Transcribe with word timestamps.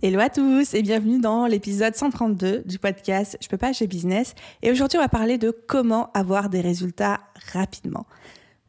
Hello 0.00 0.20
à 0.20 0.28
tous 0.28 0.74
et 0.74 0.82
bienvenue 0.82 1.18
dans 1.18 1.46
l'épisode 1.46 1.92
132 1.92 2.62
du 2.64 2.78
podcast 2.78 3.36
Je 3.40 3.48
peux 3.48 3.56
pas 3.56 3.72
chez 3.72 3.88
business. 3.88 4.36
Et 4.62 4.70
aujourd'hui, 4.70 4.96
on 4.96 5.02
va 5.02 5.08
parler 5.08 5.38
de 5.38 5.50
comment 5.50 6.12
avoir 6.12 6.50
des 6.50 6.60
résultats 6.60 7.18
rapidement. 7.52 8.06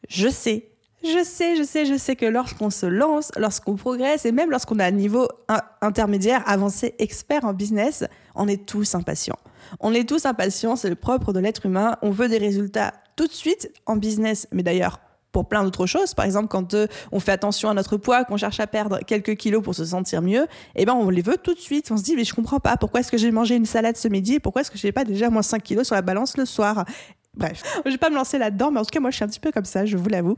Je 0.07 0.27
sais, 0.27 0.71
je 1.03 1.23
sais, 1.23 1.55
je 1.55 1.61
sais, 1.61 1.85
je 1.85 1.95
sais 1.99 2.15
que 2.15 2.25
lorsqu'on 2.25 2.71
se 2.71 2.87
lance, 2.87 3.31
lorsqu'on 3.37 3.75
progresse 3.75 4.25
et 4.25 4.31
même 4.31 4.49
lorsqu'on 4.49 4.79
a 4.79 4.85
un 4.85 4.91
niveau 4.91 5.27
intermédiaire, 5.81 6.41
avancé, 6.47 6.95
expert 6.97 7.45
en 7.45 7.53
business, 7.53 8.05
on 8.33 8.47
est 8.47 8.65
tous 8.65 8.95
impatients. 8.95 9.37
On 9.79 9.93
est 9.93 10.09
tous 10.09 10.25
impatients, 10.25 10.75
c'est 10.75 10.89
le 10.89 10.95
propre 10.95 11.31
de 11.31 11.39
l'être 11.39 11.67
humain. 11.67 11.97
On 12.01 12.09
veut 12.09 12.27
des 12.27 12.39
résultats 12.39 12.91
tout 13.15 13.27
de 13.27 13.33
suite 13.33 13.71
en 13.85 13.97
business, 13.97 14.47
mais 14.51 14.63
d'ailleurs 14.63 14.99
pour 15.31 15.47
plein 15.47 15.63
d'autres 15.63 15.85
choses. 15.85 16.13
Par 16.13 16.25
exemple, 16.25 16.47
quand 16.47 16.73
euh, 16.73 16.87
on 17.11 17.19
fait 17.19 17.31
attention 17.31 17.69
à 17.69 17.73
notre 17.73 17.97
poids, 17.97 18.23
qu'on 18.25 18.37
cherche 18.37 18.59
à 18.59 18.67
perdre 18.67 18.99
quelques 19.05 19.35
kilos 19.35 19.63
pour 19.63 19.75
se 19.75 19.85
sentir 19.85 20.21
mieux, 20.21 20.47
eh 20.75 20.85
ben 20.85 20.93
on 20.93 21.09
les 21.09 21.21
veut 21.21 21.37
tout 21.37 21.53
de 21.53 21.59
suite. 21.59 21.91
On 21.91 21.97
se 21.97 22.03
dit 22.03 22.15
mais 22.15 22.23
je 22.23 22.33
comprends 22.33 22.59
pas 22.59 22.77
pourquoi 22.77 23.01
est-ce 23.01 23.11
que 23.11 23.17
j'ai 23.17 23.31
mangé 23.31 23.55
une 23.55 23.65
salade 23.65 23.97
ce 23.97 24.07
midi? 24.07 24.35
Et 24.35 24.39
pourquoi 24.39 24.61
est-ce 24.61 24.71
que 24.71 24.77
j'ai 24.77 24.91
pas 24.91 25.05
déjà 25.05 25.29
moins 25.29 25.41
5 25.41 25.61
kilos 25.61 25.87
sur 25.87 25.95
la 25.95 26.01
balance 26.01 26.37
le 26.37 26.45
soir? 26.45 26.85
Bref, 27.35 27.63
je 27.85 27.91
vais 27.91 27.97
pas 27.97 28.09
me 28.09 28.15
lancer 28.15 28.37
là-dedans, 28.37 28.71
mais 28.71 28.79
en 28.79 28.83
tout 28.83 28.91
cas 28.91 28.99
moi 28.99 29.11
je 29.11 29.17
suis 29.17 29.25
un 29.25 29.27
petit 29.27 29.39
peu 29.39 29.51
comme 29.51 29.65
ça, 29.65 29.85
je 29.85 29.97
vous 29.97 30.09
l'avoue. 30.09 30.35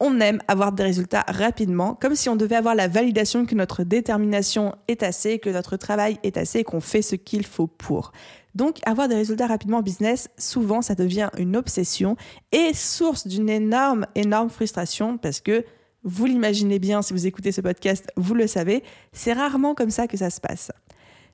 On 0.00 0.20
aime 0.20 0.40
avoir 0.48 0.72
des 0.72 0.82
résultats 0.82 1.24
rapidement, 1.28 1.94
comme 1.94 2.16
si 2.16 2.28
on 2.28 2.34
devait 2.34 2.56
avoir 2.56 2.74
la 2.74 2.88
validation 2.88 3.46
que 3.46 3.54
notre 3.54 3.84
détermination 3.84 4.74
est 4.88 5.04
assez, 5.04 5.38
que 5.38 5.48
notre 5.48 5.76
travail 5.76 6.18
est 6.24 6.36
assez 6.36 6.64
qu'on 6.64 6.80
fait 6.80 7.00
ce 7.00 7.14
qu'il 7.14 7.46
faut 7.46 7.68
pour. 7.68 8.12
Donc, 8.54 8.78
avoir 8.86 9.08
des 9.08 9.16
résultats 9.16 9.46
rapidement 9.46 9.78
en 9.78 9.82
business, 9.82 10.28
souvent, 10.38 10.82
ça 10.82 10.94
devient 10.94 11.30
une 11.38 11.56
obsession 11.56 12.16
et 12.52 12.72
source 12.72 13.26
d'une 13.26 13.48
énorme, 13.48 14.06
énorme 14.14 14.50
frustration 14.50 15.18
parce 15.18 15.40
que, 15.40 15.64
vous 16.06 16.26
l'imaginez 16.26 16.78
bien 16.78 17.00
si 17.00 17.14
vous 17.14 17.26
écoutez 17.26 17.50
ce 17.50 17.62
podcast, 17.62 18.12
vous 18.16 18.34
le 18.34 18.46
savez, 18.46 18.84
c'est 19.12 19.32
rarement 19.32 19.74
comme 19.74 19.90
ça 19.90 20.06
que 20.06 20.18
ça 20.18 20.28
se 20.28 20.38
passe. 20.38 20.70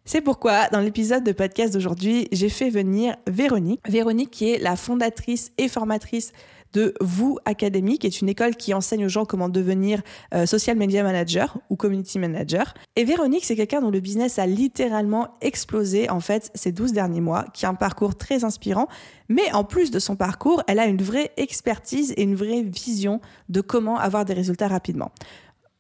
C'est 0.05 0.21
pourquoi, 0.21 0.69
dans 0.69 0.81
l'épisode 0.81 1.25
de 1.25 1.33
podcast 1.33 1.75
d'aujourd'hui, 1.75 2.29
j'ai 2.33 2.49
fait 2.49 2.71
venir 2.71 3.17
Véronique. 3.27 3.81
Véronique 3.89 4.31
qui 4.31 4.51
est 4.51 4.59
la 4.59 4.77
fondatrice 4.77 5.53
et 5.59 5.69
formatrice 5.69 6.33
de 6.73 6.95
Vous 7.01 7.39
Academy, 7.45 7.99
qui 7.99 8.07
est 8.07 8.21
une 8.21 8.29
école 8.29 8.57
qui 8.57 8.75
enseigne 8.75 9.07
aux 9.07 9.09
gens 9.09 9.25
comment 9.25 9.49
devenir 9.49 10.03
euh, 10.35 10.47
social 10.47 10.77
media 10.77 11.03
manager 11.03 11.59
ou 11.71 11.77
community 11.77 12.19
manager. 12.19 12.75
Et 12.97 13.05
Véronique, 13.05 13.45
c'est 13.45 13.57
quelqu'un 13.57 13.81
dont 13.81 13.91
le 13.91 14.01
business 14.01 14.39
a 14.39 14.47
littéralement 14.47 15.29
explosé 15.41 16.11
en 16.11 16.21
fait 16.21 16.51
ces 16.55 16.73
12 16.73 16.93
derniers 16.93 17.21
mois, 17.21 17.45
qui 17.55 17.67
a 17.67 17.69
un 17.69 17.75
parcours 17.75 18.17
très 18.17 18.45
inspirant. 18.45 18.89
Mais 19.29 19.53
en 19.53 19.65
plus 19.65 19.91
de 19.91 19.99
son 19.99 20.17
parcours, 20.17 20.63
elle 20.67 20.79
a 20.79 20.87
une 20.87 21.03
vraie 21.03 21.31
expertise 21.37 22.13
et 22.17 22.23
une 22.23 22.35
vraie 22.35 22.63
vision 22.63 23.21
de 23.49 23.61
comment 23.61 23.99
avoir 23.99 24.25
des 24.25 24.35
résultats 24.35 24.69
rapidement. 24.69 25.13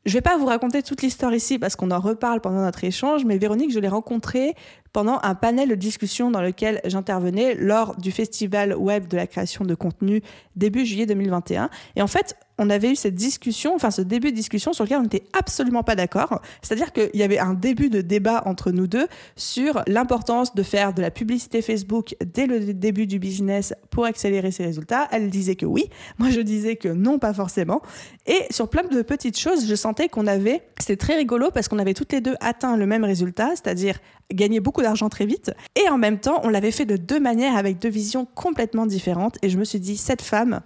Je 0.06 0.15
vais 0.15 0.22
pas 0.22 0.38
vous 0.38 0.47
raconter 0.47 0.83
toute 0.83 1.03
l'histoire 1.03 1.34
ici 1.34 1.59
parce 1.59 1.77
qu'on 1.77 1.91
en 1.91 2.00
reparle 2.00 2.41
pendant 2.41 2.62
notre 2.62 2.83
échange, 2.84 3.27
mais 3.27 3.37
Véronique, 3.37 3.71
je 3.71 3.78
l'ai 3.78 3.88
rencontrée 3.88 4.55
pendant 4.94 5.21
un 5.22 5.34
panel 5.34 5.69
de 5.69 5.75
discussion 5.75 6.31
dans 6.31 6.41
lequel 6.41 6.81
j'intervenais 6.84 7.55
lors 7.55 7.97
du 7.97 8.11
festival 8.11 8.75
web 8.75 9.09
de 9.09 9.16
la 9.16 9.27
création 9.27 9.65
de 9.65 9.75
contenu 9.75 10.22
début 10.56 10.87
juillet 10.87 11.05
2021. 11.05 11.69
Et 11.97 12.03
en 12.03 12.06
fait, 12.06 12.34
on 12.60 12.69
avait 12.69 12.93
eu 12.93 12.97
cette 12.97 13.15
discussion, 13.15 13.75
enfin 13.75 13.91
ce 13.91 14.03
début 14.03 14.31
de 14.31 14.37
discussion 14.37 14.75
sur 14.75 14.84
lequel 14.84 14.98
on 14.98 15.04
n'était 15.04 15.25
absolument 15.32 15.82
pas 15.82 15.97
d'accord. 15.97 16.43
C'est-à-dire 16.60 16.93
qu'il 16.93 17.10
y 17.15 17.22
avait 17.22 17.38
un 17.38 17.54
début 17.54 17.88
de 17.88 18.03
débat 18.03 18.43
entre 18.44 18.71
nous 18.71 18.87
deux 18.87 19.09
sur 19.34 19.82
l'importance 19.87 20.54
de 20.54 20.62
faire 20.62 20.93
de 20.93 21.00
la 21.00 21.10
publicité 21.10 21.62
Facebook 21.62 22.15
dès 22.22 22.47
le 22.47 22.75
début 22.75 23.06
du 23.06 23.19
business 23.19 23.72
pour 23.88 24.04
accélérer 24.04 24.50
ses 24.50 24.65
résultats. 24.65 25.09
Elle 25.10 25.31
disait 25.31 25.56
que 25.56 25.65
oui, 25.65 25.88
moi 26.19 26.28
je 26.28 26.43
disais 26.43 26.76
que 26.76 26.88
non, 26.88 27.19
pas 27.19 27.32
forcément. 27.32 27.81
Et 28.26 28.44
sur 28.50 28.69
plein 28.69 28.84
de 28.84 29.00
petites 29.00 29.38
choses, 29.38 29.66
je 29.66 29.75
sentais 29.75 30.10
qu'on 30.10 30.26
avait, 30.26 30.60
c'était 30.78 30.99
très 30.99 31.16
rigolo 31.16 31.50
parce 31.50 31.66
qu'on 31.66 31.78
avait 31.78 31.94
toutes 31.94 32.12
les 32.12 32.20
deux 32.20 32.37
atteint 32.41 32.76
le 32.76 32.84
même 32.84 33.04
résultat, 33.04 33.50
c'est-à-dire 33.50 33.99
gagner 34.31 34.60
beaucoup 34.60 34.82
d'argent 34.82 35.09
très 35.09 35.25
vite. 35.25 35.50
Et 35.82 35.88
en 35.88 35.97
même 35.97 36.19
temps, 36.19 36.43
on 36.44 36.50
l'avait 36.50 36.72
fait 36.72 36.84
de 36.84 36.99
deux 36.99 37.20
manières 37.20 37.56
avec 37.56 37.78
deux 37.78 37.88
visions 37.88 38.26
complètement 38.34 38.84
différentes. 38.84 39.38
Et 39.41 39.49
je 39.49 39.56
me 39.56 39.65
suis 39.65 39.81
dit, 39.81 39.97
cette 39.97 40.22
femme, 40.22 40.60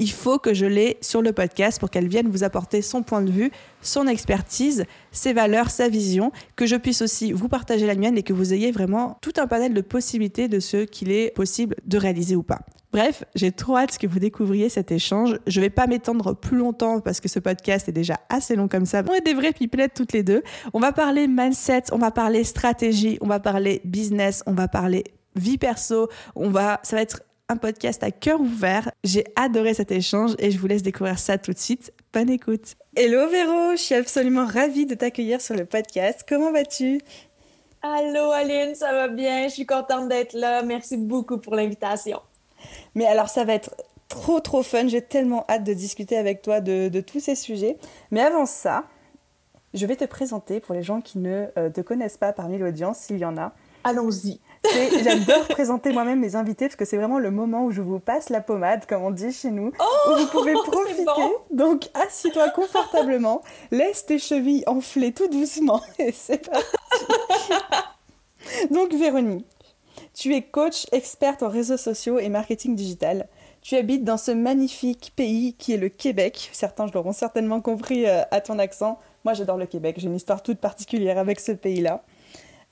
il 0.00 0.10
faut 0.10 0.38
que 0.38 0.54
je 0.54 0.64
l'ai 0.64 0.96
sur 1.02 1.20
le 1.20 1.32
podcast 1.32 1.78
pour 1.78 1.90
qu'elle 1.90 2.08
vienne 2.08 2.28
vous 2.28 2.42
apporter 2.42 2.80
son 2.80 3.02
point 3.02 3.20
de 3.20 3.30
vue, 3.30 3.50
son 3.82 4.06
expertise, 4.06 4.84
ses 5.12 5.34
valeurs, 5.34 5.70
sa 5.70 5.90
vision, 5.90 6.32
que 6.56 6.64
je 6.64 6.74
puisse 6.74 7.02
aussi 7.02 7.32
vous 7.32 7.48
partager 7.48 7.86
la 7.86 7.94
mienne 7.94 8.16
et 8.16 8.22
que 8.22 8.32
vous 8.32 8.54
ayez 8.54 8.72
vraiment 8.72 9.18
tout 9.20 9.34
un 9.36 9.46
panel 9.46 9.74
de 9.74 9.82
possibilités 9.82 10.48
de 10.48 10.58
ce 10.58 10.78
qu'il 10.78 11.12
est 11.12 11.34
possible 11.34 11.76
de 11.84 11.98
réaliser 11.98 12.34
ou 12.34 12.42
pas. 12.42 12.60
Bref, 12.92 13.24
j'ai 13.34 13.52
trop 13.52 13.76
hâte 13.76 13.98
que 13.98 14.06
vous 14.06 14.18
découvriez 14.18 14.70
cet 14.70 14.90
échange. 14.90 15.38
Je 15.46 15.60
vais 15.60 15.70
pas 15.70 15.86
m'étendre 15.86 16.34
plus 16.34 16.56
longtemps 16.56 17.00
parce 17.00 17.20
que 17.20 17.28
ce 17.28 17.38
podcast 17.38 17.88
est 17.88 17.92
déjà 17.92 18.18
assez 18.30 18.56
long 18.56 18.68
comme 18.68 18.86
ça. 18.86 19.02
On 19.08 19.12
est 19.12 19.20
des 19.20 19.34
vrais 19.34 19.52
pipelettes 19.52 19.92
toutes 19.94 20.14
les 20.14 20.22
deux. 20.22 20.42
On 20.72 20.80
va 20.80 20.92
parler 20.92 21.28
mindset, 21.28 21.84
on 21.92 21.98
va 21.98 22.10
parler 22.10 22.42
stratégie, 22.42 23.18
on 23.20 23.28
va 23.28 23.38
parler 23.38 23.82
business, 23.84 24.42
on 24.46 24.54
va 24.54 24.66
parler 24.66 25.04
vie 25.36 25.58
perso, 25.58 26.08
on 26.34 26.50
va, 26.50 26.80
ça 26.82 26.96
va 26.96 27.02
être 27.02 27.20
un 27.50 27.56
podcast 27.56 28.04
à 28.04 28.12
cœur 28.12 28.40
ouvert. 28.40 28.92
J'ai 29.02 29.24
adoré 29.34 29.74
cet 29.74 29.90
échange 29.90 30.36
et 30.38 30.52
je 30.52 30.58
vous 30.58 30.68
laisse 30.68 30.82
découvrir 30.82 31.18
ça 31.18 31.36
tout 31.36 31.52
de 31.52 31.58
suite. 31.58 31.92
Bonne 32.12 32.30
écoute. 32.30 32.76
Hello 32.94 33.28
Véro, 33.28 33.72
je 33.72 33.82
suis 33.82 33.94
absolument 33.96 34.46
ravie 34.46 34.86
de 34.86 34.94
t'accueillir 34.94 35.40
sur 35.40 35.56
le 35.56 35.64
podcast. 35.64 36.24
Comment 36.28 36.52
vas-tu? 36.52 37.00
Allô 37.82 38.30
Aline, 38.30 38.76
ça 38.76 38.92
va 38.92 39.08
bien, 39.08 39.48
je 39.48 39.54
suis 39.54 39.66
contente 39.66 40.08
d'être 40.08 40.34
là. 40.34 40.62
Merci 40.62 40.96
beaucoup 40.96 41.38
pour 41.38 41.56
l'invitation. 41.56 42.20
Mais 42.94 43.06
alors 43.06 43.28
ça 43.28 43.44
va 43.44 43.54
être 43.54 43.74
trop 44.06 44.38
trop 44.38 44.62
fun, 44.62 44.86
j'ai 44.86 45.02
tellement 45.02 45.44
hâte 45.48 45.64
de 45.64 45.74
discuter 45.74 46.16
avec 46.16 46.42
toi 46.42 46.60
de, 46.60 47.00
tous 47.00 47.18
ces 47.18 47.34
sujets. 47.34 47.78
Mais 48.12 48.20
avant 48.20 48.46
ça, 48.46 48.84
je 49.74 49.86
vais 49.86 49.96
te 49.96 50.04
présenter 50.04 50.60
pour 50.60 50.74
les 50.74 50.84
gens 50.84 51.00
qui 51.00 51.18
ne 51.18 51.46
euh, 51.58 51.68
te 51.68 51.80
connaissent 51.80 52.16
pas 52.16 52.32
parmi 52.32 52.58
l'audience, 52.58 52.98
s'il 52.98 53.18
y 53.18 53.24
en 53.24 53.36
a. 53.36 53.52
Allons-y. 53.82 54.40
J'adore 55.02 55.46
présenter 55.48 55.92
moi-même 55.92 56.20
mes 56.20 56.36
invités 56.36 56.66
parce 56.66 56.76
que 56.76 56.84
c'est 56.84 56.96
vraiment 56.96 57.18
le 57.18 57.30
moment 57.30 57.64
où 57.64 57.72
je 57.72 57.80
vous 57.80 57.98
passe 57.98 58.28
la 58.28 58.40
pommade, 58.40 58.84
comme 58.86 59.02
on 59.02 59.10
dit 59.10 59.32
chez 59.32 59.50
nous, 59.50 59.68
où 59.68 60.16
vous 60.16 60.26
pouvez 60.26 60.54
oh, 60.56 60.62
profiter. 60.62 61.04
Donc, 61.50 61.88
assis-toi 61.94 62.50
confortablement, 62.50 63.42
laisse 63.70 64.04
tes 64.06 64.18
chevilles 64.18 64.64
enfler 64.66 65.12
tout 65.12 65.28
doucement 65.28 65.80
et 65.98 66.12
c'est 66.12 66.48
parti. 66.48 66.66
Donc, 68.70 68.92
Véronique, 68.92 69.46
tu 70.14 70.34
es 70.34 70.42
coach 70.42 70.86
experte 70.92 71.42
en 71.42 71.48
réseaux 71.48 71.76
sociaux 71.76 72.18
et 72.18 72.28
marketing 72.28 72.74
digital. 72.74 73.28
Tu 73.62 73.76
habites 73.76 74.04
dans 74.04 74.16
ce 74.16 74.30
magnifique 74.30 75.12
pays 75.16 75.54
qui 75.54 75.74
est 75.74 75.78
le 75.78 75.88
Québec. 75.90 76.50
Certains 76.52 76.86
je 76.86 76.92
l'auront 76.92 77.12
certainement 77.12 77.60
compris 77.60 78.06
euh, 78.06 78.22
à 78.30 78.40
ton 78.40 78.58
accent. 78.58 78.98
Moi, 79.24 79.34
j'adore 79.34 79.58
le 79.58 79.66
Québec. 79.66 79.96
J'ai 79.98 80.06
une 80.06 80.16
histoire 80.16 80.42
toute 80.42 80.58
particulière 80.58 81.18
avec 81.18 81.40
ce 81.40 81.52
pays-là. 81.52 82.02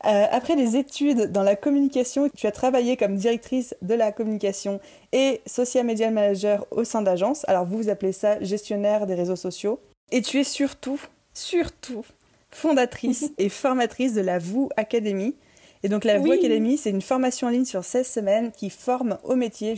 Euh, 0.06 0.26
après 0.30 0.54
des 0.54 0.76
études 0.76 1.32
dans 1.32 1.42
la 1.42 1.56
communication, 1.56 2.28
tu 2.36 2.46
as 2.46 2.52
travaillé 2.52 2.96
comme 2.96 3.16
directrice 3.16 3.74
de 3.82 3.94
la 3.94 4.12
communication 4.12 4.80
et 5.12 5.40
social 5.46 5.84
media 5.84 6.10
manager 6.10 6.66
au 6.70 6.84
sein 6.84 7.02
d'agences. 7.02 7.44
Alors 7.48 7.64
vous, 7.64 7.78
vous 7.78 7.88
appelez 7.88 8.12
ça 8.12 8.40
gestionnaire 8.40 9.06
des 9.06 9.14
réseaux 9.14 9.36
sociaux. 9.36 9.80
Et 10.12 10.22
tu 10.22 10.38
es 10.38 10.44
surtout, 10.44 11.00
surtout 11.34 12.04
fondatrice 12.50 13.32
et 13.38 13.48
formatrice 13.48 14.14
de 14.14 14.20
la 14.20 14.38
VOU 14.38 14.68
Academy. 14.76 15.34
Et 15.82 15.88
donc 15.88 16.04
la 16.04 16.18
VOU 16.18 16.32
Academy, 16.32 16.76
c'est 16.76 16.90
une 16.90 17.02
formation 17.02 17.48
en 17.48 17.50
ligne 17.50 17.64
sur 17.64 17.84
16 17.84 18.06
semaines 18.06 18.52
qui 18.52 18.70
forme 18.70 19.18
au 19.24 19.34
métier 19.34 19.74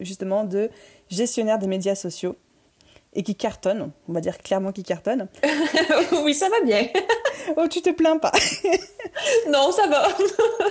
justement 0.00 0.44
de 0.44 0.70
gestionnaire 1.08 1.58
des 1.58 1.66
médias 1.66 1.94
sociaux 1.94 2.36
et 3.14 3.22
qui 3.22 3.34
cartonne, 3.34 3.90
on 4.08 4.12
va 4.12 4.20
dire 4.20 4.38
clairement 4.38 4.72
qui 4.72 4.82
cartonne. 4.82 5.28
oui, 6.24 6.34
ça 6.34 6.48
va 6.48 6.60
bien. 6.64 6.86
oh, 7.56 7.66
tu 7.68 7.82
te 7.82 7.90
plains 7.90 8.18
pas. 8.18 8.32
non, 9.50 9.70
ça 9.70 9.86
va. 9.86 10.08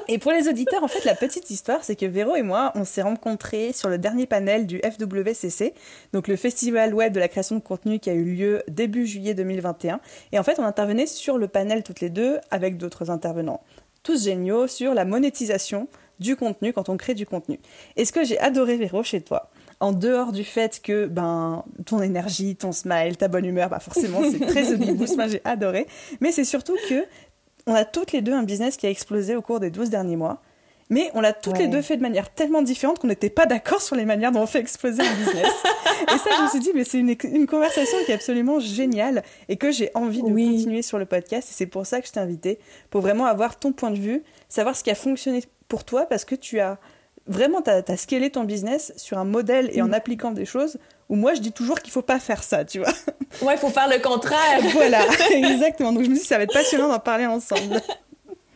et 0.08 0.18
pour 0.18 0.32
les 0.32 0.48
auditeurs, 0.48 0.84
en 0.84 0.88
fait, 0.88 1.06
la 1.06 1.16
petite 1.16 1.50
histoire, 1.52 1.84
c'est 1.84 1.96
que 1.96 2.06
Véro 2.06 2.36
et 2.36 2.42
moi, 2.42 2.72
on 2.76 2.84
s'est 2.84 3.04
rencontrés 3.04 3.74
sur 3.74 3.90
le 3.90 3.98
dernier 3.98 4.26
panel 4.26 4.66
du 4.66 4.80
FWCC, 4.80 5.74
donc 6.14 6.28
le 6.28 6.36
festival 6.36 6.94
web 6.94 7.14
de 7.14 7.20
la 7.20 7.28
création 7.28 7.56
de 7.56 7.62
contenu 7.62 8.00
qui 8.00 8.10
a 8.10 8.14
eu 8.14 8.24
lieu 8.24 8.64
début 8.68 9.06
juillet 9.06 9.36
2021. 9.36 10.00
Et 10.32 10.40
en 10.40 10.44
fait, 10.44 10.58
on 10.60 10.66
intervenait 10.66 11.06
sur 11.06 11.38
le 11.38 11.48
panel 11.48 11.84
toutes 11.84 12.02
les 12.02 12.10
deux 12.10 12.40
avec 12.50 12.78
d'autres 12.78 13.12
intervenants, 13.12 13.62
tous 14.02 14.26
géniaux, 14.26 14.68
sur 14.68 14.96
la 14.96 15.06
monétisation 15.06 15.88
du 16.20 16.36
contenu 16.36 16.74
quand 16.74 16.90
on 16.90 16.98
crée 16.98 17.14
du 17.14 17.26
contenu. 17.26 17.60
Et 17.98 18.06
ce 18.06 18.12
que 18.12 18.24
j'ai 18.24 18.40
adoré, 18.40 18.78
Véro, 18.78 19.04
chez 19.04 19.22
toi, 19.22 19.50
en 19.82 19.92
dehors 19.92 20.32
du 20.32 20.44
fait 20.44 20.80
que 20.82 21.08
ben 21.08 21.66
ton 21.86 22.02
énergie, 22.02 22.56
ton 22.56 22.72
smile, 22.72 23.18
ta 23.18 23.28
bonne 23.28 23.46
humeur, 23.46 23.70
bah 23.70 23.80
forcément 23.80 24.22
c'est 24.30 24.46
très 24.46 24.76
Boost, 24.94 25.18
moi 25.18 25.28
j'ai 25.28 25.42
adoré, 25.44 25.88
mais 26.22 26.32
c'est 26.32 26.46
surtout 26.46 26.78
que 26.88 27.04
on 27.68 27.74
a 27.74 27.84
toutes 27.84 28.12
les 28.12 28.22
deux 28.22 28.34
un 28.34 28.44
business 28.44 28.78
qui 28.78 28.88
a 28.88 28.90
explosé 28.90 29.36
au 29.36 29.42
cours 29.42 29.60
des 29.60 29.70
12 29.70 29.90
derniers 29.90 30.16
mois. 30.16 30.42
Mais 30.90 31.10
on 31.14 31.22
l'a 31.22 31.32
toutes 31.32 31.58
les 31.58 31.70
deux 31.70 31.82
fait 31.82 31.96
de 31.96 32.02
manière 32.02 32.30
tellement 32.34 32.62
différente 32.62 33.00
qu'on 33.00 33.08
n'était 33.08 33.30
pas 33.30 33.46
d'accord 33.46 33.82
sur 33.82 33.96
les 33.96 34.04
manières 34.04 34.34
dont 34.34 34.42
on 34.42 34.46
fait 34.46 34.60
exploser 34.60 35.02
un 35.02 35.14
business. 35.14 35.48
et 36.14 36.18
ça, 36.18 36.30
je 36.38 36.44
me 36.44 36.50
suis 36.50 36.60
dit, 36.60 36.72
mais 36.76 36.84
c'est 36.84 37.00
une, 37.00 37.48
conversation 37.48 37.98
qui 38.06 38.12
est 38.12 38.16
absolument 38.16 38.60
géniale 38.60 39.24
et 39.48 39.56
que 39.56 39.72
j'ai 39.72 39.90
envie 39.94 40.22
de 40.22 40.28
continuer 40.28 40.82
sur 40.82 41.00
le 41.00 41.06
podcast. 41.06 41.48
Et 41.50 41.54
c'est 41.54 41.66
pour 41.66 41.86
ça 41.86 42.02
que 42.02 42.08
je 42.08 42.12
t'ai 42.12 42.20
invité, 42.20 42.60
pour 42.90 43.00
vraiment 43.00 43.26
avoir 43.26 43.58
ton 43.58 43.72
point 43.72 43.92
de 43.92 44.00
vue, 44.00 44.22
savoir 44.50 44.76
ce 44.76 44.84
qui 44.84 44.92
a 44.92 44.96
fonctionné 44.96 45.46
pour 45.70 45.86
toi, 45.86 46.08
parce 46.08 46.26
que 46.26 46.36
tu 46.36 46.60
as 46.60 46.78
vraiment, 47.28 47.62
tu 47.62 47.70
as, 47.70 47.98
scalé 47.98 48.30
ton 48.30 48.44
business 48.44 48.94
sur 48.98 49.18
un 49.18 49.26
modèle 49.26 49.70
et 49.74 49.82
en 49.82 49.88
mm. 49.88 49.94
appliquant 49.94 50.32
des 50.32 50.46
choses 50.46 50.78
où 51.10 51.16
moi, 51.16 51.34
je 51.34 51.42
dis 51.42 51.52
toujours 51.52 51.82
qu'il 51.82 51.92
faut 51.92 52.02
pas 52.02 52.20
faire 52.20 52.42
ça, 52.42 52.64
tu 52.64 52.80
vois. 52.80 52.94
Ouais, 53.42 53.56
il 53.56 53.60
faut 53.60 53.70
faire 53.70 53.90
le 53.90 54.00
contraire. 54.00 54.62
voilà, 54.74 55.06
exactement. 55.32 55.92
Donc 55.92 56.04
je 56.04 56.10
me 56.10 56.16
dis, 56.16 56.22
ça 56.22 56.38
va 56.38 56.44
être 56.44 56.54
passionnant 56.54 56.88
d'en 56.88 57.00
parler 57.00 57.26
ensemble. 57.26 57.82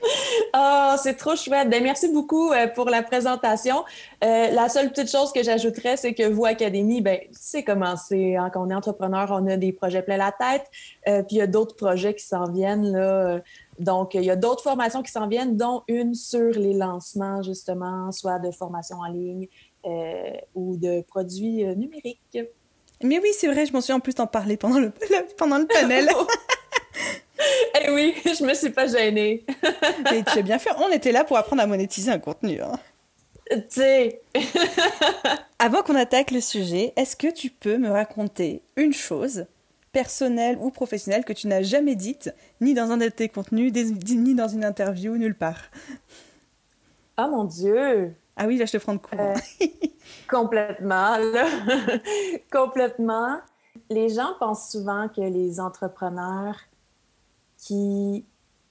Ah, 0.58 0.96
c'est 1.02 1.16
trop 1.16 1.36
chouette. 1.36 1.70
Ben, 1.70 1.84
merci 1.84 2.08
beaucoup 2.08 2.52
euh, 2.52 2.68
pour 2.68 2.90
la 2.90 3.04
présentation. 3.04 3.84
Euh, 4.24 4.50
la 4.52 4.70
seule 4.70 4.90
petite 4.90 5.12
chose 5.12 5.34
que 5.34 5.44
j'ajouterais, 5.44 5.98
c'est 5.98 6.14
que 6.14 6.28
vous, 6.28 6.46
Académie, 6.46 7.02
ben, 7.02 7.20
c'est 7.34 7.64
commencé. 7.64 8.38
Hein, 8.38 8.50
quand 8.54 8.66
on 8.66 8.70
est 8.70 8.76
entrepreneur, 8.76 9.28
on 9.32 9.46
a 9.48 9.58
des 9.58 9.74
projets 9.74 10.02
plein 10.02 10.16
la 10.18 10.32
tête. 10.32 10.66
Euh, 11.08 11.24
puis 11.24 11.36
il 11.36 11.40
y 11.40 11.42
a 11.42 11.48
d'autres 11.48 11.76
projets 11.76 12.14
qui 12.14 12.24
s'en 12.24 12.50
viennent. 12.50 12.90
Là. 12.92 13.42
Donc, 13.80 14.14
il 14.14 14.24
y 14.24 14.32
a 14.32 14.38
d'autres 14.38 14.64
formations 14.64 15.04
qui 15.04 15.12
s'en 15.12 15.28
viennent, 15.28 15.58
dont 15.58 15.84
une 15.90 16.14
sur 16.16 16.52
les 16.52 16.74
lancements, 16.74 17.42
justement, 17.42 18.12
soit 18.14 18.40
de 18.40 18.52
formation 18.52 18.98
en 18.98 19.08
ligne 19.08 19.48
ou 20.56 20.78
de 20.78 21.02
produits 21.02 21.64
numériques. 21.76 22.40
Mais 23.04 23.20
oui, 23.20 23.30
c'est 23.34 23.48
vrai, 23.48 23.66
je 23.66 23.74
m'en 23.74 23.82
suis 23.82 23.94
en 23.94 24.00
plus 24.00 24.16
en 24.20 24.26
parler 24.26 24.58
pendant 24.58 24.80
le, 24.80 24.92
pendant 25.38 25.58
le 25.58 25.66
panel. 25.68 26.08
Eh 27.82 27.92
oui, 27.92 28.16
je 28.26 28.44
me 28.44 28.54
suis 28.54 28.70
pas 28.70 28.88
gênée. 28.88 29.44
Et 30.14 30.24
tu 30.24 30.40
as 30.40 30.42
bien 30.42 30.60
fait. 30.60 30.70
On 30.78 30.90
était 30.92 31.12
là 31.12 31.24
pour 31.24 31.38
apprendre 31.38 31.62
à 31.62 31.68
monétiser 31.68 32.12
un 32.12 32.20
contenu. 32.20 32.62
Hein. 32.62 32.80
Tu 33.52 33.62
sais. 33.70 34.22
Avant 35.60 35.82
qu'on 35.84 35.96
attaque 35.96 36.32
le 36.32 36.42
sujet, 36.42 36.94
est-ce 36.96 37.16
que 37.16 37.32
tu 37.32 37.50
peux 37.50 37.78
me 37.78 37.90
raconter 37.90 38.62
une 38.76 38.94
chose 38.94 39.46
personnelle 39.92 40.58
ou 40.60 40.72
professionnelle 40.72 41.24
que 41.24 41.34
tu 41.34 41.48
n'as 41.48 41.62
jamais 41.62 41.96
dite, 41.96 42.34
ni 42.60 42.74
dans 42.74 42.92
un 42.92 42.98
de 42.98 43.08
tes 43.08 43.30
contenus, 43.30 43.72
ni 43.74 44.34
dans 44.34 44.48
une 44.48 44.66
interview, 44.66 45.16
nulle 45.16 45.36
part? 45.36 45.62
Ah 47.18 47.28
mon 47.28 47.46
Dieu 47.46 48.14
Ah 48.36 48.46
oui, 48.48 48.58
là, 48.58 48.66
je 48.66 48.74
te 48.74 48.78
prends 48.78 48.96
de 48.96 49.00
court. 49.00 49.20
Euh, 49.20 49.36
complètement, 50.30 51.18
là. 51.18 51.46
complètement. 52.52 53.38
Les 53.90 54.10
gens 54.10 54.34
pensent 54.40 54.70
souvent 54.70 55.08
que 55.08 55.22
les 55.22 55.60
entrepreneurs 55.60 56.58
qui 57.66 58.26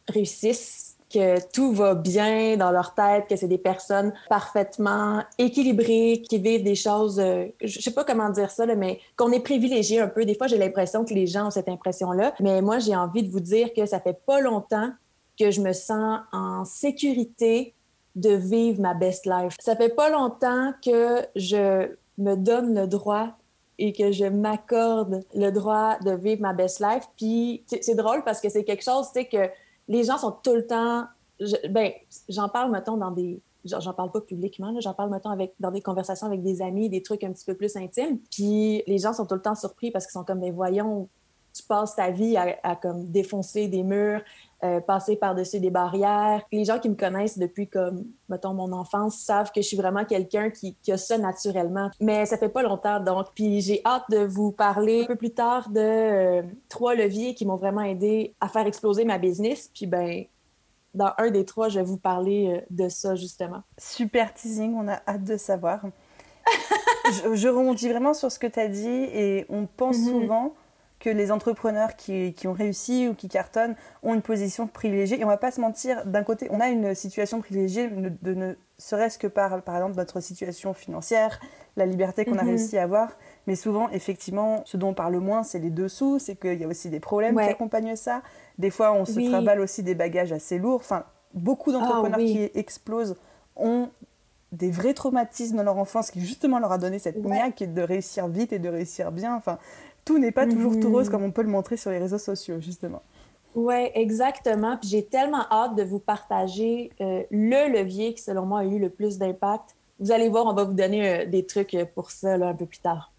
réussissent, 0.08 0.96
que 1.12 1.41
tout 1.52 1.73
va 1.73 1.94
bien 1.94 2.56
dans 2.56 2.70
leur 2.70 2.94
tête, 2.94 3.26
que 3.29 3.37
c'est 3.37 3.49
des 3.49 3.58
personnes 3.58 4.12
parfaitement 4.29 5.23
équilibrées, 5.38 6.23
qui 6.29 6.38
vivent 6.38 6.64
des 6.64 6.75
choses, 6.75 7.20
euh, 7.20 7.46
je 7.62 7.81
sais 7.81 7.93
pas 7.93 8.05
comment 8.05 8.31
dire 8.31 8.50
ça, 8.50 8.67
mais 8.67 9.00
qu'on 9.17 9.31
est 9.32 9.41
privilégié 9.41 10.00
un 10.00 10.08
peu. 10.08 10.25
Des 10.25 10.35
fois, 10.35 10.46
j'ai 10.46 10.58
l'impression 10.58 11.05
que 11.05 11.14
les 11.14 11.26
gens 11.26 11.49
ont 11.49 11.50
cette 11.50 11.69
impression-là, 11.69 12.35
mais 12.41 12.62
moi, 12.62 12.79
j'ai 12.79 12.96
envie 12.96 13.23
de 13.23 13.31
vous 13.31 13.41
dire 13.41 13.73
que 13.75 13.87
ça 13.87 14.00
fait 14.00 14.19
pas 14.26 14.41
longtemps 14.41 14.91
que 15.38 15.50
je 15.50 15.61
me 15.61 15.73
sens 15.73 16.20
en 16.32 16.64
sécurité 16.64 17.75
de 18.14 18.31
vivre 18.31 18.81
ma 18.81 18.94
best 18.94 19.26
life. 19.26 19.56
Ça 19.61 19.75
fait 19.76 19.88
pas 19.88 20.08
longtemps 20.11 20.73
que 20.85 21.20
je 21.35 21.88
me 22.19 22.37
donne 22.37 22.75
le 22.75 22.87
droit 22.87 23.37
et 23.79 23.93
que 23.93 24.12
je 24.12 24.25
m'accorde 24.25 25.25
le 25.35 25.50
droit 25.50 25.99
de 26.00 26.12
vivre 26.12 26.43
ma 26.43 26.53
best 26.53 26.81
life. 26.81 27.05
Puis 27.17 27.65
c'est 27.67 27.94
drôle 27.94 28.23
parce 28.25 28.41
que 28.41 28.49
c'est 28.49 28.65
quelque 28.65 28.85
chose, 28.85 29.06
tu 29.12 29.21
sais, 29.21 29.26
que 29.26 29.50
les 29.88 30.05
gens 30.05 30.19
sont 30.19 30.32
tout 30.43 30.55
le 30.55 30.67
temps. 30.67 31.05
ben, 31.71 31.93
j'en 32.29 32.49
parle, 32.49 32.71
mettons, 32.71 32.97
dans 32.97 33.11
des. 33.11 33.41
J'en 33.65 33.94
parle 33.94 34.11
pas 34.11 34.21
publiquement, 34.21 34.79
j'en 34.81 34.93
parle, 34.93 35.11
mettons, 35.11 35.31
avec, 35.31 35.55
dans 35.59 35.71
des 35.71 35.81
conversations 35.81 36.26
avec 36.26 36.43
des 36.43 36.61
amis, 36.61 36.91
des 36.91 37.03
trucs 37.03 37.25
un 37.25 37.32
petit 37.32 37.47
peu 37.47 37.55
plus 37.55 37.75
intimes. 37.76 38.19
Puis 38.31 38.82
les 38.87 38.99
gens 38.99 39.15
sont 39.15 39.25
tout 39.25 39.35
le 39.35 39.41
temps 39.41 39.55
surpris 39.55 39.91
parce 39.91 40.05
qu'ils 40.05 40.12
sont 40.12 40.25
comme, 40.25 40.41
ben, 40.41 40.53
voyons, 40.53 41.09
tu 41.55 41.62
passes 41.62 41.97
ta 41.97 42.11
vie 42.11 42.37
à, 42.37 42.59
à 42.62 42.77
comme 42.77 43.06
défoncer 43.06 43.69
des 43.69 43.82
murs, 43.82 44.20
euh, 44.64 44.81
passer 44.81 45.16
par-dessus 45.16 45.61
des 45.61 45.69
barrières. 45.69 46.43
Les 46.50 46.64
gens 46.64 46.78
qui 46.78 46.88
me 46.88 46.94
connaissent 46.94 47.37
depuis 47.37 47.69
comme, 47.69 48.06
mettons, 48.31 48.55
mon 48.55 48.72
enfance 48.72 49.19
savent 49.19 49.52
que 49.52 49.61
je 49.61 49.66
suis 49.66 49.76
vraiment 49.76 50.06
quelqu'un 50.06 50.49
qui, 50.49 50.75
a 50.90 50.96
ça 50.96 51.19
naturellement. 51.19 51.90
Mais 52.00 52.25
ça 52.25 52.38
fait 52.38 52.49
pas 52.49 52.62
longtemps, 52.62 52.99
donc. 52.99 53.26
Puis 53.34 53.61
j'ai 53.61 53.82
hâte 53.84 54.05
de 54.11 54.25
vous 54.25 54.52
parler 54.52 55.02
un 55.02 55.06
peu 55.06 55.16
plus 55.16 55.34
tard 55.34 55.69
de 55.69 55.81
euh, 55.81 56.43
trois 56.70 56.94
leviers 56.94 57.34
qui 57.34 57.44
m'ont 57.44 57.56
vraiment 57.56 57.82
aidé 57.82 58.34
à 58.40 58.49
faire 58.49 58.66
exploser 58.66 59.05
ma 59.05 59.19
business. 59.19 59.70
Puis 59.75 59.87
ben, 59.87 60.25
dans 60.94 61.12
un 61.19 61.31
des 61.31 61.44
trois, 61.44 61.69
je 61.69 61.81
vais 61.81 61.84
vous 61.84 61.99
parler 61.99 62.55
euh, 62.56 62.60
de 62.70 62.88
ça 62.88 63.17
justement. 63.17 63.62
Super 63.76 64.32
teasing, 64.32 64.75
on 64.76 64.88
a 64.88 65.02
hâte 65.06 65.25
de 65.25 65.37
savoir. 65.37 65.82
je, 67.06 67.34
je 67.34 67.49
rebondis 67.49 67.90
vraiment 67.90 68.14
sur 68.14 68.32
ce 68.32 68.38
que 68.38 68.46
tu 68.46 68.60
as 68.60 68.69
dit 68.69 68.88
et 69.12 69.44
on 69.50 69.67
pense 69.67 69.99
mm-hmm. 69.99 70.08
souvent 70.10 70.55
que 71.05 71.11
les 71.11 71.31
entrepreneurs 71.31 71.97
qui, 71.97 72.33
qui, 72.33 72.49
ont 72.49 72.55
réussi 72.55 73.09
ou 73.09 73.15
qui 73.15 73.29
cartonnent 73.29 73.77
ont 74.03 74.15
une 74.15 74.23
position 74.23 74.67
privilégiée. 74.67 75.21
Et 75.21 75.25
on 75.25 75.29
va 75.29 75.37
pas 75.37 75.51
se 75.51 75.61
mentir, 75.61 76.03
d'un 76.06 76.23
côté, 76.23 76.49
on 76.51 76.61
a 76.61 76.69
une 76.69 76.95
situation 76.95 77.41
privilégiée 77.41 77.89
de 77.91 78.33
ne 78.33 78.55
serait-ce 78.79 79.19
que 79.19 79.27
par, 79.27 79.61
par 79.61 79.77
exemple, 79.77 79.97
notre 79.97 80.21
situation 80.21 80.73
financière, 80.73 81.41
la 81.77 81.85
liberté 81.85 82.25
qu'on 82.25 82.39
a 82.39 82.43
mhm. 82.43 82.49
réussi 82.49 82.79
à 82.79 82.85
avoir. 82.85 83.11
Mais 83.47 83.55
souvent, 83.55 83.91
effectivement, 83.91 84.62
ce 84.65 84.79
dont 84.79 84.89
on 84.89 84.95
parle 84.95 85.19
moins, 85.19 85.43
c'est 85.43 85.59
les 85.59 85.69
dessous, 85.69 86.19
c'est 86.19 86.37
qu'il 86.37 86.59
y 86.59 86.65
a 86.65 86.69
aussi 86.69 86.89
des 86.89 87.01
problèmes 87.01 87.37
qui 87.37 87.51
accompagnent 87.51 87.97
ça. 87.97 88.23
Des 88.56 88.71
fois, 88.71 88.95
on 88.95 89.05
se 89.05 89.21
travaille 89.29 89.59
aussi 89.59 89.83
des 89.83 89.95
bagages 89.95 90.33
assez 90.33 90.59
lourds. 90.59 90.81
Enfin, 90.81 91.05
beaucoup 91.35 91.71
d'entrepreneurs 91.71 92.19
ah 92.19 92.25
qui 92.25 92.51
explosent 92.55 93.17
ont 93.56 93.91
des 94.53 94.71
vrais 94.71 94.95
traumatismes 94.95 95.56
dans 95.56 95.65
leur 95.65 95.79
enfance 95.79 96.11
qui 96.11 96.21
justement 96.21 96.61
leur 96.61 96.73
a 96.73 96.79
donné 96.79 96.99
cette 96.99 97.23
niaque 97.23 97.75
de 97.75 97.83
réussir 97.83 98.29
vite 98.29 98.53
et 98.53 98.59
de 98.59 98.69
réussir 98.69 99.12
bien. 99.12 99.35
Enfin, 99.35 99.59
tout 100.05 100.19
n'est 100.19 100.33
pas 100.33 100.47
toujours 100.47 100.79
tout 100.79 100.91
rose 100.91 101.06
mhm. 101.06 101.12
comme 101.12 101.23
on 101.25 101.31
peut 101.31 101.43
le 101.43 101.49
montrer 101.49 101.77
sur 101.77 101.91
les 101.91 101.99
réseaux 101.99 102.19
sociaux, 102.19 102.61
justement. 102.61 103.03
Oui, 103.55 103.91
exactement. 103.95 104.77
Puis 104.77 104.89
j'ai 104.89 105.05
tellement 105.05 105.47
hâte 105.51 105.77
de 105.77 105.85
vous 105.85 106.01
partager 106.01 106.91
euh, 107.01 107.23
le 107.31 107.73
levier 107.73 108.15
qui, 108.15 108.23
selon 108.23 108.47
moi, 108.47 108.61
a 108.61 108.65
eu 108.65 108.79
le 108.79 108.91
plus 108.91 109.19
d'impact. 109.19 109.77
Vous 110.01 110.11
allez 110.11 110.29
voir, 110.29 110.47
on 110.47 110.55
va 110.55 110.65
vous 110.65 110.73
donner 110.73 111.08
euh, 111.08 111.27
des 111.27 111.46
trucs 111.46 111.75
euh, 111.75 111.84
pour 111.84 112.11
ça 112.11 112.34
un 112.34 112.55
peu 112.55 112.67
plus 112.67 112.81
tard. 112.81 113.13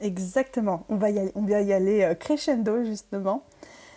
Exactement. 0.00 0.84
On 0.88 0.96
va 0.96 1.10
y 1.10 1.18
aller, 1.18 1.32
on 1.34 1.42
va 1.42 1.62
y 1.62 1.72
aller 1.72 2.12
crescendo, 2.20 2.84
justement. 2.84 3.42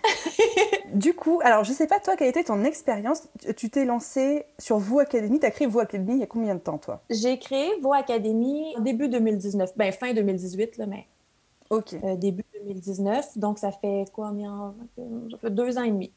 du 0.94 1.14
coup, 1.14 1.40
alors 1.44 1.64
je 1.64 1.74
sais 1.74 1.86
pas 1.86 2.00
toi, 2.00 2.16
quelle 2.16 2.30
était 2.30 2.44
ton 2.44 2.64
expérience? 2.64 3.28
Tu 3.56 3.70
t'es 3.70 3.86
lancé 3.86 4.46
sur 4.58 4.80
Vous 4.80 5.00
Academy, 5.00 5.40
tu 5.40 5.46
as 5.46 5.52
créé 5.52 5.68
Vous 5.68 5.80
Academy 5.80 6.14
il 6.14 6.20
y 6.20 6.24
a 6.24 6.28
combien 6.28 6.56
de 6.56 6.60
temps 6.60 6.80
toi? 6.80 7.02
J'ai 7.10 7.38
créé 7.38 7.70
Vous 7.82 7.94
Academy 7.94 8.74
début 8.80 9.10
2019, 9.10 9.78
ben 9.78 9.92
fin 9.92 10.14
2018 10.14 10.78
là, 10.78 10.86
mais 10.88 11.06
OK. 11.72 11.96
Euh, 12.04 12.16
début 12.16 12.44
2019. 12.54 13.38
Donc, 13.38 13.58
ça 13.58 13.72
fait 13.72 14.06
combien? 14.14 14.76
Ça 15.32 15.38
fait 15.38 15.50
deux 15.50 15.78
ans 15.78 15.84
et 15.84 15.92
demi. 15.92 16.12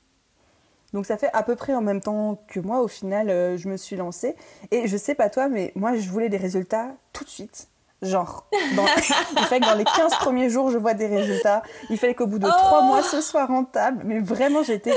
Donc 0.93 1.07
ça 1.07 1.17
fait 1.17 1.31
à 1.33 1.43
peu 1.43 1.57
près 1.57 1.75
en 1.75 1.83
même 1.83 2.01
temps 2.01 2.41
que 2.47 2.61
moi, 2.61 2.81
au 2.81 2.87
final, 2.87 3.29
euh, 3.29 3.57
je 3.57 3.69
me 3.69 3.77
suis 3.77 3.97
lancée. 3.97 4.37
Et 4.71 4.87
je 4.87 4.97
sais 4.97 5.17
pas 5.17 5.29
toi, 5.29 5.49
mais 5.49 5.73
moi, 5.75 5.97
je 5.97 6.09
voulais 6.09 6.29
des 6.29 6.37
résultats 6.37 6.93
tout 7.13 7.25
de 7.25 7.29
suite. 7.29 7.67
Genre, 8.01 8.47
dans... 8.77 8.85
il 9.37 9.45
fallait 9.47 9.61
que 9.61 9.67
dans 9.67 9.75
les 9.75 9.85
15 9.85 10.15
premiers 10.21 10.51
jours, 10.51 10.71
je 10.71 10.79
vois 10.79 10.95
des 10.95 11.09
résultats. 11.09 11.65
Il 11.91 11.99
fallait 11.99 12.15
qu'au 12.15 12.29
bout 12.29 12.39
de 12.39 12.47
trois 12.47 12.81
oh! 12.83 12.87
mois, 12.87 13.03
ce 13.03 13.21
soit 13.21 13.47
rentable. 13.47 14.03
Mais 14.05 14.21
vraiment, 14.21 14.63
j'étais 14.63 14.95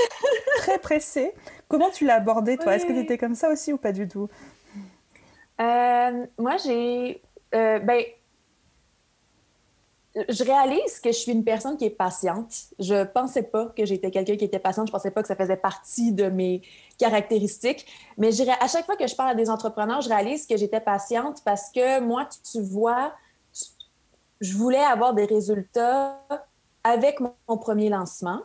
très 0.58 0.78
pressée. 0.78 1.34
Comment 1.68 1.90
tu 1.90 2.06
l'as 2.06 2.16
abordé, 2.16 2.58
toi? 2.58 2.76
Est-ce 2.76 2.86
que 2.86 2.94
tu 2.94 3.00
étais 3.00 3.18
comme 3.18 3.34
ça 3.34 3.50
aussi 3.50 3.74
ou 3.74 3.78
pas 3.78 3.92
du 3.92 4.08
tout? 4.08 4.30
Euh, 5.60 6.26
Moi, 6.38 6.58
j'ai... 6.64 7.24
ben, 7.52 8.04
je 10.30 10.44
réalise 10.44 11.00
que 11.00 11.12
je 11.12 11.18
suis 11.18 11.32
une 11.32 11.44
personne 11.44 11.78
qui 11.78 11.86
est 11.86 11.90
patiente. 11.90 12.54
Je 12.80 13.04
pensais 13.06 13.44
pas 13.44 13.68
que 13.68 13.86
j'étais 13.86 14.12
quelqu'un 14.12 14.36
qui 14.36 14.46
était 14.46 14.60
patiente. 14.60 14.88
Je 14.88 14.92
pensais 14.92 15.12
pas 15.12 15.22
que 15.22 15.28
ça 15.28 15.36
faisait 15.36 15.58
partie 15.58 16.12
de 16.12 16.30
mes 16.30 16.62
caractéristiques. 16.98 17.86
Mais 18.18 18.30
à 18.60 18.68
chaque 18.68 18.86
fois 18.86 18.96
que 18.96 19.08
je 19.08 19.16
parle 19.16 19.32
à 19.32 19.36
des 19.36 19.50
entrepreneurs, 19.50 20.02
je 20.02 20.10
réalise 20.10 20.48
que 20.48 20.58
j'étais 20.58 20.82
patiente 20.82 21.44
parce 21.44 21.70
que 21.72 22.00
moi, 22.00 22.28
tu 22.52 22.62
vois, 22.62 23.14
je 24.40 24.58
voulais 24.58 24.78
avoir 24.78 25.14
des 25.14 25.26
résultats 25.26 26.18
avec 26.84 27.20
mon 27.20 27.58
premier 27.58 27.90
lancement. 27.90 28.42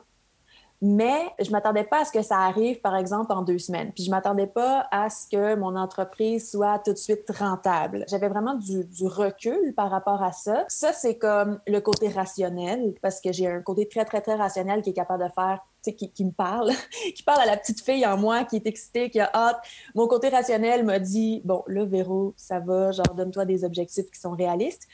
Mais 0.85 1.31
je 1.39 1.47
ne 1.47 1.53
m'attendais 1.53 1.85
pas 1.85 2.01
à 2.01 2.05
ce 2.05 2.11
que 2.11 2.23
ça 2.23 2.39
arrive, 2.39 2.81
par 2.81 2.97
exemple, 2.97 3.33
en 3.33 3.43
deux 3.43 3.61
semaines. 3.61 3.93
Puis 3.95 4.03
je 4.03 4.11
ne 4.11 4.17
m'attendais 4.17 4.49
pas 4.49 4.89
à 4.91 5.09
ce 5.11 5.29
que 5.31 5.55
mon 5.55 5.77
entreprise 5.77 6.51
soit 6.51 6.81
tout 6.81 6.93
de 6.93 6.99
suite 6.99 7.31
rentable. 7.39 8.05
J'avais 8.09 8.29
vraiment 8.29 8.55
du, 8.55 8.85
recul 9.07 9.75
par 9.77 9.91
rapport 9.93 10.25
à 10.25 10.33
ça. 10.33 10.65
Ça, 10.67 10.93
c'est 10.93 11.19
comme 11.19 11.61
le 11.69 11.81
côté 11.81 12.09
rationnel, 12.09 12.95
parce 13.01 13.21
que 13.21 13.33
j'ai 13.33 13.47
un 13.47 13.63
côté 13.63 13.87
très, 13.87 14.05
très, 14.05 14.21
très 14.21 14.35
rationnel 14.35 14.83
qui 14.83 14.91
est 14.91 14.95
capable 14.95 15.23
de 15.23 15.29
faire 15.33 15.61
qui, 15.85 16.11
qui, 16.13 16.25
me 16.25 16.33
parle, 16.33 16.73
qui 17.15 17.23
parle 17.23 17.43
à 17.43 17.47
la 17.47 17.57
petite 17.57 17.81
fille 17.81 18.05
en 18.05 18.17
moi 18.17 18.45
qui 18.45 18.57
est 18.57 18.67
excitée, 18.67 19.09
qui 19.09 19.21
a 19.21 19.31
hâte. 19.33 19.61
Mon 19.95 20.09
côté 20.09 20.31
rationnel 20.31 20.85
m'a 20.85 20.99
dit 20.99 21.43
Bon, 21.45 21.63
là, 21.69 21.85
Véro, 21.85 22.35
ça 22.37 22.59
va, 22.59 22.91
genre, 22.91 23.15
donne-toi 23.15 23.45
des 23.45 23.65
objectifs 23.65 24.11
qui 24.11 24.21
sont 24.21 24.33
réalistes. 24.33 24.89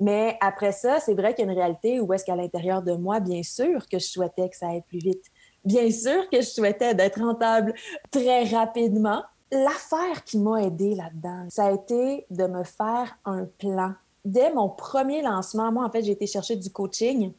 Mais 0.00 0.36
après 0.40 0.72
ça, 0.72 0.98
c'est 1.00 1.14
vrai 1.14 1.34
qu'il 1.34 1.44
y 1.44 1.48
a 1.48 1.52
une 1.52 1.58
réalité 1.58 2.00
où 2.00 2.12
est-ce 2.12 2.24
qu'à 2.24 2.34
l'intérieur 2.34 2.82
de 2.82 2.92
moi, 2.92 3.20
bien 3.20 3.42
sûr, 3.42 3.86
que 3.88 3.98
je 3.98 4.06
souhaitais 4.06 4.48
que 4.48 4.56
ça 4.56 4.68
aille 4.68 4.82
plus 4.82 4.98
vite. 4.98 5.24
Bien 5.64 5.90
sûr 5.90 6.28
que 6.30 6.40
je 6.40 6.48
souhaitais 6.48 6.94
d'être 6.94 7.20
rentable 7.20 7.74
très 8.10 8.44
rapidement. 8.44 9.22
L'affaire 9.50 10.24
qui 10.24 10.38
m'a 10.38 10.62
aidé 10.62 10.94
là-dedans, 10.94 11.46
ça 11.48 11.66
a 11.66 11.72
été 11.72 12.26
de 12.30 12.46
me 12.46 12.64
faire 12.64 13.16
un 13.24 13.46
plan. 13.58 13.92
Dès 14.24 14.52
mon 14.52 14.68
premier 14.68 15.22
lancement, 15.22 15.70
moi, 15.70 15.84
en 15.84 15.90
fait, 15.90 16.02
j'ai 16.02 16.12
été 16.12 16.26
chercher 16.26 16.56
du 16.56 16.70
coaching. 16.70 17.32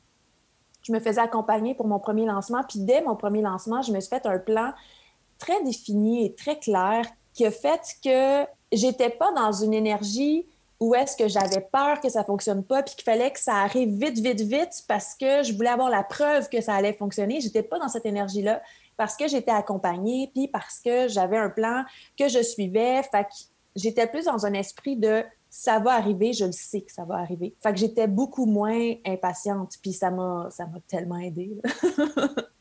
Je 0.83 0.91
me 0.91 0.99
faisais 0.99 1.21
accompagner 1.21 1.75
pour 1.75 1.87
mon 1.87 1.99
premier 1.99 2.25
lancement. 2.25 2.61
Puis 2.67 2.79
dès 2.79 3.01
mon 3.01 3.15
premier 3.15 3.41
lancement, 3.41 3.81
je 3.81 3.91
me 3.91 3.99
suis 3.99 4.09
fait 4.09 4.25
un 4.25 4.37
plan 4.37 4.71
très 5.37 5.63
défini 5.63 6.25
et 6.25 6.35
très 6.35 6.57
clair 6.59 7.05
qui 7.33 7.45
a 7.45 7.51
fait 7.51 7.81
que 8.03 8.49
j'étais 8.71 9.09
pas 9.09 9.31
dans 9.33 9.51
une 9.51 9.73
énergie 9.73 10.47
où 10.79 10.93
est-ce 10.93 11.15
que 11.15 11.27
j'avais 11.27 11.61
peur 11.71 11.99
que 12.01 12.09
ça 12.09 12.23
fonctionne 12.23 12.63
pas 12.63 12.83
puis 12.83 12.95
qu'il 12.95 13.03
fallait 13.03 13.31
que 13.31 13.39
ça 13.39 13.55
arrive 13.55 13.89
vite 13.97 14.19
vite 14.19 14.41
vite 14.41 14.83
parce 14.87 15.15
que 15.15 15.43
je 15.43 15.53
voulais 15.53 15.69
avoir 15.69 15.89
la 15.89 16.03
preuve 16.03 16.49
que 16.49 16.61
ça 16.61 16.73
allait 16.73 16.93
fonctionner 16.93 17.39
j'étais 17.39 17.63
pas 17.63 17.79
dans 17.79 17.87
cette 17.87 18.05
énergie 18.05 18.41
là 18.41 18.61
parce 18.97 19.15
que 19.15 19.27
j'étais 19.27 19.51
accompagnée 19.51 20.31
puis 20.33 20.47
parce 20.47 20.79
que 20.79 21.07
j'avais 21.07 21.37
un 21.37 21.49
plan 21.49 21.83
que 22.17 22.27
je 22.27 22.41
suivais 22.41 23.03
fait 23.03 23.23
que 23.23 23.33
j'étais 23.75 24.07
plus 24.07 24.25
dans 24.25 24.45
un 24.45 24.53
esprit 24.53 24.95
de 24.97 25.23
ça 25.57 25.79
va 25.79 25.93
arriver, 25.93 26.33
je 26.33 26.43
le 26.43 26.51
sais 26.51 26.81
que 26.81 26.91
ça 26.91 27.05
va 27.05 27.15
arriver. 27.15 27.55
Fait 27.63 27.71
que 27.71 27.79
j'étais 27.79 28.07
beaucoup 28.07 28.45
moins 28.45 28.95
impatiente, 29.05 29.75
puis 29.81 29.93
ça 29.93 30.11
m'a 30.11 30.49
ça 30.51 30.65
m'a 30.65 30.79
tellement 30.85 31.17
aidé. 31.17 31.61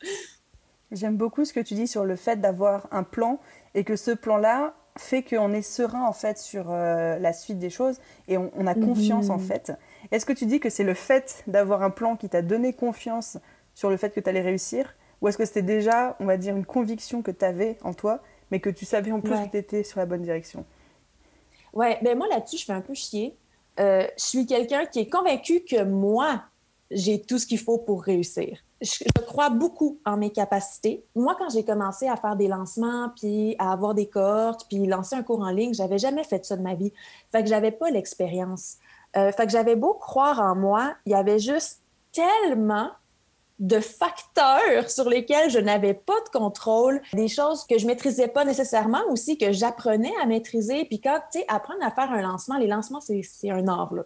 J'aime 0.91 1.17
beaucoup 1.17 1.43
ce 1.43 1.51
que 1.51 1.59
tu 1.59 1.73
dis 1.73 1.87
sur 1.87 2.05
le 2.05 2.15
fait 2.15 2.37
d'avoir 2.37 2.87
un 2.91 3.03
plan 3.03 3.41
et 3.73 3.83
que 3.83 3.97
ce 3.97 4.11
plan-là 4.11 4.75
fait 4.97 5.23
qu'on 5.23 5.51
est 5.53 5.61
serein 5.61 6.05
en 6.07 6.13
fait 6.13 6.37
sur 6.37 6.67
euh, 6.69 7.19
la 7.19 7.33
suite 7.33 7.59
des 7.59 7.69
choses 7.69 7.97
et 8.27 8.37
on, 8.37 8.67
a 8.67 8.73
confiance 8.73 9.29
en 9.29 9.37
mhm. 9.37 9.45
fait. 9.45 9.71
Est-ce 10.11 10.25
que 10.25 10.33
tu 10.33 10.45
dis 10.45 10.59
que 10.59 10.69
c'est 10.69 10.83
le 10.83 10.93
fait 10.93 11.43
d'avoir 11.47 11.83
un 11.83 11.89
plan 11.89 12.15
qui 12.15 12.29
t'a 12.29 12.41
donné 12.41 12.73
confiance 12.73 13.37
sur 13.73 13.89
le 13.89 13.97
fait 13.97 14.11
que 14.11 14.19
tu 14.19 14.29
allais 14.29 14.41
réussir 14.41 14.95
ou 15.21 15.27
est-ce 15.27 15.37
que 15.37 15.45
c'était 15.45 15.61
déjà, 15.61 16.15
on 16.19 16.25
va 16.25 16.37
dire, 16.37 16.55
une 16.55 16.65
conviction 16.65 17.21
que 17.21 17.31
tu 17.31 17.43
avais 17.43 17.77
en 17.83 17.93
toi 17.93 18.21
mais 18.51 18.59
que 18.59 18.69
tu 18.69 18.85
savais 18.85 19.11
en 19.11 19.21
plus 19.21 19.31
que 19.31 19.51
tu 19.51 19.57
étais 19.57 19.83
sur 19.83 19.99
la 19.99 20.05
bonne 20.05 20.21
direction? 20.21 20.65
Ouais, 21.73 21.99
ben 22.01 22.17
moi 22.17 22.27
là-dessus, 22.29 22.57
je 22.57 22.65
fais 22.65 22.73
un 22.73 22.81
peu 22.81 22.93
chier. 22.93 23.35
Euh, 23.79 24.07
je 24.17 24.23
suis 24.23 24.45
quelqu'un 24.45 24.85
qui 24.85 24.99
est 24.99 25.09
convaincu 25.09 25.61
que 25.61 25.83
moi, 25.83 26.43
j'ai 26.89 27.21
tout 27.21 27.37
ce 27.37 27.45
qu'il 27.45 27.59
faut 27.59 27.77
pour 27.77 28.03
réussir 28.03 28.64
je, 28.81 29.03
crois 29.25 29.49
beaucoup 29.49 29.99
en 30.05 30.17
mes 30.17 30.31
capacités. 30.31 31.05
Moi, 31.15 31.35
quand 31.37 31.49
j'ai 31.49 31.63
commencé 31.63 32.07
à 32.07 32.15
faire 32.15 32.35
des 32.35 32.47
lancements, 32.47 33.09
puis 33.15 33.55
à 33.59 33.71
avoir 33.71 33.93
des 33.93 34.07
cohortes, 34.07 34.65
puis 34.67 34.85
lancer 34.85 35.15
un 35.15 35.23
cours 35.23 35.41
en 35.41 35.49
ligne, 35.49 35.73
j'avais 35.73 35.97
jamais 35.97 36.23
fait 36.23 36.45
ça 36.45 36.57
de 36.57 36.61
ma 36.61 36.75
vie. 36.75 36.91
Fait 37.31 37.43
que 37.43 37.49
j'avais 37.49 37.71
pas 37.71 37.89
l'expérience. 37.89 38.77
Euh, 39.15 39.31
fait 39.31 39.45
que 39.45 39.51
j'avais 39.51 39.75
beau 39.75 39.93
croire 39.93 40.39
en 40.39 40.55
moi, 40.55 40.93
il 41.05 41.13
y 41.13 41.15
avait 41.15 41.39
juste 41.39 41.81
tellement 42.11 42.91
de 43.59 43.79
facteurs 43.79 44.89
sur 44.89 45.07
lesquels 45.07 45.49
je 45.49 45.59
n'avais 45.59 45.93
pas 45.93 46.19
de 46.25 46.37
contrôle, 46.37 47.01
des 47.13 47.29
choses 47.29 47.65
que 47.65 47.77
je 47.77 47.87
maîtrisais 47.87 48.27
pas 48.27 48.43
nécessairement 48.43 49.01
aussi, 49.09 49.37
que 49.37 49.53
j'apprenais 49.53 50.11
à 50.21 50.25
maîtriser. 50.25 50.85
Puis 50.85 50.99
quand, 50.99 51.19
tu 51.31 51.39
sais, 51.39 51.45
apprendre 51.47 51.79
à 51.81 51.91
faire 51.91 52.11
un 52.11 52.21
lancement, 52.21 52.57
les 52.57 52.67
lancements, 52.67 52.99
c'est 52.99 53.49
un 53.49 53.67
art, 53.67 53.93
là. 53.93 54.03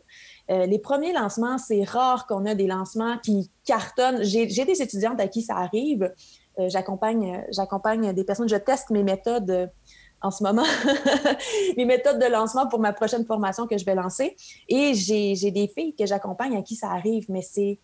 Euh, 0.52 0.66
les 0.66 0.80
premiers 0.80 1.14
lancements, 1.14 1.58
c'est 1.58 1.84
rare 1.84 2.28
qu'on 2.28 2.46
a 2.46 2.56
des 2.56 2.68
lancements 2.68 3.18
qui 3.20 3.52
cartonnent. 3.66 4.24
J'ai 4.24 4.46
des 4.48 4.82
étudiantes 4.82 5.20
à 5.20 5.28
qui 5.28 5.42
ça 5.42 5.56
arrive. 5.58 6.12
Euh, 6.60 6.70
j'accompagne, 6.70 7.46
j'accompagne 7.52 8.14
des 8.14 8.24
personnes, 8.24 8.50
je 8.50 8.56
teste 8.56 8.90
mes 8.90 9.04
méthodes 9.04 9.50
euh, 9.50 9.68
en 10.22 10.32
ce 10.32 10.44
moment, 10.44 10.66
mes 11.78 11.86
méthodes 11.86 12.20
de 12.20 12.26
lancement 12.26 12.68
pour 12.68 12.80
ma 12.80 12.92
prochaine 12.94 13.26
formation 13.26 13.68
que 13.68 13.78
je 13.78 13.86
vais 13.86 13.96
lancer. 13.96 14.36
Et 14.68 14.94
j'ai 14.94 15.52
des 15.52 15.68
filles 15.68 15.96
que 15.96 16.06
j'accompagne 16.06 16.58
à 16.58 16.62
qui 16.62 16.76
ça 16.76 16.90
arrive, 16.90 17.26
mais 17.30 17.42
c'est 17.42 17.80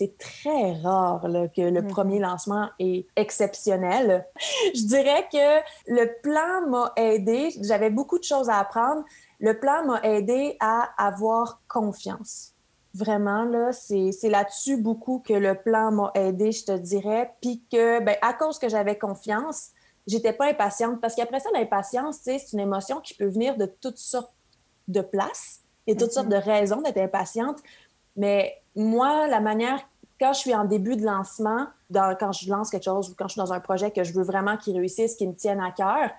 c'est 0.00 0.16
très 0.16 0.72
rare 0.80 1.20
que 1.54 1.60
le 1.60 1.82
mm-hmm. 1.82 1.86
premier 1.88 2.18
lancement 2.20 2.70
est 2.78 3.06
exceptionnel. 3.16 4.26
Je 4.74 4.86
dirais 4.86 5.28
que 5.30 5.60
le 5.88 6.20
plan 6.22 6.66
m'a 6.70 6.92
aidé. 6.96 7.50
J'avais 7.60 7.90
beaucoup 7.90 8.18
de 8.18 8.24
choses 8.24 8.48
à 8.48 8.58
apprendre. 8.58 9.04
Le 9.40 9.60
plan 9.60 9.84
m'a 9.84 10.00
aidé 10.02 10.56
à 10.58 10.88
avoir 10.96 11.60
confiance. 11.68 12.54
Vraiment, 12.94 13.44
là, 13.44 13.72
c'est 13.72 14.10
là-dessus 14.30 14.78
beaucoup 14.78 15.18
que 15.18 15.34
le 15.34 15.54
plan 15.54 15.92
m'a 15.92 16.10
aidé, 16.14 16.50
je 16.50 16.64
te 16.64 16.76
dirais. 16.78 17.34
Puis 17.42 17.62
que, 17.70 18.00
ben, 18.00 18.16
à 18.22 18.32
cause 18.32 18.58
que 18.58 18.70
j'avais 18.70 18.96
confiance, 18.96 19.68
j'étais 20.06 20.32
pas 20.32 20.46
impatiente. 20.46 20.98
Parce 21.02 21.14
qu'après 21.14 21.40
ça, 21.40 21.50
l'impatience, 21.52 22.20
c'est 22.22 22.38
une 22.54 22.60
émotion 22.60 23.00
qui 23.00 23.12
peut 23.12 23.28
venir 23.28 23.58
de 23.58 23.66
toutes 23.66 23.98
sortes 23.98 24.32
de 24.88 25.02
places 25.02 25.60
et 25.86 25.94
toutes 25.94 26.12
sortes 26.12 26.30
de 26.30 26.36
mm-hmm. 26.36 26.44
raisons 26.44 26.80
d'être 26.80 26.96
impatiente. 26.96 27.58
Mais 28.16 28.60
moi, 28.74 29.26
la 29.26 29.40
manière, 29.40 29.80
quand 30.20 30.34
je 30.34 30.40
suis 30.40 30.54
en 30.54 30.64
début 30.64 30.96
de 30.96 31.04
lancement, 31.04 31.66
quand 31.92 32.32
je 32.32 32.50
lance 32.50 32.70
quelque 32.70 32.84
chose 32.84 33.10
ou 33.10 33.14
quand 33.16 33.26
je 33.26 33.32
suis 33.32 33.40
dans 33.40 33.52
un 33.52 33.60
projet 33.60 33.90
que 33.90 34.04
je 34.04 34.12
veux 34.12 34.22
vraiment 34.22 34.56
qu'il 34.58 34.76
réussisse, 34.76 35.16
qu'il 35.16 35.30
me 35.30 35.34
tienne 35.34 35.60
à 35.60 35.72
cœur, 35.72 36.10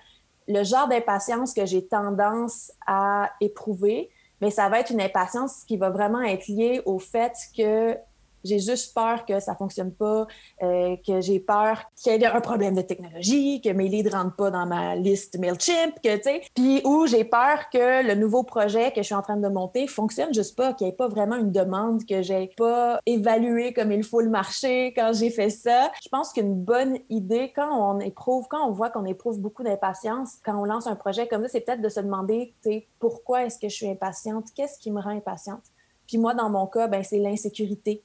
le 0.48 0.64
genre 0.64 0.88
d'impatience 0.88 1.54
que 1.54 1.64
j'ai 1.64 1.86
tendance 1.86 2.72
à 2.86 3.30
éprouver, 3.40 4.10
mais 4.40 4.50
ça 4.50 4.68
va 4.68 4.80
être 4.80 4.90
une 4.90 5.00
impatience 5.00 5.62
qui 5.64 5.76
va 5.76 5.90
vraiment 5.90 6.20
être 6.20 6.48
liée 6.48 6.82
au 6.84 6.98
fait 6.98 7.32
que 7.56 7.96
j'ai 8.44 8.58
juste 8.58 8.94
peur 8.94 9.24
que 9.24 9.40
ça 9.40 9.54
fonctionne 9.54 9.92
pas, 9.92 10.26
euh, 10.62 10.96
que 11.06 11.20
j'ai 11.20 11.40
peur 11.40 11.84
qu'il 11.96 12.12
y 12.12 12.24
ait 12.24 12.26
un 12.26 12.40
problème 12.40 12.74
de 12.74 12.82
technologie, 12.82 13.60
que 13.60 13.70
mes 13.70 13.88
leads 13.88 14.10
rentrent 14.10 14.36
pas 14.36 14.50
dans 14.50 14.66
ma 14.66 14.96
liste 14.96 15.38
Mailchimp, 15.38 15.94
que 16.02 16.16
tu 16.16 16.22
sais, 16.22 16.42
puis 16.54 16.82
où 16.84 17.06
j'ai 17.06 17.24
peur 17.24 17.70
que 17.72 18.06
le 18.06 18.14
nouveau 18.14 18.42
projet 18.42 18.90
que 18.90 19.02
je 19.02 19.06
suis 19.06 19.14
en 19.14 19.22
train 19.22 19.36
de 19.36 19.48
monter 19.48 19.86
fonctionne 19.86 20.32
juste 20.34 20.56
pas, 20.56 20.72
qu'il 20.72 20.86
n'y 20.86 20.92
ait 20.92 20.96
pas 20.96 21.08
vraiment 21.08 21.36
une 21.36 21.52
demande, 21.52 22.04
que 22.04 22.22
j'ai 22.22 22.50
pas 22.56 23.00
évalué 23.06 23.72
comme 23.72 23.92
il 23.92 24.04
faut 24.04 24.20
le 24.20 24.30
marché 24.30 24.92
quand 24.94 25.12
j'ai 25.12 25.30
fait 25.30 25.50
ça. 25.50 25.90
Je 26.02 26.08
pense 26.08 26.32
qu'une 26.32 26.54
bonne 26.54 26.98
idée 27.10 27.52
quand 27.54 27.70
on 27.70 28.00
éprouve, 28.00 28.46
quand 28.48 28.66
on 28.68 28.72
voit 28.72 28.90
qu'on 28.90 29.04
éprouve 29.04 29.40
beaucoup 29.40 29.62
d'impatience, 29.62 30.36
quand 30.44 30.56
on 30.60 30.64
lance 30.64 30.86
un 30.86 30.96
projet 30.96 31.26
comme 31.26 31.42
ça, 31.42 31.48
c'est 31.48 31.60
peut-être 31.60 31.82
de 31.82 31.88
se 31.88 32.00
demander, 32.00 32.54
tu 32.62 32.70
sais, 32.70 32.86
pourquoi 32.98 33.44
est-ce 33.44 33.58
que 33.58 33.68
je 33.68 33.74
suis 33.74 33.88
impatiente, 33.88 34.46
qu'est-ce 34.54 34.78
qui 34.78 34.90
me 34.90 35.00
rend 35.00 35.10
impatiente? 35.10 35.62
Puis 36.06 36.18
moi, 36.18 36.34
dans 36.34 36.50
mon 36.50 36.66
cas, 36.66 36.88
ben, 36.88 37.02
c'est 37.02 37.18
l'insécurité 37.18 38.02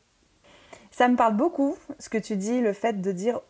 ça 0.97 1.07
me 1.09 1.15
parle 1.15 1.35
beaucoup, 1.35 1.75
ce 1.99 2.09
que 2.09 2.17
tu 2.17 2.37
dis, 2.37 2.59
le 2.59 2.73
fait 2.73 3.01
de 3.01 3.11
dire 3.11 3.41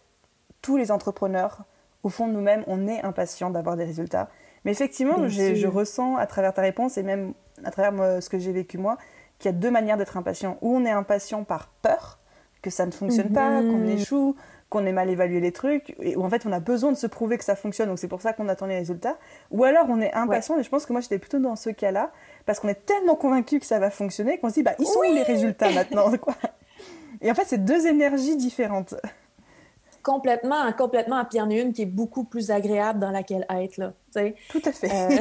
tous 0.61 0.75
les 0.75 0.91
entrepreneurs, 0.91 1.63
au 2.03 2.09
fond 2.09 2.27
de 2.27 2.33
nous-mêmes, 2.33 2.65
on 2.67 2.89
est 2.89 3.01
impatient 3.03 3.49
d'avoir 3.51 3.77
des 3.77 3.85
résultats. 3.85 4.27
Mais 4.65 4.71
effectivement, 4.71 5.29
je 5.29 5.65
ressens 5.65 6.17
à 6.17 6.27
travers 6.27 6.53
ta 6.53 6.61
réponse 6.61 6.97
et 6.97 7.03
même 7.03 7.31
à 7.63 7.71
travers 7.71 8.21
ce 8.21 8.27
que 8.27 8.37
j'ai 8.37 8.51
vécu 8.51 8.77
moi, 8.77 8.97
qu'il 9.39 9.49
y 9.49 9.53
a 9.55 9.57
deux 9.57 9.71
manières 9.71 9.95
d'être 9.95 10.17
impatient. 10.17 10.57
Ou 10.61 10.75
on 10.75 10.83
est 10.83 10.91
impatient 10.91 11.45
par 11.45 11.69
peur, 11.81 12.19
que 12.61 12.69
ça 12.69 12.85
ne 12.85 12.91
fonctionne 12.91 13.31
pas, 13.31 13.61
qu'on 13.61 13.77
mhm. 13.77 13.91
échoue, 13.91 14.35
qu'on 14.67 14.85
ait 14.85 14.91
mal 14.91 15.09
évalué 15.09 15.39
les 15.39 15.53
trucs, 15.53 15.95
et 16.01 16.17
où 16.17 16.25
en 16.25 16.29
fait 16.29 16.45
on 16.45 16.51
a 16.51 16.59
besoin 16.59 16.91
de 16.91 16.97
se 16.97 17.07
prouver 17.07 17.37
que 17.37 17.45
ça 17.45 17.55
fonctionne, 17.55 17.87
donc 17.87 17.99
c'est 17.99 18.09
pour 18.09 18.21
ça 18.21 18.33
qu'on 18.33 18.49
attend 18.49 18.65
les 18.65 18.77
résultats. 18.77 19.15
Ou 19.51 19.63
alors 19.63 19.85
on 19.87 20.01
est 20.01 20.13
impatient, 20.13 20.59
et 20.59 20.63
je 20.63 20.69
pense 20.69 20.85
que 20.85 20.91
moi 20.91 20.99
j'étais 20.99 21.17
plutôt 21.17 21.39
dans 21.39 21.55
ce 21.55 21.69
cas-là, 21.69 22.11
parce 22.45 22.59
qu'on 22.59 22.67
est 22.67 22.85
tellement 22.85 23.15
convaincu 23.15 23.61
que 23.61 23.65
ça 23.65 23.79
va 23.79 23.89
fonctionner 23.89 24.37
qu'on 24.37 24.49
se 24.49 24.55
dit, 24.55 24.63
bah 24.63 24.73
ils 24.79 24.85
sont 24.85 24.99
où 24.99 25.13
les 25.13 25.23
résultats 25.23 25.71
maintenant 25.71 26.11
quoi? 26.21 26.35
Et 27.21 27.31
en 27.31 27.35
fait, 27.35 27.45
c'est 27.45 27.63
deux 27.63 27.87
énergies 27.87 28.35
différentes. 28.35 28.95
Complètement, 30.03 30.71
complètement. 30.73 31.23
Puis 31.25 31.37
il 31.37 31.39
y 31.39 31.41
en 31.41 31.49
a 31.49 31.53
une 31.53 31.73
qui 31.73 31.81
est 31.81 31.85
beaucoup 31.87 32.23
plus 32.23 32.49
agréable 32.49 32.99
dans 32.99 33.11
laquelle 33.11 33.45
être, 33.49 33.77
là. 33.77 33.93
Tout 34.49 34.61
à 34.63 34.71
fait. 34.71 34.89
Euh, 34.89 35.17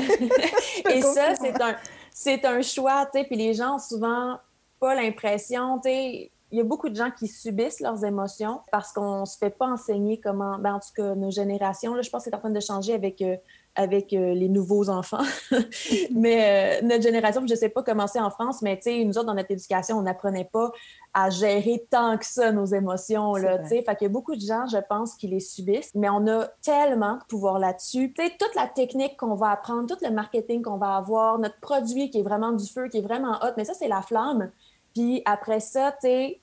et 0.90 1.02
ça, 1.02 1.34
c'est 1.34 1.60
un, 1.60 1.76
c'est 2.12 2.44
un 2.44 2.62
choix, 2.62 3.06
tu 3.06 3.18
sais. 3.18 3.24
Puis 3.24 3.36
les 3.36 3.54
gens 3.54 3.76
ont 3.76 3.78
souvent 3.78 4.38
pas 4.78 4.94
l'impression, 4.94 5.78
tu 5.78 5.88
sais, 5.88 6.30
il 6.52 6.58
y 6.58 6.60
a 6.60 6.64
beaucoup 6.64 6.88
de 6.88 6.94
gens 6.94 7.10
qui 7.10 7.26
subissent 7.26 7.80
leurs 7.80 8.04
émotions 8.04 8.60
parce 8.70 8.92
qu'on 8.92 9.24
se 9.24 9.36
fait 9.36 9.50
pas 9.50 9.66
enseigner 9.66 10.20
comment, 10.20 10.58
ben 10.58 10.74
en 10.74 10.80
tout 10.80 10.92
cas, 10.94 11.14
nos 11.14 11.30
générations, 11.30 11.94
là, 11.94 12.02
je 12.02 12.10
pense 12.10 12.24
que 12.24 12.30
c'est 12.30 12.36
en 12.36 12.38
train 12.38 12.50
de 12.50 12.60
changer 12.60 12.94
avec 12.94 13.20
euh, 13.20 13.36
avec 13.76 14.12
euh, 14.12 14.35
les 14.35 14.49
nouveaux 14.49 14.88
enfants. 14.88 15.23
mais 16.11 16.80
euh, 16.83 16.87
notre 16.87 17.02
génération, 17.02 17.42
je 17.47 17.52
ne 17.52 17.59
sais 17.59 17.68
pas 17.68 17.83
comment 17.83 18.06
c'est 18.06 18.21
en 18.21 18.30
France, 18.30 18.62
mais 18.62 18.80
nous 18.87 19.16
autres, 19.18 19.26
dans 19.26 19.35
notre 19.35 19.50
éducation, 19.50 19.99
on 19.99 20.02
n'apprenait 20.02 20.49
pas 20.50 20.73
à 21.14 21.30
gérer 21.30 21.87
tant 21.90 22.18
que 22.18 22.26
ça 22.26 22.52
nos 22.52 22.66
émotions. 22.66 23.35
Là, 23.37 23.62
fait 23.64 23.83
qu'il 23.83 24.02
y 24.02 24.06
a 24.06 24.09
beaucoup 24.09 24.35
de 24.35 24.40
gens, 24.40 24.66
je 24.66 24.78
pense, 24.88 25.14
qui 25.14 25.28
les 25.28 25.40
subissent, 25.40 25.95
mais 25.95 26.09
on 26.09 26.26
a 26.26 26.47
tellement 26.62 27.14
de 27.14 27.25
pouvoir 27.28 27.59
là-dessus. 27.59 28.12
toute 28.12 28.54
la 28.54 28.66
technique 28.66 29.16
qu'on 29.16 29.35
va 29.35 29.50
apprendre, 29.50 29.87
tout 29.87 30.02
le 30.04 30.11
marketing 30.11 30.62
qu'on 30.62 30.78
va 30.78 30.97
avoir, 30.97 31.38
notre 31.38 31.61
produit 31.61 32.11
qui 32.11 32.21
est 32.21 32.23
vraiment 32.23 32.52
du 32.52 32.66
feu, 32.66 32.88
qui 32.88 32.99
est 32.99 33.02
vraiment 33.02 33.38
hot, 33.42 33.52
mais 33.56 33.64
ça, 33.64 33.75
c'est 33.75 33.88
la 33.88 34.02
flamme. 34.02 34.50
Puis 34.95 35.23
après 35.26 35.61
ça, 35.61 35.92
tu 35.92 36.09
sais, 36.09 36.40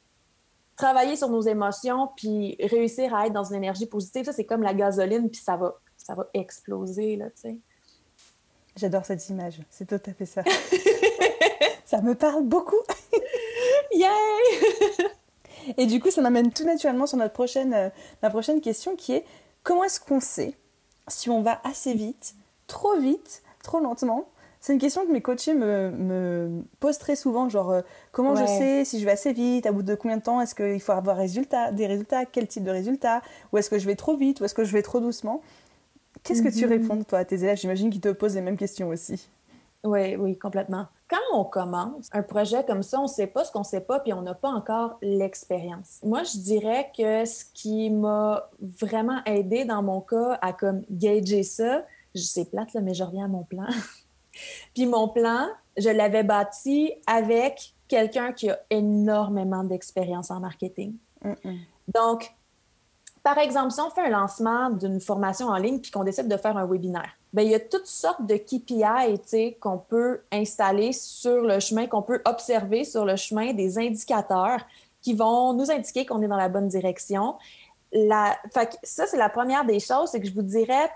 travailler 0.75 1.15
sur 1.15 1.29
nos 1.29 1.41
émotions, 1.41 2.09
puis 2.15 2.55
réussir 2.59 3.13
à 3.13 3.27
être 3.27 3.33
dans 3.33 3.43
une 3.43 3.55
énergie 3.55 3.85
positive, 3.85 4.25
ça, 4.25 4.33
c'est 4.33 4.45
comme 4.45 4.63
la 4.63 4.73
gasoline, 4.73 5.29
puis 5.29 5.41
ça 5.41 5.55
va 5.55 5.75
ça 6.03 6.13
va 6.15 6.29
exploser, 6.33 7.15
là, 7.15 7.29
tu 7.29 7.41
sais. 7.41 7.57
J'adore 8.75 9.05
cette 9.05 9.29
image, 9.29 9.59
c'est 9.69 9.87
tout 9.87 10.09
à 10.09 10.13
fait 10.13 10.25
ça. 10.25 10.43
ça 11.85 12.01
me 12.01 12.15
parle 12.15 12.43
beaucoup. 12.43 12.81
Yay! 13.93 14.09
Et 15.77 15.85
du 15.85 15.99
coup, 15.99 16.11
ça 16.11 16.21
m'amène 16.21 16.51
tout 16.51 16.65
naturellement 16.65 17.07
sur 17.07 17.17
notre 17.17 17.33
prochaine, 17.33 17.73
euh, 17.73 17.89
ma 18.21 18.29
prochaine 18.29 18.61
question 18.61 18.95
qui 18.95 19.13
est 19.13 19.25
comment 19.63 19.83
est-ce 19.83 19.99
qu'on 19.99 20.19
sait 20.19 20.55
si 21.07 21.29
on 21.29 21.41
va 21.41 21.61
assez 21.63 21.93
vite, 21.93 22.35
trop 22.67 22.97
vite, 22.97 23.43
trop 23.61 23.79
lentement, 23.79 24.29
C'est 24.59 24.73
une 24.73 24.79
question 24.79 25.05
que 25.05 25.11
mes 25.11 25.21
coachés 25.21 25.53
me, 25.53 25.91
me 25.91 26.63
posent 26.79 26.97
très 26.97 27.15
souvent, 27.15 27.49
genre 27.49 27.71
euh, 27.71 27.81
comment 28.11 28.35
je 28.35 28.45
sais 28.45 28.85
si 28.85 28.99
je 28.99 29.05
vais 29.05 29.11
assez 29.11 29.33
vite, 29.33 29.65
à 29.65 29.71
bout 29.71 29.83
de 29.83 29.95
combien 29.95 30.17
de 30.17 30.23
temps, 30.23 30.39
est-ce 30.41 30.55
qu'il 30.55 30.79
faut 30.79 30.93
avoir 30.93 31.17
résultat, 31.17 31.71
des 31.71 31.87
résultats, 31.87 32.25
quel 32.25 32.47
type 32.47 32.63
de 32.63 32.71
résultats, 32.71 33.21
ou 33.51 33.57
est-ce 33.57 33.69
que 33.69 33.77
je 33.77 33.85
vais 33.85 33.95
trop 33.95 34.15
vite, 34.15 34.39
ou 34.39 34.45
est-ce 34.45 34.53
que 34.53 34.63
je 34.63 34.71
vais 34.71 34.81
trop 34.81 34.99
doucement? 34.99 35.41
Qu'est-ce 36.23 36.41
que 36.41 36.49
tu 36.49 36.65
mhm. 36.65 36.71
réponds 36.71 37.03
toi 37.03 37.19
à 37.19 37.25
tes 37.25 37.35
élèves? 37.35 37.57
J'imagine 37.57 37.89
qu'ils 37.89 38.01
te 38.01 38.09
posent 38.09 38.35
les 38.35 38.41
mêmes 38.41 38.57
questions 38.57 38.89
aussi. 38.89 39.27
Oui, 39.83 40.15
oui, 40.15 40.37
complètement. 40.37 40.87
Quand 41.09 41.17
on 41.33 41.43
commence 41.43 42.07
un 42.13 42.23
projet 42.23 42.63
comme 42.63 42.83
ça, 42.83 42.99
on 42.99 43.03
ne 43.03 43.07
sait 43.07 43.27
pas 43.27 43.43
ce 43.43 43.51
qu'on 43.51 43.59
ne 43.59 43.65
sait 43.65 43.81
pas, 43.81 43.99
puis 43.99 44.13
on 44.13 44.21
n'a 44.21 44.33
pas 44.33 44.49
encore 44.49 44.97
l'expérience. 45.01 45.99
Moi, 46.03 46.23
je 46.23 46.37
dirais 46.37 46.89
que 46.97 47.25
ce 47.25 47.43
qui 47.53 47.89
m'a 47.89 48.49
vraiment 48.61 49.21
aidé 49.25 49.65
dans 49.65 49.83
mon 49.83 49.99
cas 49.99 50.39
à 50.41 50.53
comme 50.53 50.83
gager 50.89 51.43
ça, 51.43 51.85
c'est 52.15 52.49
plate, 52.49 52.73
là, 52.73 52.81
mais 52.81 52.93
je 52.93 53.03
reviens 53.03 53.25
à 53.25 53.27
mon 53.27 53.43
plan. 53.43 53.65
puis 54.73 54.85
mon 54.85 55.09
plan, 55.09 55.49
je 55.77 55.89
l'avais 55.89 56.23
bâti 56.23 56.93
avec 57.05 57.73
quelqu'un 57.89 58.31
qui 58.31 58.49
a 58.49 58.59
énormément 58.69 59.65
d'expérience 59.65 60.31
en 60.31 60.39
marketing. 60.39 60.95
Donc, 61.93 62.33
par 63.23 63.37
exemple, 63.37 63.71
si 63.71 63.79
on 63.79 63.89
fait 63.89 64.01
un 64.01 64.09
lancement 64.09 64.69
d'une 64.69 64.99
formation 64.99 65.47
en 65.47 65.55
ligne 65.55 65.79
puis 65.79 65.91
qu'on 65.91 66.03
décide 66.03 66.27
de 66.27 66.35
faire 66.35 66.57
un 66.57 66.67
webinaire, 66.67 67.17
bien, 67.31 67.45
il 67.45 67.51
y 67.51 67.55
a 67.55 67.59
toutes 67.59 67.87
sortes 67.87 68.25
de 68.25 68.35
KPI 68.35 69.55
qu'on 69.61 69.77
peut 69.77 70.21
installer 70.31 70.91
sur 70.91 71.41
le 71.41 71.61
chemin, 71.61 71.87
qu'on 71.87 72.01
peut 72.01 72.21
observer 72.25 72.83
sur 72.83 73.05
le 73.05 73.15
chemin, 73.15 73.53
des 73.53 73.79
indicateurs 73.79 74.59
qui 75.01 75.13
vont 75.13 75.53
nous 75.53 75.71
indiquer 75.71 76.05
qu'on 76.05 76.21
est 76.21 76.27
dans 76.27 76.37
la 76.37 76.49
bonne 76.49 76.67
direction. 76.67 77.35
La... 77.93 78.37
Fait 78.53 78.77
ça, 78.83 79.07
c'est 79.07 79.17
la 79.17 79.29
première 79.29 79.63
des 79.63 79.79
choses, 79.79 80.09
c'est 80.11 80.19
que 80.19 80.27
je 80.27 80.33
vous 80.33 80.41
dirais, 80.41 80.91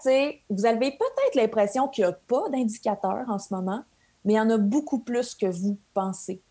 vous 0.50 0.66
avez 0.66 0.92
peut-être 0.92 1.36
l'impression 1.36 1.88
qu'il 1.88 2.04
n'y 2.04 2.10
a 2.10 2.14
pas 2.14 2.50
d'indicateurs 2.50 3.26
en 3.30 3.40
ce 3.40 3.54
moment, 3.54 3.84
mais 4.26 4.34
il 4.34 4.36
y 4.36 4.40
en 4.40 4.50
a 4.50 4.58
beaucoup 4.58 5.00
plus 5.00 5.34
que 5.34 5.46
vous 5.46 5.78
pensez. 5.94 6.42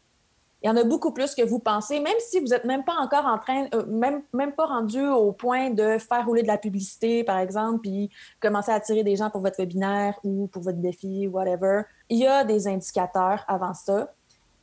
Il 0.66 0.68
y 0.68 0.72
en 0.72 0.76
a 0.78 0.82
beaucoup 0.82 1.12
plus 1.12 1.32
que 1.36 1.42
vous 1.42 1.60
pensez, 1.60 2.00
même 2.00 2.16
si 2.18 2.40
vous 2.40 2.48
n'êtes 2.48 2.64
même 2.64 2.82
pas 2.82 2.96
encore 2.96 3.24
en 3.24 3.38
train, 3.38 3.68
euh, 3.72 3.86
même, 3.86 4.24
même 4.32 4.50
pas 4.50 4.66
rendu 4.66 5.00
au 5.00 5.30
point 5.30 5.70
de 5.70 5.96
faire 5.96 6.26
rouler 6.26 6.42
de 6.42 6.48
la 6.48 6.58
publicité, 6.58 7.22
par 7.22 7.38
exemple, 7.38 7.82
puis 7.82 8.10
commencer 8.40 8.72
à 8.72 8.74
attirer 8.74 9.04
des 9.04 9.14
gens 9.14 9.30
pour 9.30 9.42
votre 9.42 9.58
webinaire 9.58 10.18
ou 10.24 10.48
pour 10.48 10.62
votre 10.62 10.78
défi, 10.78 11.28
whatever. 11.28 11.82
Il 12.08 12.18
y 12.18 12.26
a 12.26 12.42
des 12.42 12.66
indicateurs 12.66 13.44
avant 13.46 13.74
ça. 13.74 14.12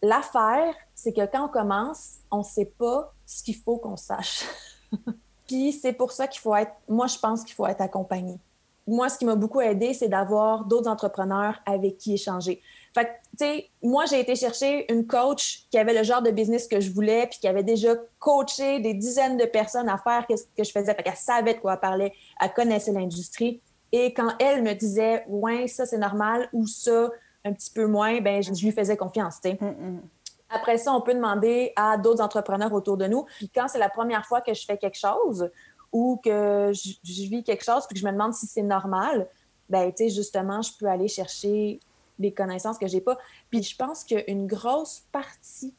L'affaire, 0.01 0.75
c'est 0.93 1.13
que 1.13 1.25
quand 1.25 1.45
on 1.45 1.47
commence, 1.47 2.15
on 2.29 2.39
ne 2.39 2.43
sait 2.43 2.73
pas 2.77 3.13
ce 3.25 3.41
qu'il 3.41 3.55
faut 3.55 3.77
qu'on 3.77 3.95
sache. 3.95 4.43
puis 5.47 5.71
c'est 5.71 5.93
pour 5.93 6.11
ça 6.11 6.27
qu'il 6.27 6.41
faut 6.41 6.53
être, 6.53 6.73
moi 6.89 7.07
je 7.07 7.17
pense 7.17 7.45
qu'il 7.45 7.55
faut 7.55 7.65
être 7.65 7.79
accompagné. 7.79 8.41
Moi, 8.85 9.07
ce 9.07 9.17
qui 9.17 9.23
m'a 9.23 9.35
beaucoup 9.35 9.61
aidé, 9.61 9.93
c'est 9.93 10.09
d'avoir 10.09 10.65
d'autres 10.65 10.89
entrepreneurs 10.89 11.61
avec 11.65 11.97
qui 11.97 12.15
échanger. 12.15 12.61
Fait 12.93 13.05
que, 13.05 13.09
tu 13.09 13.45
sais, 13.45 13.69
moi, 13.81 14.05
j'ai 14.05 14.19
été 14.19 14.35
chercher 14.35 14.91
une 14.91 15.07
coach 15.07 15.65
qui 15.71 15.77
avait 15.79 15.93
le 15.93 16.03
genre 16.03 16.21
de 16.21 16.29
business 16.29 16.67
que 16.67 16.79
je 16.79 16.91
voulais, 16.91 17.27
puis 17.27 17.39
qui 17.39 17.47
avait 17.47 17.63
déjà 17.63 17.95
coaché 18.19 18.79
des 18.79 18.93
dizaines 18.93 19.37
de 19.37 19.45
personnes 19.45 19.89
à 19.89 19.97
faire 19.97 20.25
ce 20.29 20.43
que 20.55 20.63
je 20.63 20.71
faisais. 20.71 20.93
Fait 20.93 21.01
qu'elle 21.01 21.15
savait 21.15 21.55
de 21.55 21.59
quoi 21.59 21.73
elle 21.73 21.79
parlait, 21.79 22.13
elle 22.39 22.53
connaissait 22.53 22.91
l'industrie. 22.91 23.61
Et 23.91 24.13
quand 24.13 24.29
elle 24.39 24.61
me 24.63 24.73
disait, 24.73 25.23
ouais, 25.27 25.67
ça, 25.67 25.85
c'est 25.85 25.97
normal, 25.97 26.49
ou 26.53 26.67
ça, 26.67 27.09
un 27.45 27.53
petit 27.53 27.71
peu 27.71 27.87
moins, 27.87 28.21
ben 28.21 28.41
je, 28.41 28.51
lui 28.51 28.71
faisais 28.71 28.95
confiance, 28.95 29.41
tu 29.41 29.51
sais. 29.51 29.57
Mm, 29.59 29.67
mm. 29.67 30.01
Après 30.49 30.77
ça, 30.77 30.93
on 30.93 31.01
peut 31.01 31.15
demander 31.15 31.73
à 31.75 31.97
d'autres 31.97 32.23
entrepreneurs 32.23 32.73
autour 32.73 32.95
de 32.95 33.07
nous. 33.07 33.25
Puis 33.37 33.49
quand 33.49 33.67
c'est 33.67 33.79
la 33.79 33.89
première 33.89 34.25
fois 34.25 34.39
que 34.41 34.53
je 34.53 34.63
fais 34.65 34.77
quelque 34.77 34.97
chose 34.97 35.49
ou 35.91 36.19
que 36.23 36.71
je, 36.73 36.91
je 37.03 37.27
vis 37.27 37.43
quelque 37.43 37.63
chose, 37.63 37.87
puis 37.87 37.95
que 37.95 37.99
je 37.99 38.05
me 38.05 38.11
demande 38.11 38.33
si 38.33 38.45
c'est 38.45 38.61
normal, 38.61 39.27
ben 39.67 39.91
tu 39.91 40.03
sais, 40.03 40.09
justement, 40.09 40.61
je 40.61 40.71
peux 40.77 40.85
aller 40.85 41.07
chercher 41.07 41.79
des 42.19 42.33
connaissances 42.33 42.77
que 42.77 42.87
j'ai 42.87 43.01
pas. 43.01 43.17
Puis 43.49 43.63
je 43.63 43.75
pense 43.75 44.03
qu'une 44.03 44.47
grosse 44.47 45.03
partie 45.11 45.73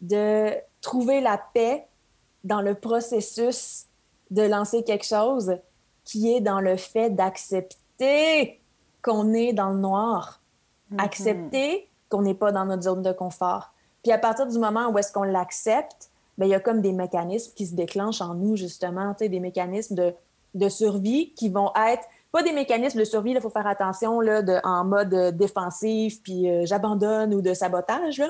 de 0.00 0.52
trouver 0.80 1.20
la 1.20 1.38
paix 1.38 1.86
dans 2.44 2.60
le 2.60 2.74
processus 2.74 3.86
de 4.30 4.42
lancer 4.42 4.84
quelque 4.84 5.06
chose 5.06 5.56
qui 6.04 6.32
est 6.32 6.40
dans 6.40 6.60
le 6.60 6.76
fait 6.76 7.10
d'accepter 7.10 8.60
qu'on 9.02 9.32
est 9.34 9.52
dans 9.52 9.70
le 9.70 9.78
noir, 9.78 10.40
mm-hmm. 10.92 11.04
accepter 11.04 11.88
qu'on 12.08 12.22
n'est 12.22 12.34
pas 12.34 12.52
dans 12.52 12.64
notre 12.64 12.82
zone 12.82 13.02
de 13.02 13.12
confort. 13.12 13.72
Puis 14.02 14.12
à 14.12 14.18
partir 14.18 14.46
du 14.46 14.58
moment 14.58 14.88
où 14.88 14.98
est-ce 14.98 15.12
qu'on 15.12 15.24
l'accepte, 15.24 16.10
ben, 16.38 16.46
il 16.46 16.50
y 16.50 16.54
a 16.54 16.60
comme 16.60 16.80
des 16.80 16.92
mécanismes 16.92 17.52
qui 17.54 17.66
se 17.66 17.74
déclenchent 17.74 18.20
en 18.20 18.34
nous, 18.34 18.56
justement, 18.56 19.14
des 19.18 19.40
mécanismes 19.40 19.96
de, 19.96 20.14
de 20.54 20.68
survie 20.68 21.32
qui 21.34 21.48
vont 21.48 21.72
être 21.74 22.04
pas 22.32 22.42
des 22.42 22.52
mécanismes 22.52 22.98
de 22.98 23.04
survie, 23.04 23.32
il 23.32 23.40
faut 23.40 23.50
faire 23.50 23.66
attention 23.66 24.20
là, 24.20 24.42
de, 24.42 24.58
en 24.64 24.84
mode 24.84 25.14
euh, 25.14 25.30
défensif, 25.30 26.22
puis 26.22 26.48
euh, 26.48 26.66
j'abandonne 26.66 27.32
ou 27.34 27.40
de 27.40 27.54
sabotage, 27.54 28.22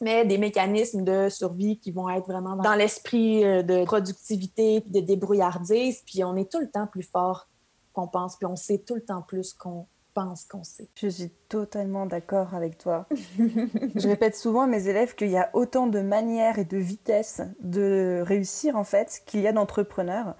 mais 0.00 0.24
des 0.26 0.38
mécanismes 0.38 1.02
de 1.02 1.28
survie 1.30 1.78
qui 1.78 1.90
vont 1.90 2.08
être 2.10 2.26
vraiment 2.26 2.56
dans, 2.56 2.74
l'esprit 2.74 3.44
euh, 3.44 3.62
de 3.62 3.84
productivité, 3.84 4.80
puis 4.80 4.90
de 4.90 5.00
débrouillardise, 5.00 6.02
puis 6.06 6.22
on 6.24 6.36
est 6.36 6.50
tout 6.50 6.60
le 6.60 6.70
temps 6.70 6.86
plus 6.86 7.02
fort 7.02 7.48
qu'on 7.92 8.08
pense, 8.08 8.36
puis 8.36 8.46
on 8.46 8.56
sait 8.56 8.78
tout 8.78 8.94
le 8.94 9.04
temps 9.04 9.22
plus 9.22 9.54
qu'on 9.54 9.86
pense 10.12 10.44
qu'on 10.44 10.62
sait. 10.62 10.88
Je 10.94 11.08
suis 11.08 11.30
totalement 11.48 12.06
d'accord 12.06 12.54
avec 12.54 12.78
toi. 12.78 13.06
je 13.38 14.06
répète 14.06 14.36
souvent 14.36 14.62
à 14.62 14.66
mes 14.66 14.86
élèves 14.88 15.14
qu'il 15.14 15.30
y 15.30 15.36
a 15.36 15.50
autant 15.54 15.86
de 15.86 16.00
manières 16.00 16.58
et 16.58 16.64
de 16.64 16.76
vitesses 16.76 17.40
de 17.60 18.22
réussir 18.24 18.76
en 18.76 18.84
fait 18.84 19.22
qu'il 19.26 19.40
y 19.40 19.48
a 19.48 19.52
d'entrepreneurs 19.52 20.36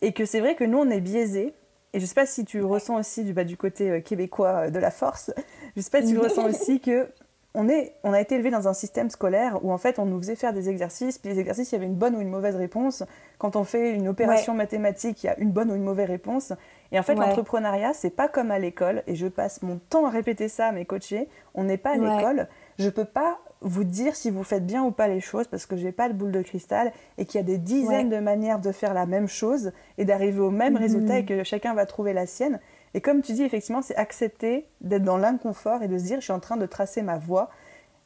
et 0.00 0.12
que 0.12 0.24
c'est 0.24 0.40
vrai 0.40 0.54
que 0.54 0.64
nous 0.64 0.78
on 0.78 0.90
est 0.90 1.00
biaisés 1.00 1.54
et 1.92 1.98
je 1.98 2.04
ne 2.04 2.06
sais 2.08 2.14
pas 2.14 2.26
si 2.26 2.44
tu 2.44 2.62
ressens 2.62 2.98
aussi 2.98 3.24
du, 3.24 3.32
bah, 3.32 3.44
du 3.44 3.56
côté 3.56 3.90
euh, 3.90 4.00
québécois 4.00 4.66
euh, 4.66 4.70
de 4.70 4.78
la 4.78 4.90
force, 4.90 5.32
je 5.74 5.80
ne 5.80 5.82
sais 5.82 5.90
pas 5.90 6.02
si 6.02 6.12
tu 6.12 6.18
ressens 6.20 6.48
aussi 6.48 6.80
que 6.80 7.08
on, 7.54 7.70
est, 7.70 7.94
on 8.04 8.12
a 8.12 8.20
été 8.20 8.34
élevé 8.34 8.50
dans 8.50 8.68
un 8.68 8.74
système 8.74 9.08
scolaire 9.08 9.64
où 9.64 9.72
en 9.72 9.78
fait 9.78 9.98
on 9.98 10.04
nous 10.04 10.18
faisait 10.18 10.36
faire 10.36 10.52
des 10.52 10.68
exercices, 10.68 11.18
puis 11.18 11.30
les 11.30 11.40
exercices, 11.40 11.72
il 11.72 11.76
y 11.76 11.78
avait 11.78 11.86
une 11.86 11.94
bonne 11.94 12.14
ou 12.14 12.20
une 12.20 12.28
mauvaise 12.28 12.54
réponse. 12.54 13.02
Quand 13.38 13.56
on 13.56 13.64
fait 13.64 13.92
une 13.92 14.08
opération 14.08 14.52
mathématique, 14.52 15.24
il 15.24 15.26
y 15.26 15.30
a 15.30 15.38
une 15.38 15.52
bonne 15.52 15.70
ou 15.70 15.74
une 15.74 15.84
mauvaise 15.84 16.08
réponse. 16.08 16.52
Et 16.92 16.98
en 16.98 17.02
fait, 17.02 17.14
l'entrepreneuriat, 17.14 17.36
l'entrepreneuriat, 17.36 17.92
c'est 17.94 18.10
pas 18.10 18.28
comme 18.28 18.50
à 18.50 18.58
l'école, 18.58 19.02
et 19.06 19.14
je 19.14 19.26
passe 19.26 19.62
mon 19.62 19.78
temps 19.78 20.04
à 20.04 20.10
répéter 20.10 20.48
ça 20.48 20.66
à 20.66 20.72
mes 20.72 20.84
coachés, 20.84 21.28
on 21.54 21.64
n'est 21.64 21.78
pas 21.78 21.92
à 21.92 21.96
l'école, 21.96 22.46
je 22.78 22.90
peux 22.90 23.06
pas 23.06 23.38
vous 23.62 23.84
dire 23.84 24.14
si 24.14 24.30
vous 24.30 24.44
faites 24.44 24.66
bien 24.66 24.82
ou 24.84 24.90
pas 24.90 25.08
les 25.08 25.20
choses 25.20 25.46
parce 25.46 25.66
que 25.66 25.76
j'ai 25.76 25.92
pas 25.92 26.08
de 26.08 26.14
boule 26.14 26.32
de 26.32 26.42
cristal 26.42 26.92
et 27.18 27.24
qu'il 27.24 27.40
y 27.40 27.42
a 27.42 27.46
des 27.46 27.58
dizaines 27.58 28.10
de 28.10 28.18
manières 28.18 28.60
de 28.60 28.72
faire 28.72 28.94
la 28.94 29.06
même 29.06 29.28
chose 29.28 29.72
et 29.98 30.04
d'arriver 30.04 30.40
au 30.40 30.50
même 30.50 30.74
mhm. 30.74 30.80
résultat 30.80 31.18
et 31.18 31.24
que 31.24 31.44
chacun 31.44 31.74
va 31.74 31.86
trouver 31.86 32.12
la 32.12 32.26
sienne. 32.26 32.60
Et 32.94 33.00
comme 33.00 33.22
tu 33.22 33.32
dis, 33.32 33.42
effectivement, 33.42 33.82
c'est 33.82 33.96
accepter 33.96 34.66
d'être 34.80 35.04
dans 35.04 35.18
l'inconfort 35.18 35.82
et 35.82 35.88
de 35.88 35.98
se 35.98 36.04
dire 36.04 36.16
je 36.20 36.24
suis 36.24 36.32
en 36.32 36.40
train 36.40 36.56
de 36.56 36.66
tracer 36.66 37.02
ma 37.02 37.18
voie. 37.18 37.50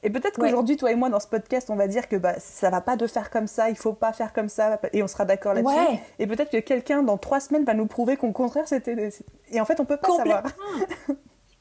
Et 0.03 0.09
peut-être 0.09 0.41
qu'aujourd'hui, 0.41 0.77
toi 0.77 0.91
et 0.91 0.95
moi, 0.95 1.11
dans 1.11 1.21
ce 1.21 1.27
podcast, 1.27 1.69
on 1.69 1.77
va 1.77 1.87
dire 1.87 2.09
que 2.09 2.17
bah, 2.17 2.35
ça 2.39 2.71
va 2.71 2.81
pas 2.81 2.97
de 2.97 3.07
faire 3.07 3.31
comme 3.31 3.47
ça, 3.47 3.69
il 3.69 3.77
faut 3.77 3.93
pas 3.93 4.13
faire 4.13 4.33
comme 4.33 4.49
ça, 4.49 4.81
et 4.95 5.03
on 5.03 5.07
sera 5.07 5.27
d'accord 5.27 5.53
là-dessus. 5.53 5.99
Et 6.19 6.27
peut-être 6.27 6.51
que 6.51 6.57
quelqu'un, 6.57 7.03
dans 7.03 7.19
trois 7.19 7.39
semaines, 7.39 7.65
va 7.65 7.75
nous 7.75 7.87
prouver 7.87 8.17
qu'au 8.17 8.33
contraire, 8.33 8.67
c'était... 8.67 9.11
Et 9.51 9.61
en 9.61 9.67
fait, 9.67 9.79
on 9.79 9.85
peut 9.85 9.99
pas 9.99 10.17
savoir. 10.17 10.43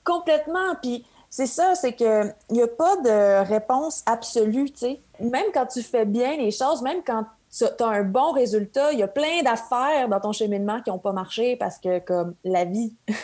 Complètement. 0.06 0.76
Puis 0.82 1.06
c'est 1.30 1.46
ça, 1.46 1.76
c'est 1.76 1.94
qu'il 1.94 2.34
n'y 2.50 2.62
a 2.62 2.68
pas 2.68 2.98
de 2.98 3.48
réponse 3.48 4.04
absolue, 4.06 4.72
tu 4.72 4.78
sais. 4.78 5.00
Même 5.20 5.46
quand 5.54 5.68
tu 5.68 5.84
fais 5.84 6.06
bien 6.06 6.38
les 6.38 6.52
choses, 6.52 6.82
même 6.82 7.04
quand 7.06 7.26
tu 7.56 7.66
as 7.66 7.88
un 7.88 8.04
bon 8.04 8.32
résultat, 8.32 8.92
il 8.94 9.00
y 9.00 9.04
a 9.04 9.08
plein 9.08 9.44
d'affaires 9.44 10.08
dans 10.10 10.20
ton 10.20 10.32
cheminement 10.32 10.82
qui 10.82 10.90
n'ont 10.90 11.00
pas 11.00 11.12
marché 11.12 11.56
parce 11.56 11.78
que, 11.78 12.00
comme 12.00 12.36
la 12.44 12.66
vie, 12.66 12.96
tu 13.08 13.16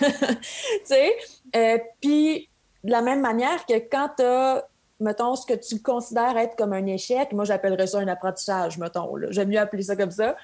sais. 0.83 1.15
Euh, 1.55 1.77
puis, 1.99 2.49
de 2.83 2.91
la 2.91 3.01
même 3.01 3.21
manière 3.21 3.65
que 3.65 3.73
quand 3.73 4.09
tu 4.17 4.23
as, 4.23 4.67
mettons, 4.99 5.35
ce 5.35 5.45
que 5.45 5.55
tu 5.55 5.81
considères 5.81 6.37
être 6.37 6.55
comme 6.55 6.73
un 6.73 6.85
échec, 6.85 7.33
moi 7.33 7.43
j'appellerais 7.43 7.87
ça 7.87 7.99
un 7.99 8.07
apprentissage, 8.07 8.77
mettons, 8.77 9.11
j'aime 9.31 9.49
mieux 9.49 9.59
appeler 9.59 9.83
ça 9.83 9.95
comme 9.95 10.11
ça, 10.11 10.35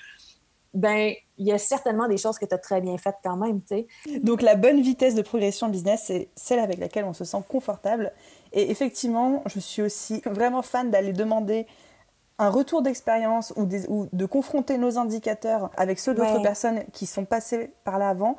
ben 0.74 1.14
il 1.38 1.48
y 1.48 1.52
a 1.52 1.58
certainement 1.58 2.08
des 2.08 2.18
choses 2.18 2.38
que 2.38 2.46
tu 2.46 2.54
as 2.54 2.58
très 2.58 2.82
bien 2.82 2.98
faites 2.98 3.18
quand 3.24 3.36
même, 3.36 3.62
tu 3.62 3.68
sais. 3.68 4.20
Donc 4.20 4.42
la 4.42 4.56
bonne 4.56 4.80
vitesse 4.82 5.16
de 5.16 5.22
progression 5.22 5.70
business, 5.70 6.04
c'est 6.06 6.30
celle 6.36 6.60
avec 6.60 6.78
laquelle 6.78 7.06
on 7.06 7.14
se 7.14 7.26
sent 7.26 7.44
confortable. 7.50 8.12
Et 8.54 8.70
effectivement, 8.70 9.44
je 9.48 9.60
suis 9.60 9.82
aussi 9.82 10.22
vraiment 10.26 10.62
fan 10.62 10.92
d'aller 10.92 11.14
demander 11.14 11.66
un 12.38 12.50
retour 12.50 12.82
d'expérience 12.82 13.54
ou, 13.56 13.68
ou, 13.90 14.08
de 14.12 14.26
confronter 14.26 14.78
nos 14.78 14.98
indicateurs 14.98 15.70
avec 15.78 16.00
ceux 16.00 16.14
d'autres 16.14 16.42
personnes 16.42 16.84
qui 16.92 17.06
sont 17.06 17.26
passées 17.26 17.72
par 17.84 18.00
là 18.00 18.10
avant, 18.10 18.38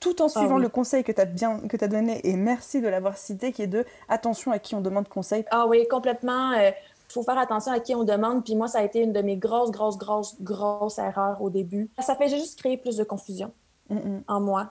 tout 0.00 0.22
en 0.22 0.26
ah 0.26 0.28
suivant 0.28 0.58
le 0.58 0.68
conseil 0.68 1.02
que 1.02 1.12
tu 1.12 1.20
as 1.20 1.24
bien 1.24 1.60
que 1.60 1.82
as 1.82 1.88
donné 1.88 2.20
et 2.28 2.36
merci 2.36 2.80
de 2.80 2.88
l'avoir 2.88 3.16
cité 3.16 3.52
qui 3.52 3.62
est 3.62 3.66
de 3.68 3.84
attention 4.08 4.52
à 4.52 4.58
qui 4.58 4.74
on 4.74 4.80
demande 4.80 5.08
conseil. 5.08 5.44
Ah 5.50 5.66
oui, 5.66 5.86
complètement. 5.88 6.52
Euh, 6.52 6.70
il 7.08 7.12
faut 7.12 7.22
faire 7.22 7.38
attention 7.38 7.72
à 7.72 7.80
qui 7.80 7.94
on 7.94 8.04
demande. 8.04 8.44
Puis 8.44 8.54
moi, 8.54 8.68
ça 8.68 8.80
a 8.80 8.82
été 8.82 9.00
une 9.00 9.12
de 9.12 9.22
mes 9.22 9.36
grosses, 9.36 9.70
grosses, 9.70 9.98
grosses, 9.98 10.36
grosses 10.40 10.98
erreurs 10.98 11.40
au 11.40 11.50
début. 11.50 11.88
Ça 11.98 12.14
fait 12.16 12.28
juste 12.28 12.58
créer 12.58 12.76
plus 12.76 12.96
de 12.96 13.04
confusion 13.04 13.52
en 14.26 14.40
moi. 14.40 14.70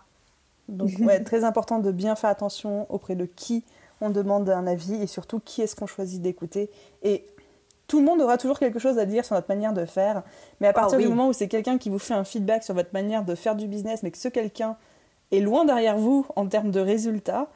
Donc, 0.69 0.91
ouais, 0.99 1.23
très 1.23 1.43
important 1.43 1.79
de 1.79 1.91
bien 1.91 2.15
faire 2.15 2.29
attention 2.29 2.85
auprès 2.89 3.15
de 3.15 3.25
qui 3.25 3.63
on 4.01 4.11
demande 4.11 4.47
un 4.49 4.67
avis 4.67 4.95
et 5.01 5.07
surtout 5.07 5.39
qui 5.39 5.61
est-ce 5.63 5.75
qu'on 5.75 5.87
choisit 5.87 6.21
d'écouter. 6.21 6.69
Et 7.01 7.25
tout 7.87 7.99
le 7.99 8.05
monde 8.05 8.21
aura 8.21 8.37
toujours 8.37 8.59
quelque 8.59 8.79
chose 8.79 8.99
à 8.99 9.05
dire 9.05 9.25
sur 9.25 9.35
notre 9.35 9.47
manière 9.49 9.73
de 9.73 9.85
faire. 9.85 10.23
Mais 10.61 10.67
à 10.67 10.71
ah 10.71 10.73
partir 10.73 10.99
du 10.99 11.07
moment 11.07 11.27
où 11.29 11.33
c'est 11.33 11.47
quelqu'un 11.47 11.77
qui 11.77 11.89
vous 11.89 11.99
fait 11.99 12.13
un 12.13 12.23
feedback 12.23 12.63
sur 12.63 12.75
votre 12.75 12.93
manière 12.93 13.23
de 13.23 13.33
faire 13.33 13.55
du 13.55 13.67
business, 13.67 14.03
mais 14.03 14.11
que 14.11 14.17
ce 14.17 14.27
quelqu'un 14.27 14.77
est 15.31 15.39
loin 15.39 15.65
derrière 15.65 15.97
vous 15.97 16.25
en 16.35 16.45
termes 16.47 16.69
de 16.71 16.79
résultats, 16.79 17.47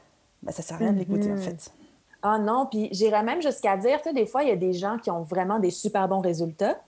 bah, 0.42 0.52
ça 0.52 0.64
sert 0.64 0.78
à 0.78 0.80
rien 0.80 0.94
de 0.94 1.00
l'écouter 1.00 1.32
en 1.32 1.36
Mhm. 1.36 1.38
fait. 1.38 1.72
Ah 2.22 2.38
non, 2.38 2.68
puis 2.68 2.90
j'irais 2.92 3.24
même 3.24 3.42
jusqu'à 3.42 3.78
dire, 3.78 3.98
tu 4.02 4.10
sais, 4.10 4.14
des 4.14 4.26
fois, 4.26 4.44
il 4.44 4.50
y 4.50 4.52
a 4.52 4.56
des 4.56 4.74
gens 4.74 4.98
qui 4.98 5.10
ont 5.10 5.24
vraiment 5.24 5.60
des 5.60 5.72
super 5.72 6.08
bons 6.08 6.20
résultats, 6.20 6.80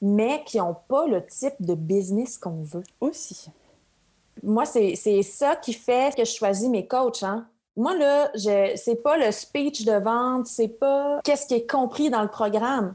mais 0.00 0.42
qui 0.44 0.58
n'ont 0.58 0.76
pas 0.88 1.06
le 1.06 1.24
type 1.24 1.54
de 1.60 1.74
business 1.74 2.38
qu'on 2.38 2.62
veut. 2.62 2.82
Aussi. 3.00 3.50
Moi, 4.42 4.64
c'est 4.64 5.22
ça 5.22 5.56
qui 5.56 5.72
fait 5.72 6.14
que 6.16 6.24
je 6.24 6.32
choisis 6.32 6.68
mes 6.68 6.86
coachs. 6.86 7.22
Hein. 7.22 7.46
Moi, 7.76 7.96
là, 7.96 8.30
je 8.34 8.72
c'est 8.76 9.02
pas 9.02 9.16
le 9.16 9.30
speech 9.30 9.84
de 9.84 9.92
vente, 9.92 10.46
c'est 10.46 10.68
pas 10.68 11.20
qu'est-ce 11.22 11.46
qui 11.46 11.54
est 11.54 11.70
compris 11.70 12.10
dans 12.10 12.22
le 12.22 12.28
programme. 12.28 12.94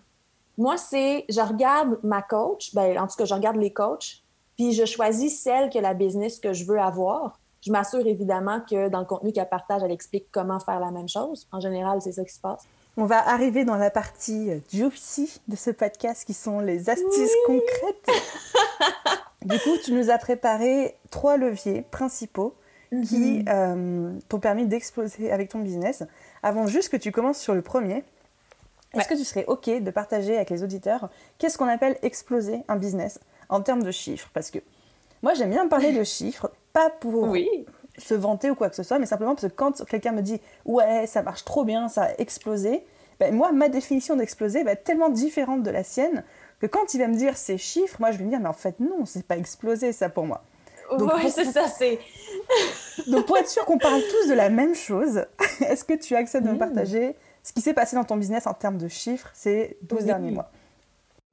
Moi, 0.58 0.78
c'est 0.78 1.26
je 1.30 1.42
regarde 1.42 2.00
ma 2.04 2.22
coach, 2.22 2.74
ben, 2.74 2.98
en 2.98 3.08
tout 3.08 3.16
cas, 3.16 3.26
je 3.26 3.34
regarde 3.34 3.58
les 3.58 3.72
coachs, 3.72 4.24
puis 4.56 4.74
je 4.74 4.86
choisis 4.86 5.40
celle 5.40 5.70
que 5.70 5.80
la 5.80 5.94
business 5.94 6.40
que 6.40 6.54
je 6.54 6.66
veux 6.66 6.80
avoir. 6.80 7.40
Je 7.68 7.72
m'assure 7.74 8.08
évidemment 8.08 8.62
que 8.62 8.88
dans 8.88 9.00
le 9.02 9.06
contenu 9.06 9.34
qu'elle 9.34 9.50
partage, 9.50 9.84
elle 9.84 9.92
explique 9.92 10.28
comment 10.32 10.58
faire 10.62 10.80
la 10.80 10.90
même 10.90 11.10
chose. 11.10 11.50
En 11.52 11.60
général, 11.60 12.02
c'est 12.02 12.14
ça 12.14 12.24
qui 12.24 12.34
se 12.34 12.40
passe. 12.40 12.64
On 12.96 13.04
va 13.06 13.28
arriver 13.28 13.66
dans 13.66 13.76
la 13.76 13.92
partie 13.92 14.52
euh, 14.52 14.60
juicy 14.72 15.42
de 15.50 15.58
ce 15.58 15.72
podcast 15.72 16.24
qui 16.26 16.34
sont 16.34 16.62
les 16.62 16.90
astuces 16.90 17.36
concrètes. 17.46 18.10
du 19.42 19.60
coup, 19.60 19.76
tu 19.84 19.92
nous 19.92 20.10
as 20.10 20.18
préparé 20.18 20.96
trois 21.12 21.36
leviers 21.36 21.82
principaux 21.92 22.56
qui 23.06 23.44
euh, 23.50 24.14
t'ont 24.30 24.40
permis 24.40 24.66
d'exploser 24.66 25.30
avec 25.30 25.50
ton 25.50 25.60
business. 25.60 26.04
Avant 26.42 26.68
juste 26.68 26.88
que 26.88 26.96
tu 26.96 27.12
commences 27.12 27.40
sur 27.40 27.54
le 27.54 27.62
premier, 27.62 27.98
est-ce 28.94 28.98
Ouais. 29.00 29.04
que 29.10 29.16
tu 29.16 29.26
serais 29.26 29.44
OK 29.48 29.70
de 29.70 29.92
partager 29.92 30.38
avec 30.38 30.50
les 30.50 30.64
auditeurs 30.64 31.10
qu'est-ce 31.38 31.58
qu'on 31.58 31.68
appelle 31.68 31.98
exploser 32.02 32.64
un 32.70 32.78
business 32.78 33.20
en 33.50 33.60
termes 33.62 33.84
de 33.84 33.92
chiffres? 33.92 34.30
Parce 34.34 34.52
que 34.52 34.60
moi, 35.24 35.34
j'aime 35.34 35.50
bien 35.52 35.68
parler 35.68 35.92
de 35.92 36.04
chiffres, 36.04 36.52
pas 36.74 36.90
pour 36.90 37.24
Oui. 37.30 37.50
se 37.98 38.14
vanter 38.14 38.50
ou 38.52 38.56
quoi 38.56 38.70
que 38.70 38.76
ce 38.76 38.84
soit, 38.84 39.00
mais 39.00 39.06
simplement 39.06 39.34
parce 39.36 39.48
que 39.48 39.54
quand 39.54 39.84
quelqu'un 39.86 40.12
me 40.12 40.22
dit 40.22 40.40
ouais, 40.66 41.08
ça 41.08 41.22
marche 41.24 41.44
trop 41.46 41.64
bien, 41.64 41.90
ça 41.90 42.04
a 42.04 42.14
explosé, 42.18 42.86
ben 43.20 43.34
moi, 43.34 43.52
ma 43.52 43.70
définition 43.70 44.16
d'exploser 44.16 44.64
va 44.64 44.74
être 44.74 44.84
tellement 44.84 45.10
différente 45.10 45.64
de 45.64 45.72
la 45.72 45.84
sienne 45.84 46.24
que 46.60 46.68
quand 46.68 46.94
il 46.94 47.00
va 47.00 47.08
me 47.08 47.16
dire 47.16 47.38
ces 47.38 47.58
chiffres, 47.58 47.98
moi 48.00 48.12
je 48.12 48.18
vais 48.18 48.24
me 48.26 48.30
dire 48.30 48.40
mais 48.40 48.48
en 48.50 48.54
fait 48.54 48.80
non, 48.80 49.06
c'est 49.06 49.26
pas 49.26 49.38
explosé 49.38 49.92
ça 49.92 50.10
pour 50.10 50.26
moi. 50.26 50.44
Donc, 50.98 51.12
Oui, 51.16 51.22
pour- 51.24 51.32
c'est 51.32 51.46
ça, 51.46 51.68
c'est. 51.68 52.00
Donc 53.08 53.26
pour 53.26 53.38
être 53.38 53.50
sûr 53.50 53.66
qu'on 53.66 53.78
parle 53.78 54.02
tous 54.10 54.30
de 54.30 54.34
la 54.34 54.50
même 54.50 54.74
chose, 54.76 55.26
est-ce 55.62 55.84
que 55.84 55.94
tu 55.94 56.16
acceptes 56.16 56.46
de 56.46 56.50
me 56.52 56.56
Mm. 56.56 56.60
partager 56.60 57.16
ce 57.44 57.52
qui 57.54 57.62
s'est 57.62 57.74
passé 57.74 57.96
dans 57.96 58.04
ton 58.04 58.16
business 58.18 58.48
en 58.48 58.54
termes 58.54 58.78
de 58.78 58.88
chiffres 58.88 59.30
ces 59.34 59.78
12 59.82 60.00
Oui. 60.02 60.06
derniers 60.06 60.32
mois? 60.32 60.50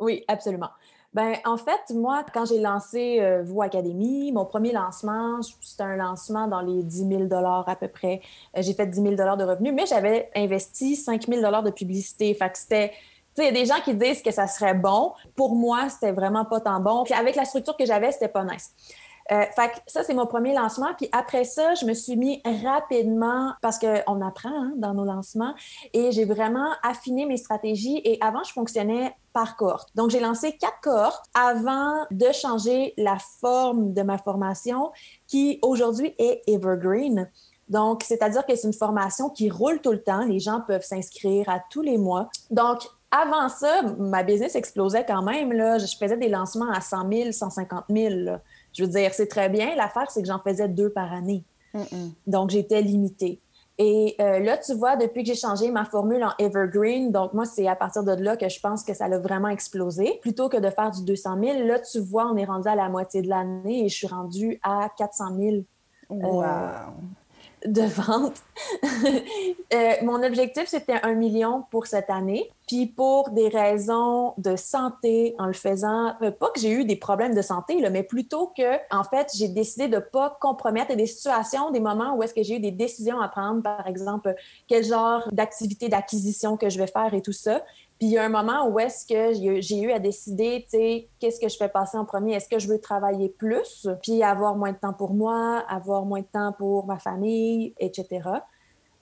Oui, 0.01 0.25
absolument. 0.29 0.71
Ben, 1.15 1.37
en 1.45 1.57
fait, 1.57 1.95
moi, 1.95 2.25
quand 2.35 2.45
j'ai 2.45 2.59
lancé 2.59 3.21
euh, 3.21 3.61
Académie, 3.61 4.33
mon 4.33 4.45
premier 4.45 4.73
lancement, 4.73 5.41
c'était 5.61 5.85
un 5.85 5.97
lancement 5.97 6.49
dans 6.49 6.61
les 6.61 6.83
10 6.83 7.29
000 7.29 7.33
à 7.33 7.77
peu 7.77 7.87
près. 7.87 8.21
Euh, 8.57 8.63
j'ai 8.63 8.75
fait 8.75 8.87
10 8.87 9.01
000 9.01 9.15
de 9.15 9.45
revenus, 9.45 9.73
mais 9.73 9.87
j'avais 9.87 10.29
investi 10.35 10.97
5 10.97 11.29
000 11.29 11.63
de 11.63 11.71
publicité. 11.71 12.35
Fait 12.35 12.51
que 12.51 12.59
c'était. 12.59 12.93
Il 13.39 13.45
y 13.45 13.49
a 13.49 13.53
des 13.53 13.67
gens 13.67 13.81
qui 13.85 13.95
disent 13.95 14.23
que 14.23 14.31
ça 14.31 14.47
serait 14.47 14.75
bon. 14.75 15.13
Pour 15.35 15.57
moi, 15.57 15.89
c'était 15.89 16.13
vraiment 16.13 16.45
pas 16.45 16.61
tant 16.61 16.79
bon. 16.81 17.03
Puis 17.05 17.15
avec 17.15 17.35
la 17.35 17.45
structure 17.45 17.77
que 17.77 17.85
j'avais, 17.85 18.13
c'était 18.13 18.29
pas 18.29 18.45
nice. 18.45 18.73
Euh, 19.33 19.45
fait 19.57 19.69
que 19.69 19.77
ça, 19.87 20.03
c'est 20.03 20.15
mon 20.15 20.27
premier 20.27 20.55
lancement. 20.55 20.89
Puis 20.97 21.09
après 21.13 21.45
ça, 21.45 21.75
je 21.75 21.87
me 21.87 21.95
suis 21.95 22.17
mis 22.17 22.43
rapidement, 22.65 23.53
parce 23.63 23.79
qu'on 23.79 24.21
apprend 24.21 24.51
hein, 24.51 24.73
dans 24.77 24.95
nos 24.95 25.05
lancements, 25.05 25.55
et 25.93 26.13
j'ai 26.13 26.25
vraiment 26.25 26.71
affiné 26.83 27.27
mes 27.27 27.37
stratégies. 27.37 28.01
Et 28.05 28.19
avant, 28.21 28.43
je 28.45 28.53
fonctionnais 28.53 29.15
par 29.33 29.57
cohorte. 29.57 29.89
Donc, 29.95 30.11
j'ai 30.11 30.21
lancé 30.21 30.57
quatre 30.57 30.81
cohortes 30.83 31.25
avant 31.35 32.07
de 32.11 32.31
changer 32.33 32.95
la 32.97 33.17
forme 33.41 33.93
de 33.93 34.03
ma 34.03 34.19
formation 34.19 34.93
qui 35.27 35.59
aujourd'hui 35.63 36.15
est 36.19 36.43
evergreen. 36.47 37.29
Donc, 37.69 38.03
c'est-à-dire 38.05 38.45
que 38.47 38.55
c'est 38.55 38.67
une 38.67 38.75
formation 38.75 39.31
qui 39.31 39.51
roule 39.51 39.81
tout 39.81 39.93
le 39.93 40.03
temps. 40.03 40.25
Les 40.25 40.39
gens 40.39 40.61
peuvent 40.61 40.85
s'inscrire 40.85 41.49
à 41.49 41.61
tous 41.71 41.83
les 41.83 41.97
mois. 41.97 42.29
Donc, 42.51 42.87
avant 43.11 43.49
ça, 43.49 43.83
ma 43.99 44.23
business 44.23 44.55
explosait 44.55 45.05
quand 45.07 45.23
même. 45.23 45.53
Là. 45.53 45.79
Je 45.79 45.97
faisais 45.97 46.17
des 46.17 46.29
lancements 46.29 46.71
à 46.71 46.81
100 46.81 47.09
000, 47.11 47.33
150 47.33 47.85
000. 47.89 48.15
là. 48.17 48.41
Je 48.75 48.85
veux 48.85 48.91
dire, 48.91 49.15
c'est 49.15 49.29
très 49.29 49.49
bien. 49.49 49.75
L'affaire, 49.77 50.11
c'est 50.11 50.21
que 50.21 50.29
j'en 50.29 50.39
faisais 50.39 50.69
deux 50.69 50.91
par 50.91 51.13
année. 51.13 51.45
Donc, 52.27 52.51
j'étais 52.51 52.83
limitée. 52.83 53.41
Et 53.77 54.15
euh, 54.21 54.39
là, 54.39 54.57
tu 54.57 54.73
vois, 54.75 54.95
depuis 54.97 55.25
que 55.25 55.29
j'ai 55.29 55.35
changé 55.35 55.69
ma 55.71 55.85
formule 55.85 56.23
en 56.23 56.31
Evergreen, 56.39 57.11
donc 57.11 57.33
moi, 57.33 57.45
c'est 57.45 57.67
à 57.67 57.75
partir 57.75 58.05
de 58.05 58.13
là 58.13 58.37
que 58.37 58.49
je 58.49 58.61
pense 58.61 58.85
que 58.85 58.95
ça 58.95 59.09
l'a 59.09 59.19
vraiment 59.19 59.49
explosé. 59.49 60.21
Plutôt 60.23 60.49
que 60.49 60.59
de 60.59 60.71
faire 60.71 60.93
du 60.93 61.03
200 61.03 61.41
000, 61.43 61.67
là, 61.67 61.81
tu 61.81 61.99
vois, 61.99 62.31
on 62.31 62.37
est 62.37 62.45
rendu 62.45 62.69
à 62.69 62.77
la 62.77 62.89
moitié 62.89 63.23
de 63.23 63.29
l'année 63.29 63.85
et 63.85 63.89
je 63.89 63.97
suis 63.97 64.07
rendue 64.07 64.61
à 64.63 64.91
400 64.97 65.37
000 65.37 65.57
Wow. 66.11 66.45
De 67.65 67.83
vente. 67.83 68.43
Euh, 69.73 69.95
mon 70.03 70.23
objectif, 70.23 70.65
c'était 70.69 71.01
un 71.03 71.15
million 71.15 71.65
pour 71.71 71.87
cette 71.89 72.09
année. 72.09 72.49
Puis 72.69 72.87
pour 72.87 73.31
des 73.31 73.49
raisons 73.49 74.35
de 74.39 74.55
santé, 74.55 75.35
en 75.39 75.47
le 75.47 75.53
faisant, 75.53 76.15
euh, 76.23 76.31
pas 76.31 76.51
que 76.51 76.61
j'ai 76.61 76.71
eu 76.71 76.85
des 76.85 76.95
problèmes 76.95 77.35
de 77.35 77.43
santé, 77.43 77.85
mais 77.91 78.05
plutôt 78.05 78.53
que, 78.57 78.77
en 78.95 79.03
fait, 79.03 79.31
j'ai 79.35 79.49
décidé 79.49 79.89
de 79.89 79.99
pas 79.99 80.37
compromettre 80.41 80.95
des 80.95 81.07
situations, 81.07 81.73
des 81.73 81.81
moments 81.81 82.15
où 82.15 82.23
est-ce 82.23 82.35
que 82.35 82.43
j'ai 82.43 82.57
eu 82.57 82.61
des 82.61 82.71
décisions 82.71 83.21
à 83.21 83.29
prendre, 83.29 83.63
par 83.63 83.87
exemple, 83.89 84.35
quel 84.69 84.85
genre 84.85 85.29
d'activité 85.33 85.89
d'acquisition 85.89 86.57
que 86.57 86.71
je 86.71 86.79
vais 86.79 86.87
faire 86.87 87.13
et 87.15 87.23
tout 87.23 87.33
ça. 87.33 87.63
Puis 87.99 88.09
il 88.09 88.13
y 88.13 88.19
a 88.19 88.25
un 88.25 88.29
moment 88.29 88.67
où 88.69 88.79
est-ce 88.81 89.07
que 89.07 89.61
j'ai 89.61 89.81
eu 89.81 89.93
à 89.93 89.99
décider, 89.99 90.67
tu 90.69 90.79
sais, 90.79 91.09
qu'est-ce 91.21 91.41
que 91.41 91.49
je 91.49 91.57
fais 91.57 91.69
passer 91.69 91.97
en 91.97 92.05
premier? 92.05 92.35
Est-ce 92.35 92.49
que 92.49 92.59
je 92.59 92.69
veux 92.69 92.81
travailler 92.81 93.29
plus, 93.29 93.89
puis 94.03 94.23
avoir 94.23 94.57
moins 94.57 94.73
de 94.73 94.79
temps 94.79 94.93
pour 94.93 95.15
moi, 95.15 95.65
avoir 95.69 96.05
moins 96.05 96.21
de 96.21 96.27
temps 96.27 96.53
pour 96.53 96.87
ma 96.87 96.99
famille, 96.99 97.73
etc. 97.79 98.29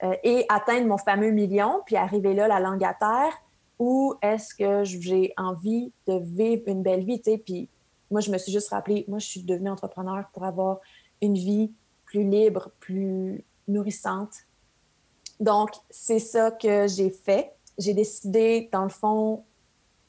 Euh, 0.03 0.15
et 0.23 0.45
atteindre 0.49 0.87
mon 0.87 0.97
fameux 0.97 1.31
million, 1.31 1.81
puis 1.85 1.95
arriver 1.95 2.33
là, 2.33 2.47
la 2.47 2.59
langue 2.59 2.83
à 2.83 2.93
terre, 2.93 3.33
ou 3.79 4.13
est-ce 4.21 4.53
que 4.53 4.83
j'ai 4.83 5.33
envie 5.37 5.91
de 6.07 6.19
vivre 6.19 6.63
une 6.67 6.83
belle 6.83 7.03
vie, 7.03 7.19
tu 7.19 7.31
sais? 7.31 7.37
Puis 7.37 7.69
moi, 8.11 8.21
je 8.21 8.31
me 8.31 8.37
suis 8.37 8.51
juste 8.51 8.69
rappelé, 8.69 9.05
moi, 9.07 9.19
je 9.19 9.25
suis 9.25 9.43
devenue 9.43 9.69
entrepreneur 9.69 10.25
pour 10.33 10.43
avoir 10.43 10.79
une 11.21 11.33
vie 11.33 11.71
plus 12.05 12.23
libre, 12.23 12.69
plus 12.79 13.43
nourrissante. 13.67 14.33
Donc, 15.39 15.71
c'est 15.89 16.19
ça 16.19 16.51
que 16.51 16.87
j'ai 16.87 17.09
fait. 17.09 17.53
J'ai 17.77 17.93
décidé, 17.93 18.69
dans 18.71 18.83
le 18.83 18.89
fond, 18.89 19.43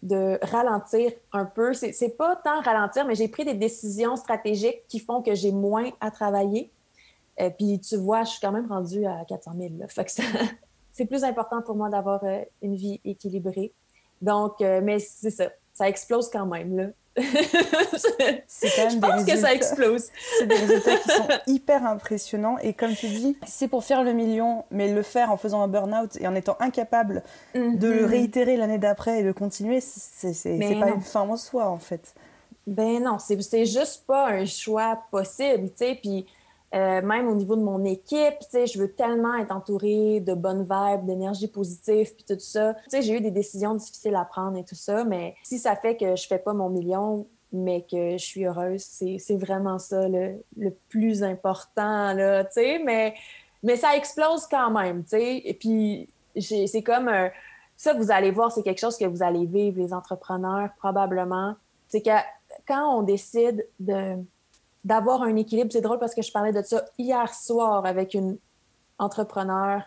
de 0.03 0.39
ralentir 0.43 1.13
un 1.33 1.47
peu. 1.47 1.73
C'est 1.73 2.17
pas 2.17 2.37
tant 2.37 2.61
ralentir, 2.61 3.07
mais 3.07 3.15
j'ai 3.15 3.29
pris 3.29 3.45
des 3.45 3.55
décisions 3.55 4.17
stratégiques 4.17 4.87
qui 4.89 4.99
font 4.99 5.23
que 5.23 5.35
j'ai 5.35 5.51
moins 5.51 5.91
à 6.01 6.11
travailler. 6.11 6.71
Et 7.39 7.51
puis, 7.51 7.81
tu 7.81 7.97
vois, 7.97 8.23
je 8.25 8.31
suis 8.33 8.41
quand 8.41 8.53
même 8.53 8.67
rendue 8.67 9.07
à 9.07 9.25
400 9.27 9.53
000. 9.59 9.71
Là. 9.79 9.89
Fait 9.89 10.05
que 10.05 10.11
c'est 10.93 11.07
plus 11.07 11.25
important 11.25 11.63
pour 11.63 11.75
moi 11.75 11.89
d'avoir 11.89 12.23
euh, 12.25 12.43
une 12.63 12.77
vie 12.77 13.01
équilibrée. 13.05 13.73
Donc, 14.21 14.61
euh, 14.61 14.81
mais 14.83 14.99
c'est 14.99 15.31
ça. 15.31 15.51
Ça 15.73 15.89
explose 15.89 16.31
quand 16.31 16.47
même, 16.47 16.77
là. 16.77 16.87
C'est 17.17 18.71
quand 18.77 18.83
même 18.83 18.91
Je 18.91 18.95
des 18.95 19.01
pense 19.01 19.25
que 19.25 19.37
ça 19.37 19.53
explose. 19.55 20.09
C'est 20.39 20.47
des 20.47 20.55
résultats 20.57 20.97
qui 20.97 21.09
sont 21.11 21.29
hyper 21.47 21.87
impressionnants. 21.87 22.59
Et 22.59 22.73
comme 22.73 22.95
tu 22.95 23.07
dis, 23.09 23.37
c'est 23.47 23.69
pour 23.69 23.85
faire 23.85 24.03
le 24.03 24.13
million, 24.13 24.65
mais 24.71 24.93
le 24.93 25.03
faire 25.03 25.31
en 25.31 25.37
faisant 25.37 25.63
un 25.63 25.69
burn-out 25.69 26.17
et 26.21 26.27
en 26.27 26.35
étant 26.35 26.57
incapable 26.61 27.23
de 27.55 27.89
le 27.89 28.03
Mhm. 28.03 28.11
réitérer 28.11 28.57
l'année 28.57 28.79
d'après 28.79 29.21
et 29.21 29.23
de 29.23 29.33
continuer, 29.33 29.81
c'est 29.81 30.33
c'est 30.33 30.59
pas 30.59 30.87
non. 30.87 30.95
une 30.97 31.01
fin 31.01 31.21
en 31.23 31.37
soi, 31.37 31.69
en 31.69 31.79
fait. 31.79 32.15
Ben 32.67 33.03
non, 33.03 33.19
c'est 33.19 33.41
c'est 33.43 33.67
juste 33.67 34.05
pas 34.07 34.29
un 34.31 34.45
choix 34.47 34.99
possible, 35.11 35.69
tu 35.71 35.77
sais. 35.85 35.99
Puis 36.01 36.27
euh, 36.75 37.03
même 37.03 37.29
au 37.29 37.35
niveau 37.35 37.55
de 37.55 37.63
mon 37.63 37.85
équipe, 37.85 38.39
tu 38.41 38.47
sais, 38.51 38.67
je 38.67 38.79
veux 38.81 38.93
tellement 38.93 39.35
être 39.37 39.55
entourée 39.55 40.21
de 40.21 40.35
bonnes 40.35 40.63
vibes, 40.63 41.07
d'énergie 41.07 41.47
positive, 41.47 42.15
puis 42.15 42.25
tout 42.27 42.41
ça. 42.41 42.75
Tu 42.75 42.81
sais, 42.89 43.03
j'ai 43.03 43.17
eu 43.17 43.21
des 43.21 43.31
décisions 43.31 43.75
difficiles 43.75 44.17
à 44.17 44.25
prendre 44.25 44.59
et 44.59 44.65
tout 44.65 44.75
ça, 44.75 45.05
mais 45.05 45.37
si 45.45 45.59
ça 45.59 45.77
fait 45.77 45.97
que 45.97 46.17
je 46.17 46.27
fais 46.27 46.39
pas 46.39 46.53
mon 46.53 46.71
million, 46.71 47.27
mais 47.53 47.83
que 47.83 48.19
je 48.19 48.25
suis 48.25 48.45
heureuse, 48.45 48.83
c'est 48.83 49.37
vraiment 49.37 49.79
ça 49.79 50.09
le, 50.09 50.43
le 50.57 50.71
plus 50.89 51.23
important, 51.23 52.13
là. 52.13 52.45
Mais, 52.57 53.15
mais 53.63 53.77
ça 53.77 53.97
explose 53.97 54.47
quand 54.49 54.73
même, 54.73 55.05
tu 55.05 55.11
sais. 55.11 55.43
Et 55.45 55.55
puis, 55.55 56.09
c'est 56.41 56.83
comme 56.83 57.07
un... 57.07 57.31
Ça, 57.77 57.95
vous 57.95 58.11
allez 58.11 58.33
voir, 58.33 58.51
c'est 58.51 58.63
quelque 58.63 58.81
chose 58.81 58.97
que 58.97 59.05
vous 59.05 59.23
allez 59.23 59.47
vivre, 59.47 59.81
les 59.81 59.93
entrepreneurs, 59.93 60.71
probablement. 60.79 61.55
C'est 61.87 62.03
que 62.03 62.11
quand 62.67 62.99
on 62.99 63.03
décide 63.03 63.65
de 63.79 64.17
d'avoir 64.85 65.23
un 65.23 65.35
équilibre, 65.37 65.71
c'est 65.73 65.81
drôle 65.81 65.99
parce 65.99 66.15
que 66.15 66.23
je 66.23 66.31
parlais 66.31 66.53
de 66.53 66.63
ça 66.63 66.85
hier 66.99 67.33
soir 67.35 67.87
avec 67.87 68.15
une 68.15 68.37
entrepreneur 68.99 69.83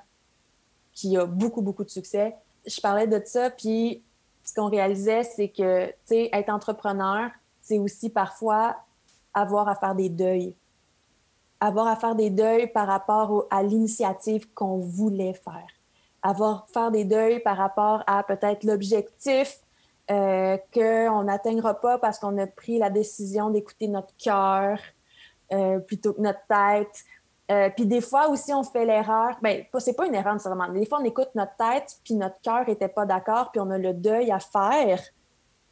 qui 0.93 1.15
a 1.15 1.25
beaucoup, 1.25 1.61
beaucoup 1.61 1.83
de 1.83 1.89
succès. 1.89 2.35
Je 2.65 2.81
parlais 2.81 3.07
de 3.07 3.21
ça, 3.23 3.51
puis 3.51 4.01
ce 4.43 4.53
qu'on 4.53 4.69
réalisait, 4.69 5.23
c'est 5.23 5.49
que, 5.49 5.87
tu 5.87 5.93
sais, 6.05 6.29
être 6.33 6.49
entrepreneur, 6.49 7.29
c'est 7.61 7.77
aussi 7.77 8.09
parfois 8.09 8.77
avoir 9.33 9.67
à 9.67 9.75
faire 9.75 9.93
des 9.93 10.09
deuils. 10.09 10.55
Avoir 11.59 11.87
à 11.87 11.95
faire 11.95 12.15
des 12.15 12.29
deuils 12.29 12.67
par 12.67 12.87
rapport 12.87 13.45
à 13.51 13.61
l'initiative 13.61 14.51
qu'on 14.53 14.77
voulait 14.77 15.33
faire. 15.33 15.67
Avoir 16.23 16.67
faire 16.69 16.91
des 16.91 17.03
deuils 17.03 17.39
par 17.39 17.57
rapport 17.57 18.03
à 18.07 18.23
peut-être 18.23 18.63
l'objectif 18.63 19.59
euh, 20.09 20.57
qu'on 20.73 21.23
n'atteindra 21.23 21.73
pas 21.81 21.97
parce 21.97 22.19
qu'on 22.19 22.37
a 22.37 22.47
pris 22.47 22.79
la 22.79 22.89
décision 22.89 23.49
d'écouter 23.49 23.89
notre 23.89 24.15
cœur 24.17 24.79
euh, 25.51 25.79
plutôt 25.79 26.13
que 26.13 26.21
notre 26.21 26.45
tête. 26.47 27.03
Euh, 27.51 27.69
puis 27.75 27.85
des 27.85 28.01
fois 28.01 28.29
aussi, 28.29 28.53
on 28.53 28.63
fait 28.63 28.85
l'erreur. 28.85 29.37
Bien, 29.41 29.63
c'est 29.79 29.95
pas 29.95 30.07
une 30.07 30.15
erreur 30.15 30.33
nécessairement. 30.33 30.69
Des 30.69 30.85
fois, 30.85 30.99
on 31.01 31.05
écoute 31.05 31.29
notre 31.35 31.55
tête, 31.55 31.97
puis 32.03 32.15
notre 32.15 32.39
cœur 32.41 32.65
n'était 32.67 32.87
pas 32.87 33.05
d'accord, 33.05 33.51
puis 33.51 33.59
on 33.59 33.69
a 33.69 33.77
le 33.77 33.93
deuil 33.93 34.31
à 34.31 34.39
faire 34.39 35.01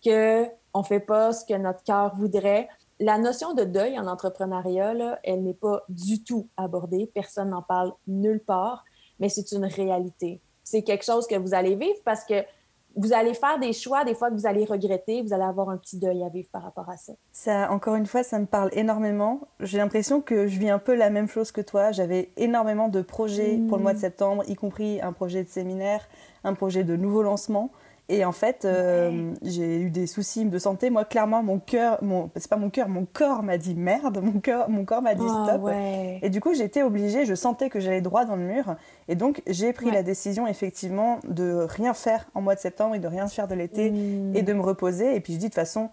qu'on 0.03 0.79
ne 0.79 0.83
fait 0.83 0.99
pas 0.99 1.31
ce 1.31 1.45
que 1.45 1.53
notre 1.53 1.83
cœur 1.83 2.15
voudrait. 2.15 2.67
La 2.99 3.17
notion 3.17 3.53
de 3.53 3.63
deuil 3.63 3.99
en 3.99 4.07
entrepreneuriat, 4.07 4.93
là, 4.93 5.19
elle 5.23 5.43
n'est 5.43 5.53
pas 5.53 5.83
du 5.89 6.23
tout 6.23 6.47
abordée. 6.55 7.11
Personne 7.13 7.49
n'en 7.49 7.61
parle 7.61 7.93
nulle 8.07 8.41
part, 8.41 8.85
mais 9.19 9.29
c'est 9.29 9.51
une 9.51 9.65
réalité. 9.65 10.41
C'est 10.63 10.83
quelque 10.83 11.05
chose 11.05 11.27
que 11.27 11.35
vous 11.35 11.53
allez 11.53 11.75
vivre 11.75 11.99
parce 12.05 12.23
que 12.23 12.43
vous 12.95 13.13
allez 13.13 13.33
faire 13.33 13.59
des 13.59 13.73
choix, 13.73 14.03
des 14.05 14.15
fois 14.15 14.29
que 14.29 14.35
vous 14.35 14.47
allez 14.47 14.65
regretter, 14.65 15.21
vous 15.21 15.33
allez 15.33 15.43
avoir 15.43 15.69
un 15.69 15.77
petit 15.77 15.97
deuil 15.97 16.23
à 16.23 16.29
vivre 16.29 16.47
par 16.51 16.63
rapport 16.63 16.89
à 16.89 16.97
ça. 16.97 17.13
Ça, 17.31 17.71
encore 17.71 17.95
une 17.95 18.05
fois, 18.05 18.23
ça 18.23 18.39
me 18.39 18.45
parle 18.45 18.69
énormément. 18.73 19.41
J'ai 19.59 19.77
l'impression 19.77 20.21
que 20.21 20.47
je 20.47 20.59
vis 20.59 20.69
un 20.69 20.79
peu 20.79 20.95
la 20.95 21.09
même 21.09 21.27
chose 21.27 21.51
que 21.51 21.61
toi. 21.61 21.91
J'avais 21.91 22.31
énormément 22.37 22.87
de 22.87 23.01
projets 23.01 23.59
pour 23.67 23.77
le 23.77 23.83
mois 23.83 23.93
de 23.93 23.97
mmh. 23.97 24.01
septembre, 24.01 24.43
y 24.47 24.55
compris 24.55 25.01
un 25.01 25.11
projet 25.11 25.43
de 25.43 25.49
séminaire, 25.49 26.07
un 26.43 26.53
projet 26.53 26.83
de 26.83 26.95
nouveau 26.95 27.21
lancement. 27.21 27.71
Et 28.07 28.23
en 28.23 28.31
fait, 28.31 28.65
euh, 28.65 29.33
j'ai 29.41 29.79
eu 29.79 29.89
des 29.89 30.05
soucis 30.05 30.45
de 30.45 30.59
santé. 30.59 30.91
Moi, 30.91 31.05
clairement, 31.05 31.41
mon 31.41 31.57
cœur, 31.57 31.97
mon, 32.03 32.29
c'est 32.35 32.47
pas 32.47 32.55
mon 32.55 32.69
cœur, 32.69 32.87
mon 32.87 33.07
corps 33.11 33.41
m'a 33.41 33.57
dit 33.57 33.73
merde. 33.73 34.21
Mon 34.21 34.39
cœur, 34.39 34.69
mon 34.69 34.85
corps 34.85 35.01
m'a 35.01 35.15
dit 35.15 35.25
ah, 35.27 35.45
stop. 35.47 35.71
Et 36.21 36.29
du 36.29 36.39
coup, 36.39 36.53
j'étais 36.53 36.83
obligée. 36.83 37.25
Je 37.25 37.33
sentais 37.33 37.69
que 37.69 37.79
j'allais 37.79 38.01
droit 38.01 38.25
dans 38.25 38.35
le 38.35 38.43
mur. 38.43 38.75
Et 39.07 39.15
donc, 39.15 39.41
j'ai 39.47 39.73
pris 39.73 39.89
la 39.89 40.03
décision 40.03 40.45
effectivement 40.45 41.19
de 41.27 41.65
rien 41.67 41.95
faire 41.95 42.27
en 42.35 42.41
mois 42.41 42.53
de 42.53 42.59
septembre 42.59 42.93
et 42.93 42.99
de 42.99 43.07
rien 43.07 43.27
faire 43.27 43.47
de 43.47 43.55
l'été 43.55 43.89
mmh. 43.89 44.35
et 44.35 44.43
de 44.43 44.53
me 44.53 44.61
reposer. 44.61 45.15
Et 45.15 45.19
puis 45.19 45.33
je 45.33 45.39
dis 45.39 45.45
de 45.45 45.49
toute 45.49 45.55
façon, 45.55 45.89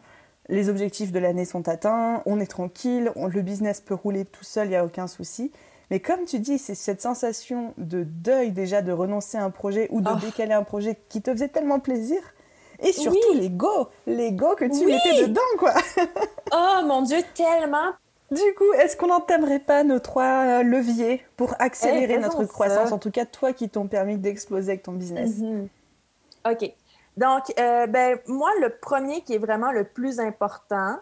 les 0.51 0.69
objectifs 0.69 1.13
de 1.13 1.19
l'année 1.19 1.47
sont 1.47 1.67
atteints. 1.67 2.23
On 2.27 2.41
est 2.41 2.47
tranquille. 2.47 3.11
le 3.17 3.43
business 3.43 3.81
peut 3.81 3.95
rouler 3.95 4.27
tout 4.27 4.45
seul. 4.45 4.69
Il 4.69 4.73
y 4.73 4.77
a 4.77 4.85
aucun 4.85 5.07
souci. 5.07 5.51
Mais 5.93 6.01
comme 6.01 6.25
tu 6.25 6.39
dis, 6.39 6.57
c'est 6.57 6.75
cette 6.75 7.03
sensation 7.03 7.75
de 7.77 8.03
deuil 8.03 8.51
déjà 8.51 8.81
de 8.81 8.93
renoncer 8.93 9.37
à 9.37 9.45
un 9.45 9.51
projet 9.51 9.89
ou 9.91 10.01
de 10.01 10.09
oh. 10.11 10.17
décaler 10.19 10.55
un 10.55 10.63
projet 10.63 10.99
qui 11.11 11.21
te 11.21 11.31
faisait 11.31 11.49
tellement 11.49 11.81
plaisir. 11.81 12.19
Et 12.83 12.95
surtout 12.95 13.35
l'ego, 13.35 13.91
l'ego 14.07 14.57
que 14.57 14.65
tu 14.65 14.87
mettais 14.87 15.27
dedans, 15.27 15.43
quoi. 15.59 15.75
oh 16.55 16.87
mon 16.87 17.03
Dieu, 17.03 17.19
tellement. 17.35 17.91
Du 18.31 18.41
coup, 18.57 18.73
est-ce 18.79 18.97
qu'on 18.97 19.09
n'entamerait 19.09 19.59
pas 19.59 19.85
nos 19.85 19.99
trois 19.99 20.47
euh, 20.47 20.63
leviers 20.63 21.23
pour 21.37 21.55
accélérer 21.59 22.15
eh, 22.15 22.21
notre 22.21 22.47
croissance? 22.47 22.91
En 22.91 22.99
tout 22.99 23.11
cas, 23.11 23.27
toi 23.27 23.53
qui 23.53 23.69
t'ont 23.69 23.87
permis 23.87 24.17
d'exploser 24.17 24.71
avec 24.71 24.85
ton 24.85 24.93
business. 24.93 25.41
Mhm. 25.41 25.69
OK. 26.51 26.73
Donc, 27.19 27.53
euh, 27.61 27.87
ben, 27.87 28.19
moi, 28.29 28.49
le 28.63 28.71
premier 28.71 29.21
qui 29.21 29.35
est 29.35 29.39
vraiment 29.39 29.73
le 29.73 29.85
plus 29.85 30.21
important, 30.21 30.97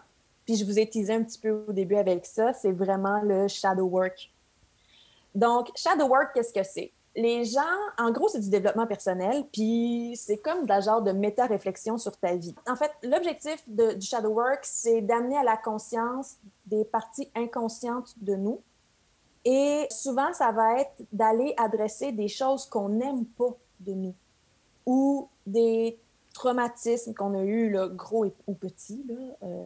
puis 0.47 0.57
je 0.57 0.65
vous 0.65 0.81
ai 0.81 0.91
teasé 0.91 1.15
un 1.15 1.23
petit 1.23 1.39
peu 1.39 1.65
au 1.69 1.73
début 1.73 1.95
avec 1.95 2.27
ça, 2.27 2.53
c'est 2.55 2.73
vraiment 2.73 3.21
le 3.23 3.47
shadow 3.47 3.85
work. 3.85 4.33
Donc, 5.35 5.71
shadow 5.77 6.07
work, 6.07 6.33
qu'est-ce 6.35 6.53
que 6.53 6.63
c'est? 6.63 6.93
Les 7.17 7.45
gens, 7.45 7.61
en 7.99 8.13
gros, 8.13 8.29
c'est 8.29 8.41
du 8.41 8.51
développement 8.51 8.87
personnel, 8.87 9.45
puis 9.53 10.15
c'est 10.17 10.39
comme 10.39 10.63
de 10.63 10.69
la 10.69 10.81
genre 10.81 11.03
de 11.03 11.11
méta-réflexion 11.11 11.99
sur 11.99 12.17
ta 12.17 12.37
vie. 12.37 12.55
En 12.69 12.77
fait, 12.77 12.93
l'objectif 13.03 13.63
du 13.69 14.01
shadow 14.01 14.31
work, 14.31 14.61
c'est 14.63 15.01
d'amener 15.01 15.37
à 15.37 15.43
la 15.43 15.57
conscience 15.57 16.37
des 16.67 16.85
parties 16.85 17.29
inconscientes 17.35 18.15
de 18.21 18.37
nous. 18.37 18.61
Et 19.45 19.87
souvent, 19.91 20.33
ça 20.33 20.53
va 20.53 20.81
être 20.81 21.03
d'aller 21.13 21.55
adresser 21.57 22.13
des 22.13 22.29
choses 22.29 22.67
qu'on 22.67 22.91
n'aime 22.91 23.25
pas 23.25 23.57
de 23.81 23.93
nous 23.93 24.15
ou 24.87 25.29
des 25.47 25.99
traumatismes 26.35 27.15
qu'on 27.15 27.35
a 27.35 27.43
eus, 27.43 27.77
gros 27.95 28.27
ou 28.47 28.55
petits, 28.55 29.05
là, 29.09 29.15
euh, 29.43 29.65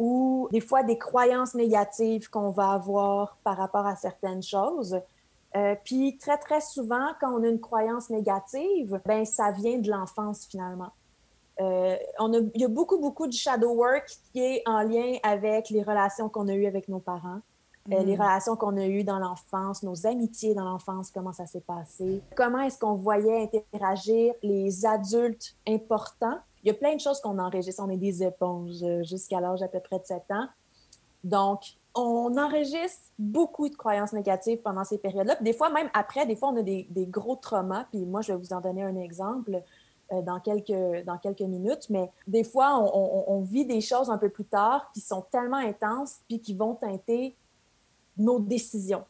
ou 0.00 0.48
des 0.50 0.62
fois 0.62 0.82
des 0.82 0.96
croyances 0.96 1.54
négatives 1.54 2.30
qu'on 2.30 2.48
va 2.48 2.70
avoir 2.70 3.36
par 3.44 3.58
rapport 3.58 3.86
à 3.86 3.96
certaines 3.96 4.42
choses. 4.42 4.98
Euh, 5.56 5.74
puis 5.84 6.16
très, 6.16 6.38
très 6.38 6.62
souvent, 6.62 7.08
quand 7.20 7.38
on 7.38 7.44
a 7.44 7.48
une 7.48 7.60
croyance 7.60 8.08
négative, 8.08 8.98
ben 9.04 9.26
ça 9.26 9.50
vient 9.50 9.76
de 9.76 9.90
l'enfance 9.90 10.46
finalement. 10.46 10.88
Euh, 11.60 11.96
on 12.18 12.32
a, 12.32 12.38
il 12.54 12.62
y 12.62 12.64
a 12.64 12.68
beaucoup, 12.68 12.98
beaucoup 12.98 13.26
de 13.26 13.34
shadow 13.34 13.74
work 13.74 14.08
qui 14.32 14.40
est 14.40 14.62
en 14.64 14.80
lien 14.80 15.18
avec 15.22 15.68
les 15.68 15.82
relations 15.82 16.30
qu'on 16.30 16.48
a 16.48 16.54
eues 16.54 16.66
avec 16.66 16.88
nos 16.88 17.00
parents, 17.00 17.40
euh, 17.92 18.02
les 18.02 18.16
mm. 18.16 18.20
relations 18.22 18.56
qu'on 18.56 18.78
a 18.78 18.86
eues 18.86 19.04
dans 19.04 19.18
l'enfance, 19.18 19.82
nos 19.82 20.06
amitiés 20.06 20.54
dans 20.54 20.64
l'enfance, 20.64 21.10
comment 21.10 21.34
ça 21.34 21.44
s'est 21.44 21.60
passé, 21.60 22.22
comment 22.34 22.60
est-ce 22.60 22.78
qu'on 22.78 22.94
voyait 22.94 23.50
interagir 23.52 24.32
les 24.42 24.86
adultes 24.86 25.56
importants 25.68 26.38
il 26.62 26.68
y 26.68 26.70
a 26.70 26.74
plein 26.74 26.94
de 26.94 27.00
choses 27.00 27.20
qu'on 27.20 27.38
enregistre. 27.38 27.82
On 27.84 27.90
est 27.90 27.96
des 27.96 28.22
éponges 28.22 28.82
euh, 28.82 29.02
jusqu'à 29.02 29.40
l'âge 29.40 29.62
à 29.62 29.68
peu 29.68 29.80
près 29.80 29.98
de 29.98 30.04
7 30.04 30.22
ans. 30.30 30.48
Donc, 31.24 31.60
on 31.94 32.36
enregistre 32.38 33.02
beaucoup 33.18 33.68
de 33.68 33.74
croyances 33.74 34.12
négatives 34.12 34.60
pendant 34.62 34.84
ces 34.84 34.98
périodes-là. 34.98 35.36
Des 35.40 35.52
fois, 35.52 35.70
même 35.70 35.90
après, 35.92 36.26
des 36.26 36.36
fois, 36.36 36.50
on 36.50 36.56
a 36.56 36.62
des, 36.62 36.86
gros 37.08 37.36
traumas. 37.36 37.84
Puis 37.90 38.04
moi, 38.06 38.20
je 38.20 38.32
vais 38.32 38.38
vous 38.38 38.52
en 38.52 38.60
donner 38.60 38.82
un 38.82 38.96
exemple 38.96 39.62
euh, 40.12 40.22
dans, 40.22 40.38
quelques, 40.38 41.40
minutes. 41.40 41.88
Mais 41.90 42.10
des 42.26 42.44
fois, 42.44 42.78
on, 42.78 43.24
on, 43.26 43.40
vit 43.40 43.64
des 43.64 43.80
choses 43.80 44.10
un 44.10 44.18
peu 44.18 44.28
plus 44.28 44.44
tard 44.44 44.90
qui 44.92 45.00
sont 45.00 45.22
tellement 45.30 45.56
intenses 45.56 46.16
puis 46.28 46.40
qui 46.40 46.54
vont 46.54 46.74
teinter 46.74 47.34
nos 48.16 48.38
décisions 48.38 49.04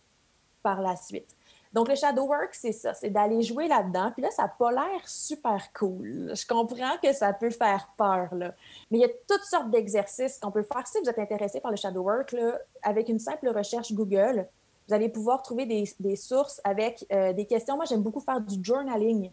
par 0.62 0.80
la 0.80 0.96
suite. 0.96 1.36
Donc, 1.72 1.88
le 1.88 1.94
shadow 1.94 2.24
work, 2.24 2.50
c'est 2.52 2.72
ça, 2.72 2.94
c'est 2.94 3.10
d'aller 3.10 3.42
jouer 3.42 3.68
là-dedans. 3.68 4.10
Puis 4.12 4.22
là, 4.22 4.30
ça 4.32 4.42
n'a 4.42 4.48
pas 4.48 4.72
l'air 4.72 5.06
super 5.06 5.72
cool. 5.72 6.32
Je 6.34 6.46
comprends 6.46 6.96
que 7.02 7.12
ça 7.12 7.32
peut 7.32 7.50
faire 7.50 7.88
peur, 7.96 8.34
là. 8.34 8.54
Mais 8.90 8.98
il 8.98 9.00
y 9.02 9.04
a 9.04 9.08
toutes 9.28 9.44
sortes 9.44 9.70
d'exercices 9.70 10.38
qu'on 10.38 10.50
peut 10.50 10.64
faire. 10.64 10.84
Si 10.86 10.98
vous 11.00 11.08
êtes 11.08 11.18
intéressé 11.18 11.60
par 11.60 11.70
le 11.70 11.76
shadow 11.76 12.02
work, 12.02 12.32
là, 12.32 12.58
avec 12.82 13.08
une 13.08 13.20
simple 13.20 13.48
recherche 13.50 13.92
Google, 13.92 14.48
vous 14.88 14.94
allez 14.94 15.08
pouvoir 15.08 15.42
trouver 15.42 15.66
des, 15.66 16.16
sources 16.16 16.60
avec 16.64 17.06
euh, 17.12 17.32
des 17.32 17.46
questions. 17.46 17.76
Moi, 17.76 17.84
j'aime 17.84 18.02
beaucoup 18.02 18.20
faire 18.20 18.40
du 18.40 18.56
journaling 18.60 19.30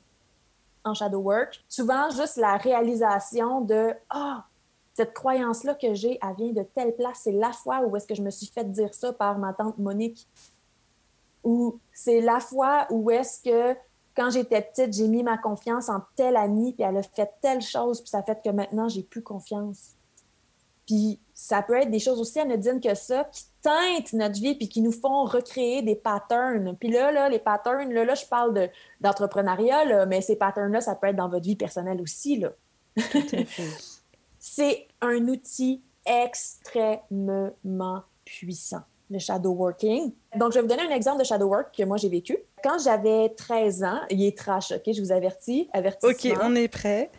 en 0.84 0.93
shadow 0.93 1.19
work. 1.19 1.63
Souvent, 1.67 2.12
juste 2.12 2.38
la 2.38 2.58
réalisation 2.58 3.62
de 3.62 3.93
Ah, 4.12 4.45
cette 4.93 5.13
croyance-là 5.13 5.73
que 5.73 5.95
j'ai, 5.95 6.19
elle 6.21 6.36
vient 6.36 6.54
de 6.54 6.63
telle 6.76 6.95
place. 6.95 7.21
C'est 7.23 7.32
la 7.32 7.52
fois 7.52 7.82
où 7.82 7.95
est-ce 7.95 8.06
que 8.06 8.13
je 8.13 8.21
me 8.21 8.30
suis 8.30 8.47
fait 8.47 8.71
dire 8.71 8.93
ça 8.93 9.13
par 9.13 9.39
ma 9.39 9.54
tante 9.54 9.80
Monique 9.80 10.28
ou 11.47 11.79
c'est 11.93 12.19
la 12.19 12.41
fois 12.41 12.88
où 12.89 13.10
est-ce 13.10 13.41
que 13.41 13.79
quand 14.13 14.29
j'étais 14.31 14.62
petite, 14.62 14.91
j'ai 14.91 15.07
mis 15.07 15.23
ma 15.23 15.38
confiance 15.38 15.88
en 15.88 16.01
telle 16.17 16.36
amie, 16.36 16.73
puis 16.73 16.83
elle 16.83 16.97
a 16.97 17.03
fait 17.03 17.31
telle 17.41 17.62
chose, 17.62 18.01
puis 18.01 18.10
ça 18.10 18.21
fait 18.21 18.43
que 18.43 18.49
maintenant, 18.49 18.89
j'ai 18.89 19.01
plus 19.01 19.23
confiance. 19.23 19.93
Puis 20.86 21.21
ça 21.33 21.62
peut 21.62 21.77
être 21.77 21.89
des 21.89 21.99
choses 21.99 22.19
aussi 22.19 22.38
anodines 22.41 22.81
que 22.81 22.93
ça 22.95 23.23
qui 23.31 23.45
teintent 23.62 24.12
notre 24.12 24.36
vie 24.36 24.55
puis 24.55 24.67
qui 24.67 24.81
nous 24.81 24.91
font 24.91 25.23
recréer 25.23 25.81
des 25.83 25.95
patterns. 25.95 26.75
Puis 26.77 26.89
là, 26.89 27.13
là 27.13 27.29
les 27.29 27.39
patterns, 27.39 27.93
là, 27.93 28.03
là 28.03 28.15
je 28.15 28.25
parle 28.25 28.69
d'entrepreneuriat, 28.99 30.05
mais 30.05 30.19
ces 30.19 30.36
patterns-là, 30.36 30.81
ça 30.81 30.95
peut 30.95 31.07
être 31.07 31.15
dans 31.15 31.29
votre 31.29 31.45
vie 31.45 31.55
personnelle 31.55 32.01
aussi. 32.01 32.39
Là. 32.39 32.51
C'est 34.39 34.88
un 34.99 35.25
outil 35.29 35.81
extrêmement 36.05 38.03
puissant 38.25 38.83
le 39.09 39.19
shadow 39.19 39.51
working. 39.51 40.11
Donc, 40.35 40.51
je 40.51 40.55
vais 40.55 40.61
vous 40.61 40.67
donner 40.67 40.83
un 40.83 40.95
exemple 40.95 41.19
de 41.19 41.23
shadow 41.23 41.47
work 41.47 41.75
que 41.75 41.83
moi 41.83 41.97
j'ai 41.97 42.09
vécu. 42.09 42.37
Quand 42.63 42.77
j'avais 42.79 43.29
13 43.29 43.83
ans, 43.83 43.99
il 44.09 44.23
est 44.25 44.37
trash, 44.37 44.71
OK? 44.71 44.81
Je 44.93 45.01
vous 45.01 45.11
avertis. 45.11 45.69
Avertissement. 45.73 46.31
OK, 46.33 46.39
on 46.43 46.55
est 46.55 46.67
prêt. 46.67 47.09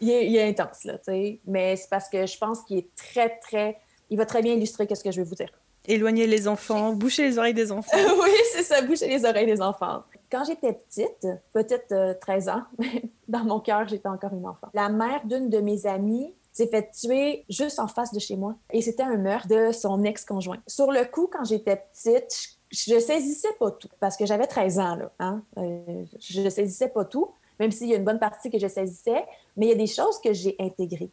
Il 0.00 0.10
est, 0.10 0.48
intense, 0.48 0.84
là, 0.84 0.94
tu 0.98 1.04
sais. 1.06 1.40
Mais 1.46 1.76
c'est 1.76 1.90
parce 1.90 2.08
que 2.08 2.24
je 2.24 2.38
pense 2.38 2.62
qu'il 2.62 2.78
est 2.78 2.94
très, 2.94 3.38
très. 3.40 3.78
Il 4.10 4.16
va 4.16 4.26
très 4.26 4.42
bien 4.42 4.54
illustrer 4.54 4.86
ce 4.94 5.02
que 5.02 5.10
je 5.10 5.20
vais 5.20 5.26
vous 5.26 5.34
dire. 5.34 5.50
Éloigner 5.86 6.26
les 6.26 6.46
enfants, 6.46 6.92
boucher 6.92 7.24
les 7.24 7.38
oreilles 7.38 7.54
des 7.54 7.72
enfants. 7.72 7.96
oui, 8.22 8.30
c'est 8.52 8.62
ça, 8.62 8.80
boucher 8.82 9.08
les 9.08 9.24
oreilles 9.24 9.46
des 9.46 9.60
enfants. 9.60 10.04
Quand 10.30 10.44
j'étais 10.44 10.72
petite, 10.72 11.26
peut-être 11.52 12.18
13 12.20 12.48
euh, 12.48 12.52
ans, 12.52 12.62
dans 13.28 13.44
mon 13.44 13.58
cœur, 13.58 13.88
j'étais 13.88 14.08
encore 14.08 14.32
une 14.34 14.46
enfant. 14.46 14.68
La 14.74 14.88
mère 14.88 15.24
d'une 15.24 15.48
de 15.48 15.58
mes 15.58 15.86
amies 15.86 16.32
s'est 16.58 16.66
fait 16.66 16.90
tuer 16.90 17.44
juste 17.48 17.78
en 17.78 17.86
face 17.86 18.12
de 18.12 18.18
chez 18.18 18.36
moi. 18.36 18.56
Et 18.72 18.82
c'était 18.82 19.04
un 19.04 19.16
meurtre 19.16 19.48
de 19.48 19.72
son 19.72 20.02
ex-conjoint. 20.02 20.58
Sur 20.66 20.90
le 20.90 21.04
coup, 21.04 21.28
quand 21.32 21.44
j'étais 21.44 21.76
petite, 21.76 22.58
je, 22.70 22.98
saisissais 22.98 23.52
pas 23.60 23.70
tout 23.70 23.88
parce 24.00 24.16
que 24.16 24.26
j'avais 24.26 24.46
13 24.46 24.78
ans. 24.78 24.96
Là, 24.96 25.12
hein? 25.20 25.42
Euh, 25.56 26.04
je 26.18 26.48
saisissais 26.48 26.88
pas 26.88 27.04
tout, 27.04 27.30
même 27.60 27.70
s'il 27.70 27.88
y 27.88 27.94
a 27.94 27.96
une 27.96 28.04
bonne 28.04 28.18
partie 28.18 28.50
que 28.50 28.58
je 28.58 28.66
saisissais, 28.66 29.24
mais 29.56 29.66
il 29.66 29.68
y 29.68 29.72
a 29.72 29.76
des 29.76 29.86
choses 29.86 30.20
que 30.20 30.32
j'ai 30.32 30.56
intégrées. 30.58 31.10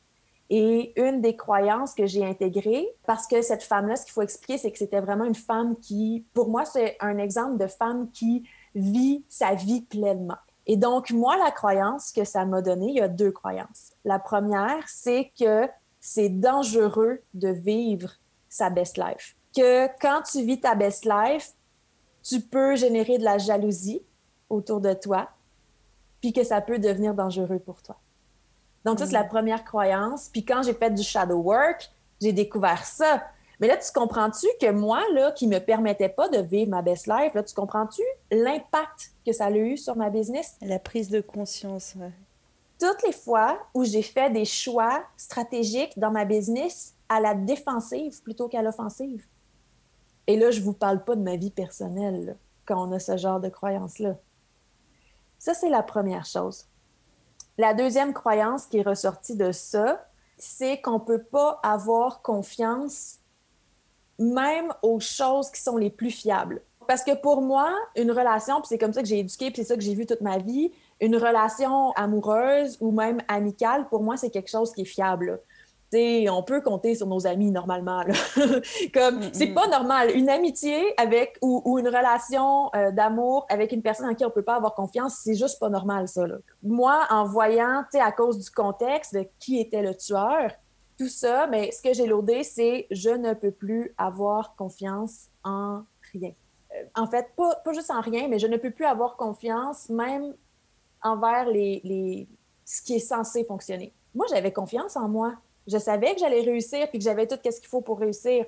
Et 0.49 0.93
une 0.99 1.21
des 1.21 1.36
croyances 1.36 1.93
que 1.93 2.05
j'ai 2.05 2.23
intégrées, 2.23 2.88
parce 3.05 3.25
que 3.27 3.41
cette 3.41 3.63
femme-là, 3.63 3.95
ce 3.95 4.05
qu'il 4.05 4.13
faut 4.13 4.21
expliquer, 4.21 4.58
c'est 4.58 4.71
que 4.71 4.77
c'était 4.77 5.01
vraiment 5.01 5.25
une 5.25 5.36
femme 5.36 5.75
qui, 5.79 6.25
pour 6.34 6.49
moi, 6.49 6.65
c'est 6.65 6.97
un 6.99 7.17
exemple 7.17 7.58
de 7.58 7.67
femme 7.67 8.10
qui 8.12 8.47
vit 8.75 9.23
sa 9.29 9.55
vie 9.55 9.81
pleinement. 9.81 10.38
Et 10.67 10.78
donc, 10.78 11.12
moi, 11.12 11.38
la 11.38 11.51
croyance 11.51 12.12
que 12.12 12.23
ça 12.23 12.45
m'a 12.45 12.62
donnée, 12.62 12.89
il 12.89 12.95
y 12.95 13.01
a 13.01 13.08
deux 13.08 13.32
croyances. 13.32 13.93
La 14.04 14.19
première, 14.19 14.88
c'est 14.88 15.32
que 15.39 15.67
c'est 15.99 16.30
dangereux 16.30 17.21
de 17.34 17.49
vivre 17.49 18.13
sa 18.49 18.69
best 18.69 18.97
life. 18.97 19.36
Que 19.56 19.88
quand 19.99 20.23
tu 20.23 20.43
vis 20.43 20.60
ta 20.60 20.75
best 20.75 21.06
life, 21.06 21.54
tu 22.23 22.41
peux 22.41 22.75
générer 22.75 23.17
de 23.17 23.23
la 23.23 23.38
jalousie 23.38 24.01
autour 24.49 24.82
de 24.82 24.93
toi, 24.93 25.30
puis 26.21 26.34
que 26.34 26.43
ça 26.43 26.62
peut 26.62 26.80
devenir 26.80 27.13
dangereux 27.13 27.60
pour 27.60 27.82
toi. 27.82 27.97
Donc, 28.84 28.99
ça, 28.99 29.06
c'est 29.06 29.13
la 29.13 29.23
mm. 29.23 29.30
première 29.30 29.63
croyance. 29.63 30.30
Puis 30.32 30.45
quand 30.45 30.63
j'ai 30.63 30.73
fait 30.73 30.91
du 30.91 31.04
shadow 31.04 31.38
work, 31.38 31.91
j'ai 32.21 32.34
découvert 32.34 32.86
ça. 32.86 33.23
Mais 33.60 33.68
là, 33.68 33.78
tu 33.78 33.91
comprends-tu 33.94 34.48
que 34.60 34.72
moi, 34.72 35.02
là, 35.13 35.32
qui 35.32 35.48
me 35.48 35.60
permettais 35.60 36.10
pas 36.10 36.30
de 36.30 36.39
vivre 36.39 36.72
ma 36.72 36.82
best 36.82 37.08
life, 37.08 37.34
là, 37.34 37.44
tu 37.44 37.54
comprends-tu 37.54 38.02
l'impact 38.32 39.13
que 39.26 39.32
ça 39.32 39.46
a 39.46 39.52
eu 39.52 39.78
sur 39.78 39.96
ma 39.96 40.10
business? 40.10 40.56
La 40.62 40.80
prise 40.80 41.10
de 41.10 41.22
conscience, 41.22 41.96
ouais. 41.96 42.12
Toutes 42.80 43.04
les 43.04 43.13
fois 43.13 43.58
où 43.74 43.86
j'ai 43.86 44.02
fait 44.02 44.30
des 44.30 44.44
choix 44.44 45.04
stratégiques 45.15 45.98
dans 45.98 46.12
ma 46.12 46.26
business 46.26 46.94
à 47.08 47.22
la 47.22 47.34
défensive 47.34 48.22
plutôt 48.22 48.50
qu'à 48.50 48.62
l'offensive. 48.62 49.26
Et 50.28 50.38
là, 50.38 50.52
je 50.52 50.62
vous 50.62 50.74
parle 50.74 51.04
pas 51.04 51.15
de 51.15 51.22
ma 51.22 51.38
vie 51.38 51.52
personnelle 51.52 52.38
quand 52.65 52.86
on 52.86 52.91
a 52.91 53.00
ce 53.00 53.15
genre 53.15 53.39
de 53.39 53.48
croyance-là. 53.48 54.18
Ça, 55.39 55.54
c'est 55.54 55.70
la 55.70 55.84
première 55.84 56.26
chose. 56.26 56.65
La 57.58 57.74
deuxième 57.74 58.13
croyance 58.13 58.65
qui 58.65 58.80
est 58.80 58.88
ressortie 58.88 59.36
de 59.38 59.52
ça, 59.52 60.06
c'est 60.38 60.82
qu'on 60.82 61.00
ne 61.00 61.06
peut 61.06 61.24
pas 61.24 61.60
avoir 61.63 62.22
confiance 62.22 63.20
même 64.19 64.73
aux 64.82 64.99
choses 64.99 65.49
qui 65.51 65.62
sont 65.62 65.78
les 65.78 65.89
plus 65.89 66.12
fiables. 66.12 66.62
Parce 66.88 67.04
que 67.04 67.15
pour 67.15 67.41
moi, 67.41 67.73
une 67.95 68.12
relation, 68.12 68.62
puis 68.62 68.67
c'est 68.67 68.78
comme 68.78 68.93
ça 68.93 69.01
que 69.01 69.08
j'ai 69.08 69.19
éduqué, 69.19 69.49
puis 69.51 69.63
c'est 69.63 69.69
ça 69.69 69.75
que 69.75 69.82
j'ai 69.82 69.95
vu 69.95 70.06
toute 70.06 70.21
ma 70.21 70.38
vie, 70.38 70.71
une 71.01 71.15
relation 71.15 71.91
amoureuse 71.91 72.78
ou 72.80 72.91
même 72.91 73.19
amicale, 73.28 73.88
pour 73.89 74.04
moi, 74.04 74.17
c'est 74.17 74.30
quelque 74.30 74.49
chose 74.49 74.71
qui 74.71 74.82
est 74.82 74.86
fiable 74.86 75.41
on 76.30 76.43
peut 76.43 76.62
compter 76.62 76.95
sur 76.95 77.08
nos 77.08 77.28
amis 77.28 77.51
normalement. 77.51 78.04
Comme, 78.93 79.21
c'est 79.32 79.54
pas 79.54 79.67
normal. 79.67 80.12
Une 80.15 80.30
amitié 80.30 80.93
avec 80.97 81.38
ou, 81.41 81.80
une 81.80 81.88
relation 81.88 82.69
euh, 82.75 82.91
d'amour 82.91 83.45
avec 83.49 83.71
une 83.71 83.82
personne 83.82 84.10
en 84.10 84.15
qui 84.15 84.25
on 84.25 84.30
peut 84.30 84.43
pas 84.43 84.56
avoir 84.56 84.73
confiance, 84.73 85.19
c'est 85.23 85.36
juste 85.36 85.60
pas 85.60 85.69
normal, 85.69 86.08
ça. 86.08 86.25
Moi, 86.63 86.99
en 87.10 87.25
voyant, 87.25 87.84
tu 87.91 87.99
à 87.99 88.12
cause 88.12 88.39
du 88.39 88.49
contexte 88.49 89.13
de 89.13 89.25
qui 89.39 89.60
était 89.60 89.82
le 89.82 89.95
tueur, 89.95 90.51
tout 90.97 91.10
ça, 91.10 91.47
mais 91.47 91.71
ce 91.71 91.81
que 91.81 91.93
j'ai 91.93 92.05
lourdé, 92.05 92.43
c'est 92.43 92.88
je 92.91 93.10
ne 93.10 93.34
peux 93.34 93.51
plus 93.51 93.93
avoir 93.97 94.55
confiance 94.55 95.27
en 95.43 95.84
rien. 96.13 96.34
Euh, 96.73 96.84
en 96.95 97.08
fait, 97.08 97.27
pas, 97.36 97.55
pas, 97.55 97.73
juste 97.73 97.91
en 97.91 98.01
rien, 98.01 98.27
mais 98.27 98.39
je 98.39 98.47
ne 98.47 98.58
peux 98.58 98.71
plus 98.71 98.86
avoir 98.86 99.17
confiance 99.17 99.89
même 99.89 100.34
envers 101.03 101.47
les, 101.49 101.81
les 101.84 102.27
ce 102.63 102.81
qui 102.81 102.95
est 102.95 102.99
censé 102.99 103.43
fonctionner. 103.43 103.93
Moi, 104.13 104.25
j'avais 104.29 104.51
confiance 104.51 104.95
en 104.95 105.08
moi. 105.08 105.36
Je 105.67 105.77
savais 105.77 106.13
que 106.13 106.19
j'allais 106.19 106.41
réussir 106.41 106.89
puis 106.89 106.99
que 106.99 107.03
j'avais 107.03 107.27
tout 107.27 107.38
ce 107.43 107.60
qu'il 107.60 107.69
faut 107.69 107.81
pour 107.81 107.99
réussir, 107.99 108.45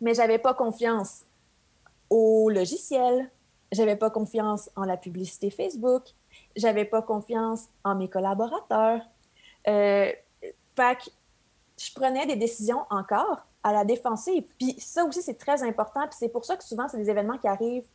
mais 0.00 0.14
j'avais 0.14 0.38
pas 0.38 0.54
confiance 0.54 1.24
au 2.10 2.48
logiciel, 2.50 3.30
j'avais 3.72 3.96
pas 3.96 4.10
confiance 4.10 4.70
en 4.76 4.84
la 4.84 4.96
publicité 4.96 5.50
Facebook, 5.50 6.04
j'avais 6.56 6.84
pas 6.84 7.02
confiance 7.02 7.66
en 7.84 7.94
mes 7.94 8.08
collaborateurs. 8.08 9.02
Euh, 9.66 10.10
je 11.78 11.92
prenais 11.94 12.26
des 12.26 12.36
décisions 12.36 12.84
encore 12.90 13.46
à 13.62 13.72
la 13.72 13.84
défensive. 13.84 14.44
Puis 14.58 14.74
ça 14.78 15.04
aussi, 15.04 15.22
c'est 15.22 15.38
très 15.38 15.62
important. 15.62 16.02
Puis 16.02 16.16
c'est 16.18 16.28
pour 16.28 16.44
ça 16.44 16.56
que 16.56 16.64
souvent, 16.64 16.88
c'est 16.88 16.98
des 16.98 17.10
événements 17.10 17.38
qui 17.38 17.48
arrivent. 17.48 17.86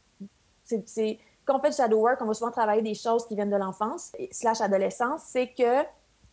C'est, 0.64 1.20
quand 1.46 1.58
on 1.58 1.62
fait 1.62 1.72
du 1.72 1.76
shadow 1.76 2.00
work, 2.00 2.22
on 2.22 2.26
va 2.26 2.34
souvent 2.34 2.52
travailler 2.52 2.82
des 2.82 2.94
choses 2.94 3.28
qui 3.28 3.36
viennent 3.36 3.50
de 3.50 3.58
l'enfance 3.58 4.12
slash 4.32 4.62
adolescence. 4.62 5.24
C'est 5.28 5.54
que 5.54 5.84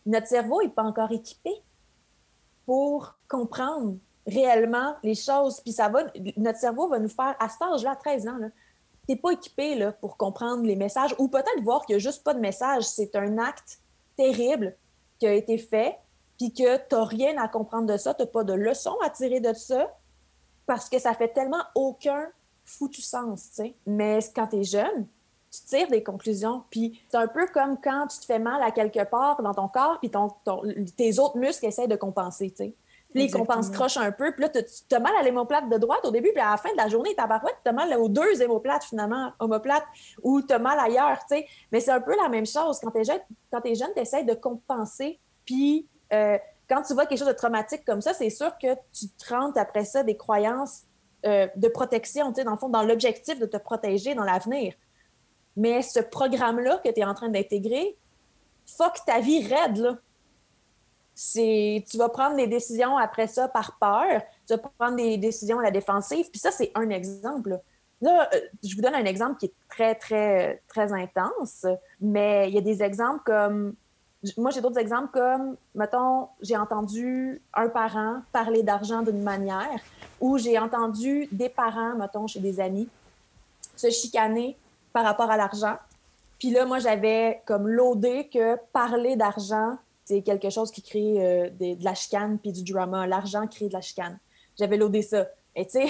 notre 0.05 0.27
cerveau 0.27 0.61
n'est 0.61 0.69
pas 0.69 0.83
encore 0.83 1.11
équipé 1.11 1.51
pour 2.65 3.17
comprendre 3.27 3.97
réellement 4.25 4.95
les 5.03 5.15
choses. 5.15 5.59
Puis 5.61 5.73
ça 5.73 5.89
va, 5.89 6.03
notre 6.37 6.59
cerveau 6.59 6.87
va 6.87 6.99
nous 6.99 7.09
faire, 7.09 7.35
à 7.39 7.49
cet 7.49 7.61
âge-là, 7.61 7.91
à 7.91 7.95
13 7.95 8.27
ans, 8.27 8.37
tu 8.39 9.11
n'es 9.11 9.15
pas 9.17 9.31
équipé 9.31 9.75
là, 9.75 9.91
pour 9.91 10.15
comprendre 10.17 10.63
les 10.63 10.75
messages 10.75 11.15
ou 11.17 11.27
peut-être 11.27 11.61
voir 11.63 11.85
qu'il 11.85 11.95
n'y 11.95 12.01
a 12.01 12.03
juste 12.03 12.23
pas 12.23 12.33
de 12.33 12.39
message. 12.39 12.83
C'est 12.83 13.15
un 13.15 13.37
acte 13.37 13.79
terrible 14.15 14.75
qui 15.19 15.27
a 15.27 15.33
été 15.33 15.57
fait, 15.57 15.97
puis 16.41 16.51
que 16.51 16.77
tu 16.77 16.95
n'as 16.95 17.05
rien 17.05 17.37
à 17.37 17.47
comprendre 17.47 17.85
de 17.85 17.97
ça, 17.97 18.15
tu 18.15 18.23
n'as 18.23 18.27
pas 18.27 18.43
de 18.43 18.53
leçon 18.53 18.95
à 19.05 19.11
tirer 19.11 19.39
de 19.39 19.53
ça, 19.53 19.95
parce 20.65 20.89
que 20.89 20.97
ça 20.97 21.13
fait 21.13 21.27
tellement 21.27 21.61
aucun 21.75 22.29
foutu 22.65 22.99
sens, 22.99 23.49
tu 23.49 23.55
sais. 23.57 23.75
Mais 23.85 24.17
quand 24.35 24.47
tu 24.47 24.55
es 24.55 24.63
jeune, 24.63 25.05
tu 25.51 25.61
tires 25.67 25.87
des 25.89 26.01
conclusions. 26.01 26.63
Puis 26.71 26.99
c'est 27.11 27.17
un 27.17 27.27
peu 27.27 27.45
comme 27.53 27.79
quand 27.79 28.07
tu 28.07 28.17
te 28.17 28.25
fais 28.25 28.39
mal 28.39 28.63
à 28.63 28.71
quelque 28.71 29.03
part 29.03 29.43
dans 29.43 29.53
ton 29.53 29.67
corps, 29.67 29.99
puis 29.99 30.09
ton, 30.09 30.29
tes 30.97 31.19
autres 31.19 31.37
muscles 31.37 31.67
essaient 31.67 31.87
de 31.87 31.95
compenser, 31.95 32.49
tu 32.49 32.57
sais. 32.57 32.73
Puis 33.11 33.25
ils 33.25 33.31
compensent 33.31 33.69
croche 33.69 33.97
un 33.97 34.11
peu. 34.11 34.31
Puis 34.31 34.41
là, 34.41 34.49
tu 34.49 34.95
as 34.95 34.99
mal 34.99 35.13
à 35.19 35.21
l'hémoplate 35.21 35.69
de 35.69 35.77
droite 35.77 36.03
au 36.05 36.11
début, 36.11 36.31
puis 36.31 36.41
à 36.41 36.49
la 36.51 36.57
fin 36.57 36.71
de 36.71 36.77
la 36.77 36.87
journée, 36.87 37.13
tu 37.15 37.21
as 37.21 37.71
mal 37.71 37.93
aux 37.99 38.09
deux 38.09 38.41
hémoplates, 38.41 38.85
finalement, 38.85 39.31
homoplates, 39.37 39.85
ou 40.23 40.41
tu 40.41 40.53
as 40.53 40.59
mal 40.59 40.79
ailleurs, 40.79 41.19
tu 41.29 41.35
sais. 41.35 41.45
Mais 41.71 41.81
c'est 41.81 41.91
un 41.91 42.01
peu 42.01 42.15
la 42.15 42.29
même 42.29 42.47
chose. 42.47 42.79
Quand 42.79 42.89
tu 42.89 43.01
es 43.01 43.03
jeune, 43.03 43.19
quand 43.51 43.63
es 43.63 43.75
jeune, 43.75 43.91
tu 43.93 44.01
essaies 44.01 44.23
de 44.23 44.33
compenser. 44.33 45.19
Puis 45.45 45.87
euh, 46.13 46.37
quand 46.69 46.81
tu 46.83 46.93
vois 46.93 47.05
quelque 47.05 47.19
chose 47.19 47.27
de 47.27 47.33
traumatique 47.33 47.83
comme 47.85 48.01
ça, 48.01 48.13
c'est 48.13 48.29
sûr 48.29 48.57
que 48.57 48.73
tu 48.93 49.09
te 49.09 49.33
rentres 49.33 49.59
après 49.59 49.85
ça 49.85 50.03
des 50.03 50.15
croyances 50.15 50.83
euh, 51.25 51.47
de 51.55 51.67
protection, 51.67 52.31
dans 52.31 52.51
le 52.51 52.57
fond, 52.57 52.69
dans 52.69 52.83
l'objectif 52.83 53.39
de 53.39 53.45
te 53.45 53.57
protéger 53.57 54.15
dans 54.15 54.23
l'avenir. 54.23 54.73
Mais 55.55 55.81
ce 55.81 55.99
programme-là 55.99 56.77
que 56.83 56.89
tu 56.89 56.99
es 56.99 57.03
en 57.03 57.13
train 57.13 57.29
d'intégrer, 57.29 57.97
fuck 58.65 59.05
ta 59.05 59.19
vie 59.19 59.45
raide, 59.45 59.77
là. 59.77 59.97
C'est, 61.13 61.83
tu 61.89 61.97
vas 61.97 62.09
prendre 62.09 62.37
des 62.37 62.47
décisions 62.47 62.97
après 62.97 63.27
ça 63.27 63.47
par 63.47 63.77
peur, 63.77 64.21
tu 64.47 64.55
vas 64.55 64.57
prendre 64.79 64.95
des 64.95 65.17
décisions 65.17 65.59
à 65.59 65.63
la 65.63 65.71
défensive, 65.71 66.29
puis 66.31 66.39
ça, 66.39 66.51
c'est 66.51 66.71
un 66.73 66.89
exemple. 66.89 67.59
Là, 68.01 68.29
euh, 68.33 68.39
je 68.63 68.75
vous 68.75 68.81
donne 68.81 68.95
un 68.95 69.05
exemple 69.05 69.37
qui 69.37 69.47
est 69.47 69.53
très, 69.69 69.93
très, 69.95 70.63
très 70.67 70.91
intense, 70.93 71.67
mais 71.99 72.47
il 72.47 72.55
y 72.55 72.57
a 72.57 72.61
des 72.61 72.81
exemples 72.81 73.21
comme. 73.25 73.75
Moi, 74.37 74.51
j'ai 74.51 74.61
d'autres 74.61 74.79
exemples 74.79 75.09
comme, 75.11 75.55
mettons, 75.73 76.27
j'ai 76.41 76.55
entendu 76.55 77.41
un 77.53 77.69
parent 77.69 78.21
parler 78.31 78.61
d'argent 78.61 79.01
d'une 79.01 79.23
manière, 79.23 79.79
ou 80.19 80.37
j'ai 80.37 80.59
entendu 80.59 81.27
des 81.31 81.49
parents, 81.49 81.95
mettons, 81.95 82.27
chez 82.27 82.39
des 82.39 82.59
amis, 82.59 82.87
se 83.75 83.89
chicaner 83.89 84.55
par 84.93 85.03
rapport 85.03 85.31
à 85.31 85.37
l'argent. 85.37 85.75
Puis 86.37 86.51
là, 86.51 86.65
moi, 86.65 86.79
j'avais 86.79 87.41
comme 87.45 87.67
laudé 87.67 88.29
que 88.31 88.57
parler 88.73 89.15
d'argent, 89.15 89.77
c'est 90.05 90.21
quelque 90.21 90.49
chose 90.49 90.71
qui 90.71 90.81
crée 90.81 91.15
euh, 91.17 91.49
de, 91.59 91.83
la 91.83 91.95
chicane 91.95 92.37
puis 92.37 92.51
du 92.51 92.63
drama. 92.63 93.07
L'argent 93.07 93.47
crée 93.47 93.69
de 93.69 93.73
la 93.73 93.81
chicane. 93.81 94.17
J'avais 94.57 94.77
laudé 94.77 95.01
ça. 95.01 95.27
Et 95.55 95.65
tu 95.65 95.71
sais, 95.71 95.87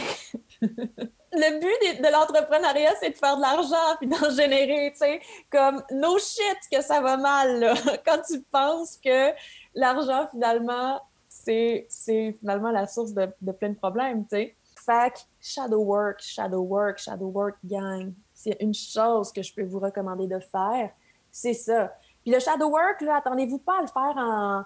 le 0.61 1.59
but 1.59 2.01
de, 2.01 2.11
l'entrepreneuriat, 2.11 2.93
c'est 2.99 3.11
de 3.11 3.17
faire 3.17 3.37
de 3.37 3.41
l'argent 3.41 3.95
puis 3.99 4.07
d'en 4.07 4.29
générer, 4.29 4.91
tu 4.91 4.99
sais. 4.99 5.21
Comme, 5.51 5.83
no 5.91 6.17
shit 6.17 6.57
que 6.71 6.81
ça 6.81 6.99
va 7.01 7.17
mal, 7.17 7.59
là. 7.59 7.73
Quand 8.05 8.21
tu 8.27 8.41
penses 8.41 8.97
que 8.97 9.31
l'argent, 9.75 10.27
finalement, 10.31 11.01
c'est 11.29 11.87
finalement 11.89 12.71
la 12.71 12.87
source 12.87 13.13
de, 13.13 13.29
de 13.41 13.51
plein 13.51 13.69
de 13.69 13.75
problèmes, 13.75 14.23
tu 14.23 14.35
sais. 14.35 14.55
Fait 14.83 15.27
shadow 15.39 15.83
work, 15.83 16.21
shadow 16.21 16.61
work, 16.61 16.97
shadow 16.97 17.27
work, 17.27 17.55
gang 17.63 18.13
c'est 18.41 18.57
une 18.59 18.73
chose 18.73 19.31
que 19.31 19.41
je 19.41 19.53
peux 19.53 19.63
vous 19.63 19.79
recommander 19.79 20.27
de 20.27 20.39
faire, 20.39 20.91
c'est 21.31 21.53
ça. 21.53 21.93
Puis 22.23 22.31
le 22.31 22.39
shadow 22.39 22.69
work, 22.69 23.01
là, 23.01 23.17
attendez-vous 23.17 23.59
pas 23.59 23.77
à 23.77 23.81
le 23.81 23.87
faire 23.87 24.13
en, 24.17 24.63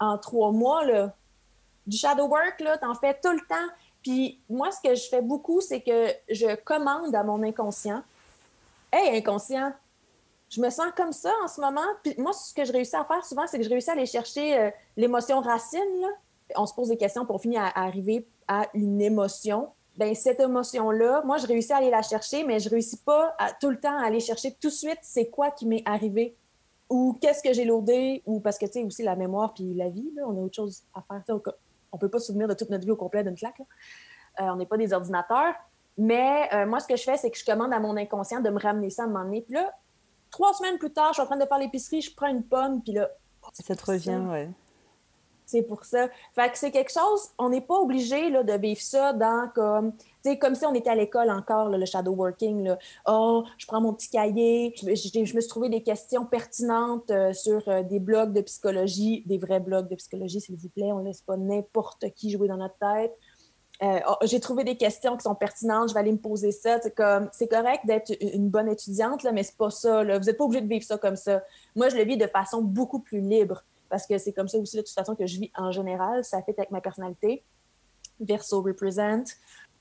en 0.00 0.18
trois 0.18 0.50
mois, 0.50 0.84
là. 0.84 1.14
Du 1.86 1.96
shadow 1.96 2.26
work, 2.26 2.60
là, 2.60 2.78
t'en 2.78 2.94
fais 2.94 3.18
tout 3.22 3.32
le 3.32 3.40
temps. 3.40 3.72
Puis 4.02 4.40
moi, 4.48 4.70
ce 4.70 4.80
que 4.80 4.94
je 4.94 5.08
fais 5.08 5.22
beaucoup, 5.22 5.60
c'est 5.60 5.80
que 5.80 6.08
je 6.30 6.54
commande 6.56 7.14
à 7.14 7.22
mon 7.22 7.42
inconscient. 7.42 8.02
Hey, 8.92 9.18
inconscient, 9.18 9.72
je 10.48 10.60
me 10.60 10.70
sens 10.70 10.88
comme 10.96 11.12
ça 11.12 11.32
en 11.44 11.48
ce 11.48 11.60
moment. 11.60 11.86
Puis 12.02 12.14
moi, 12.18 12.32
ce 12.32 12.54
que 12.54 12.64
je 12.64 12.72
réussis 12.72 12.96
à 12.96 13.04
faire 13.04 13.24
souvent, 13.24 13.46
c'est 13.46 13.58
que 13.58 13.64
je 13.64 13.68
réussis 13.68 13.90
à 13.90 13.94
aller 13.94 14.06
chercher 14.06 14.58
euh, 14.58 14.70
l'émotion 14.96 15.40
racine. 15.40 16.00
Là. 16.00 16.08
On 16.56 16.66
se 16.66 16.74
pose 16.74 16.88
des 16.88 16.96
questions 16.96 17.26
pour 17.26 17.40
finir 17.40 17.60
à 17.62 17.84
arriver 17.84 18.26
à 18.46 18.66
une 18.74 19.00
émotion 19.00 19.68
ben 19.98 20.14
cette 20.14 20.38
émotion-là, 20.38 21.22
moi, 21.24 21.38
je 21.38 21.46
réussis 21.48 21.72
à 21.72 21.78
aller 21.78 21.90
la 21.90 22.02
chercher, 22.02 22.44
mais 22.44 22.60
je 22.60 22.70
réussis 22.70 22.98
pas 22.98 23.36
tout 23.60 23.68
le 23.68 23.80
temps 23.80 23.98
à 23.98 24.06
aller 24.06 24.20
chercher 24.20 24.52
tout 24.52 24.68
de 24.68 24.72
suite 24.72 25.00
c'est 25.02 25.28
quoi 25.28 25.50
qui 25.50 25.66
m'est 25.66 25.82
arrivé 25.84 26.36
ou 26.88 27.18
qu'est-ce 27.20 27.42
que 27.42 27.52
j'ai 27.52 27.64
lourdé 27.64 28.22
ou 28.24 28.38
parce 28.38 28.58
que, 28.58 28.66
tu 28.66 28.72
sais, 28.74 28.84
aussi 28.84 29.02
la 29.02 29.16
mémoire 29.16 29.52
puis 29.54 29.74
la 29.74 29.88
vie, 29.88 30.08
là, 30.14 30.22
on 30.26 30.36
a 30.38 30.40
autre 30.40 30.54
chose 30.54 30.84
à 30.94 31.02
faire. 31.02 31.22
On 31.92 31.98
peut 31.98 32.08
pas 32.08 32.18
se 32.18 32.26
souvenir 32.26 32.48
de 32.48 32.54
toute 32.54 32.70
notre 32.70 32.84
vie 32.84 32.90
au 32.90 32.96
complet 32.96 33.24
d'une 33.24 33.36
claque. 33.36 33.60
Euh, 33.60 34.44
on 34.44 34.56
n'est 34.56 34.66
pas 34.66 34.76
des 34.76 34.92
ordinateurs. 34.92 35.54
Mais 35.96 36.48
euh, 36.52 36.66
moi, 36.66 36.80
ce 36.80 36.86
que 36.86 36.96
je 36.96 37.02
fais, 37.02 37.16
c'est 37.16 37.30
que 37.30 37.38
je 37.38 37.44
commande 37.44 37.72
à 37.72 37.80
mon 37.80 37.96
inconscient 37.96 38.40
de 38.40 38.50
me 38.50 38.60
ramener 38.60 38.90
ça 38.90 39.02
à 39.02 39.06
un 39.06 39.08
moment 39.08 39.24
donné. 39.24 39.42
Puis 39.42 39.54
là, 39.54 39.72
trois 40.30 40.52
semaines 40.54 40.78
plus 40.78 40.92
tard, 40.92 41.08
je 41.08 41.14
suis 41.14 41.22
en 41.22 41.26
train 41.26 41.36
de 41.36 41.46
faire 41.46 41.58
l'épicerie, 41.58 42.00
je 42.00 42.14
prends 42.14 42.28
une 42.28 42.44
pomme, 42.44 42.82
puis 42.82 42.92
là... 42.92 43.08
Ça 43.52 43.74
te 43.74 43.84
revient, 43.84 44.20
ouais 44.30 44.50
c'est 45.48 45.62
pour 45.62 45.84
ça. 45.84 46.08
Fait 46.34 46.50
que 46.50 46.58
c'est 46.58 46.70
quelque 46.70 46.92
chose, 46.92 47.30
on 47.38 47.48
n'est 47.48 47.62
pas 47.62 47.76
obligé 47.76 48.28
là, 48.28 48.42
de 48.42 48.52
vivre 48.52 48.82
ça 48.82 49.14
dans 49.14 49.48
comme, 49.54 49.92
comme 50.38 50.54
si 50.54 50.66
on 50.66 50.74
était 50.74 50.90
à 50.90 50.94
l'école 50.94 51.30
encore, 51.30 51.70
le 51.70 51.86
shadow 51.86 52.12
working. 52.12 52.64
Là. 52.64 52.78
Oh, 53.06 53.44
je 53.56 53.66
prends 53.66 53.80
mon 53.80 53.94
petit 53.94 54.10
cahier, 54.10 54.74
je, 54.76 54.86
me 54.86 55.24
suis 55.24 55.48
trouvé 55.48 55.70
des 55.70 55.82
questions 55.82 56.26
pertinentes 56.26 57.10
euh, 57.10 57.32
sur 57.32 57.66
euh, 57.68 57.82
des 57.82 57.98
blogs 57.98 58.34
de 58.34 58.42
psychologie, 58.42 59.22
des 59.24 59.38
vrais 59.38 59.60
blogs 59.60 59.88
de 59.88 59.94
psychologie, 59.94 60.40
s'il 60.42 60.56
vous 60.56 60.68
plaît. 60.68 60.92
On 60.92 60.98
laisse 60.98 61.22
pas 61.22 61.38
n'importe 61.38 62.10
qui 62.14 62.30
jouer 62.30 62.46
dans 62.46 62.58
notre 62.58 62.76
tête. 62.76 63.16
Euh, 63.82 64.00
oh, 64.06 64.16
j'ai 64.24 64.40
trouvé 64.40 64.64
des 64.64 64.76
questions 64.76 65.16
qui 65.16 65.22
sont 65.22 65.34
pertinentes, 65.34 65.88
je 65.88 65.94
vais 65.94 66.00
aller 66.00 66.12
me 66.12 66.18
poser 66.18 66.52
ça. 66.52 66.78
C'est 66.82 66.94
comme, 66.94 67.30
c'est 67.32 67.48
correct 67.48 67.86
d'être 67.86 68.12
une 68.20 68.50
bonne 68.50 68.68
étudiante, 68.68 69.22
là, 69.22 69.32
mais 69.32 69.44
c'est 69.44 69.56
pas 69.56 69.70
ça. 69.70 70.04
Là. 70.04 70.18
Vous 70.18 70.26
n'êtes 70.26 70.36
pas 70.36 70.44
obligé 70.44 70.60
de 70.60 70.68
vivre 70.68 70.84
ça 70.84 70.98
comme 70.98 71.16
ça. 71.16 71.42
Moi, 71.74 71.88
je 71.88 71.96
le 71.96 72.04
vis 72.04 72.18
de 72.18 72.26
façon 72.26 72.60
beaucoup 72.60 72.98
plus 72.98 73.22
libre 73.22 73.64
parce 73.88 74.06
que 74.06 74.18
c'est 74.18 74.32
comme 74.32 74.48
ça 74.48 74.58
aussi, 74.58 74.76
de 74.76 74.82
toute 74.82 74.94
façon, 74.94 75.14
que 75.14 75.26
je 75.26 75.40
vis 75.40 75.50
en 75.56 75.72
général. 75.72 76.24
Ça 76.24 76.42
fait 76.42 76.58
avec 76.58 76.70
ma 76.70 76.80
personnalité. 76.80 77.44
Verso 78.20 78.62
represent. 78.62 79.24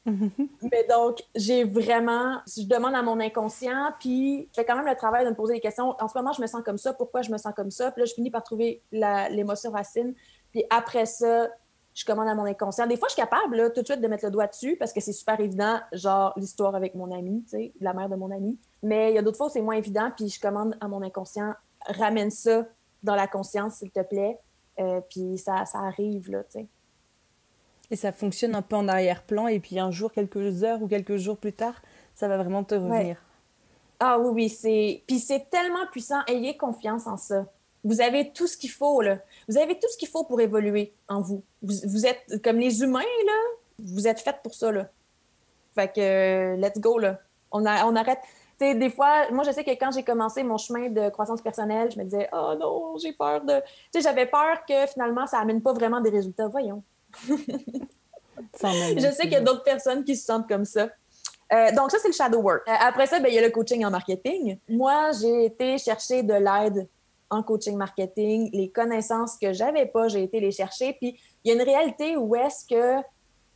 Mais 0.05 0.85
donc, 0.89 1.21
j'ai 1.35 1.65
vraiment, 1.65 2.37
je 2.47 2.65
demande 2.65 2.95
à 2.95 3.01
mon 3.01 3.19
inconscient, 3.19 3.91
puis 3.99 4.47
je 4.51 4.61
fais 4.61 4.65
quand 4.65 4.75
même 4.77 4.85
le 4.85 4.95
travail 4.95 5.25
de 5.25 5.31
me 5.31 5.35
poser 5.35 5.55
des 5.55 5.59
questions. 5.59 5.95
En 5.99 6.07
ce 6.07 6.17
moment, 6.17 6.31
je 6.31 6.41
me 6.41 6.47
sens 6.47 6.61
comme 6.63 6.77
ça, 6.77 6.93
pourquoi 6.93 7.21
je 7.21 7.31
me 7.31 7.37
sens 7.37 7.53
comme 7.55 7.71
ça? 7.71 7.91
Puis 7.91 8.01
là, 8.01 8.05
je 8.05 8.13
finis 8.13 8.31
par 8.31 8.43
trouver 8.43 8.81
l'émotion 8.91 9.71
racine. 9.71 10.13
Puis 10.51 10.63
après 10.69 11.05
ça, 11.05 11.49
je 11.93 12.05
commande 12.05 12.27
à 12.27 12.35
mon 12.35 12.45
inconscient. 12.45 12.87
Des 12.87 12.95
fois, 12.95 13.07
je 13.09 13.15
suis 13.15 13.21
capable 13.21 13.57
là, 13.57 13.69
tout 13.69 13.81
de 13.81 13.85
suite 13.85 13.99
de 13.99 14.07
mettre 14.07 14.23
le 14.23 14.31
doigt 14.31 14.47
dessus 14.47 14.77
parce 14.77 14.93
que 14.93 15.01
c'est 15.01 15.13
super 15.13 15.39
évident, 15.39 15.79
genre 15.91 16.31
l'histoire 16.37 16.75
avec 16.75 16.93
mon 16.95 17.11
ami, 17.11 17.43
tu 17.43 17.57
sais, 17.57 17.73
la 17.81 17.93
mère 17.93 18.07
de 18.07 18.15
mon 18.15 18.31
ami. 18.31 18.57
Mais 18.83 19.11
il 19.11 19.15
y 19.15 19.17
a 19.17 19.21
d'autres 19.21 19.37
fois 19.37 19.47
où 19.47 19.49
c'est 19.49 19.61
moins 19.61 19.75
évident, 19.75 20.11
puis 20.15 20.29
je 20.29 20.39
commande 20.39 20.77
à 20.79 20.87
mon 20.87 21.01
inconscient, 21.01 21.53
ramène 21.87 22.29
ça 22.29 22.65
dans 23.03 23.15
la 23.15 23.27
conscience, 23.27 23.75
s'il 23.75 23.91
te 23.91 24.01
plaît. 24.01 24.37
Euh, 24.79 25.01
puis 25.09 25.37
ça, 25.37 25.65
ça 25.65 25.79
arrive, 25.79 26.29
là, 26.29 26.43
tu 26.43 26.59
sais. 26.59 26.67
Et 27.89 27.95
ça 27.95 28.11
fonctionne 28.11 28.53
un 28.53 28.61
peu 28.61 28.75
en 28.75 28.87
arrière-plan, 28.87 29.47
et 29.47 29.59
puis 29.59 29.79
un 29.79 29.91
jour, 29.91 30.11
quelques 30.11 30.63
heures 30.63 30.81
ou 30.81 30.87
quelques 30.87 31.17
jours 31.17 31.37
plus 31.37 31.53
tard, 31.53 31.81
ça 32.15 32.27
va 32.27 32.37
vraiment 32.37 32.63
te 32.63 32.75
revenir. 32.75 33.23
Ah 33.99 34.19
oui, 34.19 34.29
oui, 34.33 34.49
c'est. 34.49 35.03
Puis 35.07 35.19
c'est 35.19 35.49
tellement 35.49 35.87
puissant. 35.91 36.19
Ayez 36.27 36.57
confiance 36.57 37.07
en 37.07 37.17
ça. 37.17 37.45
Vous 37.83 38.01
avez 38.01 38.31
tout 38.31 38.47
ce 38.47 38.57
qu'il 38.57 38.69
faut, 38.69 39.01
là. 39.01 39.19
Vous 39.47 39.57
avez 39.57 39.75
tout 39.79 39.87
ce 39.89 39.97
qu'il 39.97 40.09
faut 40.09 40.23
pour 40.23 40.41
évoluer 40.41 40.93
en 41.07 41.21
vous. 41.21 41.43
vous. 41.61 42.05
êtes 42.05 42.41
comme 42.43 42.57
les 42.59 42.81
humains, 42.81 42.99
là. 42.99 43.33
Vous 43.79 44.07
êtes 44.07 44.19
faites 44.19 44.41
pour 44.43 44.53
ça, 44.53 44.71
là. 44.71 44.89
Fait 45.73 45.91
que, 45.93 46.55
let's 46.57 46.79
go, 46.79 46.99
là. 46.99 47.19
On, 47.51 47.65
a, 47.65 47.85
on 47.85 47.95
arrête. 47.95 48.19
Sais, 48.59 48.73
des 48.73 48.89
fois, 48.89 49.29
moi, 49.31 49.43
je 49.43 49.51
sais 49.51 49.63
que 49.63 49.71
quand 49.71 49.91
j'ai 49.91 50.03
commencé 50.03 50.43
mon 50.43 50.57
chemin 50.57 50.89
de 50.89 51.09
croissance 51.09 51.41
personnelle, 51.41 51.91
je 51.91 51.99
me 51.99 52.03
disais, 52.05 52.27
oh 52.33 52.55
non, 52.59 52.97
j'ai 52.97 53.13
peur 53.13 53.41
de. 53.41 53.59
Tu 53.59 53.65
sais, 53.93 54.01
j'avais 54.01 54.25
peur 54.25 54.65
que 54.67 54.87
finalement, 54.87 55.27
ça 55.27 55.39
amène 55.39 55.61
pas 55.61 55.73
vraiment 55.73 56.01
des 56.01 56.09
résultats. 56.09 56.47
Voyons. 56.47 56.83
je 57.29 59.11
sais 59.13 59.23
qu'il 59.23 59.33
y 59.33 59.35
a 59.35 59.41
d'autres 59.41 59.63
personnes 59.63 60.03
qui 60.03 60.15
se 60.15 60.25
sentent 60.25 60.47
comme 60.47 60.65
ça. 60.65 60.89
Euh, 61.53 61.71
donc, 61.73 61.91
ça, 61.91 61.97
c'est 62.01 62.07
le 62.07 62.13
shadow 62.13 62.39
work. 62.39 62.67
Euh, 62.67 62.73
après 62.79 63.05
ça, 63.05 63.19
ben, 63.19 63.29
il 63.29 63.35
y 63.35 63.37
a 63.37 63.41
le 63.41 63.51
coaching 63.51 63.85
en 63.85 63.91
marketing. 63.91 64.57
Moi, 64.67 65.11
j'ai 65.21 65.45
été 65.45 65.77
chercher 65.77 66.23
de 66.23 66.33
l'aide 66.33 66.87
en 67.29 67.43
coaching 67.43 67.77
marketing. 67.77 68.49
Les 68.53 68.69
connaissances 68.69 69.37
que 69.37 69.53
j'avais 69.53 69.85
pas, 69.85 70.07
j'ai 70.07 70.23
été 70.23 70.39
les 70.39 70.51
chercher. 70.51 70.93
Puis, 70.93 71.19
il 71.43 71.49
y 71.49 71.51
a 71.51 71.55
une 71.55 71.61
réalité 71.61 72.17
où 72.17 72.35
est-ce 72.35 72.65
que 72.65 73.03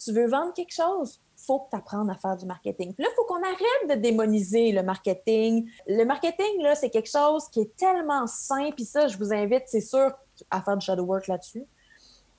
tu 0.03 0.13
veux 0.13 0.27
vendre 0.27 0.53
quelque 0.53 0.73
chose, 0.73 1.19
faut 1.45 1.59
que 1.59 1.71
tu 1.71 1.75
apprennes 1.75 2.09
à 2.09 2.15
faire 2.15 2.37
du 2.37 2.45
marketing. 2.45 2.93
Là, 2.97 3.07
il 3.11 3.15
faut 3.15 3.25
qu'on 3.25 3.41
arrête 3.41 3.89
de 3.89 3.95
démoniser 3.95 4.71
le 4.71 4.83
marketing. 4.83 5.69
Le 5.87 6.03
marketing, 6.05 6.61
là, 6.61 6.75
c'est 6.75 6.89
quelque 6.89 7.09
chose 7.09 7.47
qui 7.49 7.61
est 7.61 7.75
tellement 7.75 8.27
simple. 8.27 8.75
Puis 8.75 8.85
ça, 8.85 9.07
je 9.07 9.17
vous 9.17 9.33
invite, 9.33 9.63
c'est 9.67 9.81
sûr, 9.81 10.11
à 10.49 10.61
faire 10.61 10.77
du 10.77 10.85
shadow 10.85 11.03
work 11.03 11.27
là-dessus. 11.27 11.65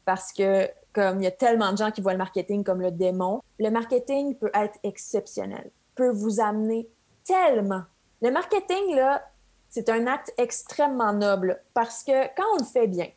Parce 0.04 0.32
que 0.32 0.68
comme 0.92 1.20
il 1.20 1.24
y 1.24 1.28
a 1.28 1.32
tellement 1.32 1.72
de 1.72 1.78
gens 1.78 1.90
qui 1.90 2.00
voient 2.00 2.12
le 2.12 2.18
marketing 2.18 2.64
comme 2.64 2.80
le 2.80 2.90
démon, 2.90 3.42
le 3.58 3.70
marketing 3.70 4.36
peut 4.36 4.50
être 4.54 4.78
exceptionnel, 4.82 5.70
peut 5.94 6.10
vous 6.10 6.40
amener 6.40 6.88
tellement. 7.24 7.82
Le 8.20 8.30
marketing, 8.30 8.94
là, 8.94 9.22
c'est 9.68 9.88
un 9.88 10.06
acte 10.06 10.32
extrêmement 10.36 11.12
noble 11.12 11.62
parce 11.72 12.04
que 12.04 12.26
quand 12.36 12.44
on 12.54 12.58
le 12.58 12.64
fait 12.64 12.86
bien, 12.86 13.08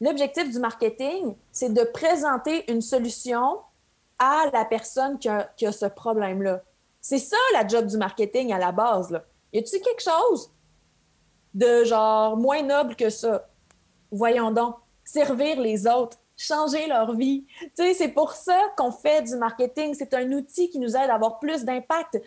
l'objectif 0.00 0.50
du 0.50 0.58
marketing, 0.58 1.34
c'est 1.50 1.72
de 1.72 1.82
présenter 1.82 2.70
une 2.70 2.80
solution 2.80 3.58
à 4.20 4.44
la 4.52 4.64
personne 4.64 5.18
qui 5.18 5.28
a, 5.28 5.72
ce 5.72 5.86
problème-là. 5.86 6.62
C'est 7.00 7.18
ça 7.18 7.36
la 7.52 7.66
job 7.66 7.86
du 7.86 7.96
marketing 7.96 8.52
à 8.52 8.58
la 8.58 8.70
base. 8.70 9.20
Y 9.52 9.58
a-t-il 9.58 9.82
quelque 9.82 10.02
chose 10.02 10.52
de 11.52 11.82
genre 11.82 12.36
moins 12.36 12.62
noble 12.62 12.94
que 12.94 13.10
ça? 13.10 13.48
Voyons 14.12 14.52
donc, 14.52 14.76
servir 15.02 15.60
les 15.60 15.86
autres 15.88 16.18
changer 16.40 16.86
leur 16.86 17.14
vie. 17.14 17.44
Tu 17.76 17.94
c'est 17.94 18.08
pour 18.08 18.32
ça 18.32 18.58
qu'on 18.76 18.90
fait 18.90 19.22
du 19.22 19.36
marketing. 19.36 19.94
C'est 19.94 20.14
un 20.14 20.32
outil 20.32 20.70
qui 20.70 20.78
nous 20.78 20.96
aide 20.96 21.10
à 21.10 21.14
avoir 21.14 21.38
plus 21.38 21.64
d'impact. 21.64 22.20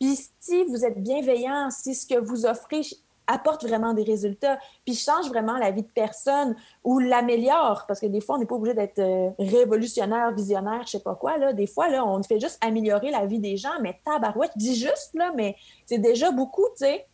Puis 0.00 0.18
si 0.40 0.64
vous 0.64 0.84
êtes 0.84 1.00
bienveillant, 1.00 1.70
si 1.70 1.94
ce 1.94 2.06
que 2.06 2.18
vous 2.18 2.44
offrez 2.44 2.82
apporte 3.26 3.64
vraiment 3.64 3.94
des 3.94 4.02
résultats, 4.02 4.58
puis 4.84 4.94
change 4.94 5.28
vraiment 5.28 5.58
la 5.58 5.70
vie 5.70 5.82
de 5.82 5.90
personne 5.94 6.56
ou 6.84 6.98
l'améliore, 6.98 7.84
parce 7.86 8.00
que 8.00 8.06
des 8.06 8.20
fois, 8.20 8.36
on 8.36 8.38
n'est 8.38 8.46
pas 8.46 8.54
obligé 8.54 8.74
d'être 8.74 8.98
euh, 8.98 9.30
révolutionnaire, 9.38 10.32
visionnaire, 10.32 10.82
je 10.86 10.92
sais 10.92 11.00
pas 11.00 11.14
quoi. 11.14 11.38
Là. 11.38 11.52
Des 11.52 11.66
fois, 11.66 11.88
là, 11.88 12.04
on 12.04 12.22
fait 12.22 12.40
juste 12.40 12.58
améliorer 12.60 13.10
la 13.10 13.26
vie 13.26 13.38
des 13.38 13.56
gens, 13.56 13.80
mais 13.80 14.00
tabarouette, 14.04 14.52
dis 14.56 14.74
juste, 14.74 15.10
là, 15.14 15.32
mais 15.36 15.56
c'est 15.86 15.98
déjà 15.98 16.30
beaucoup, 16.30 16.66
tu 16.76 16.84
sais. 16.84 17.06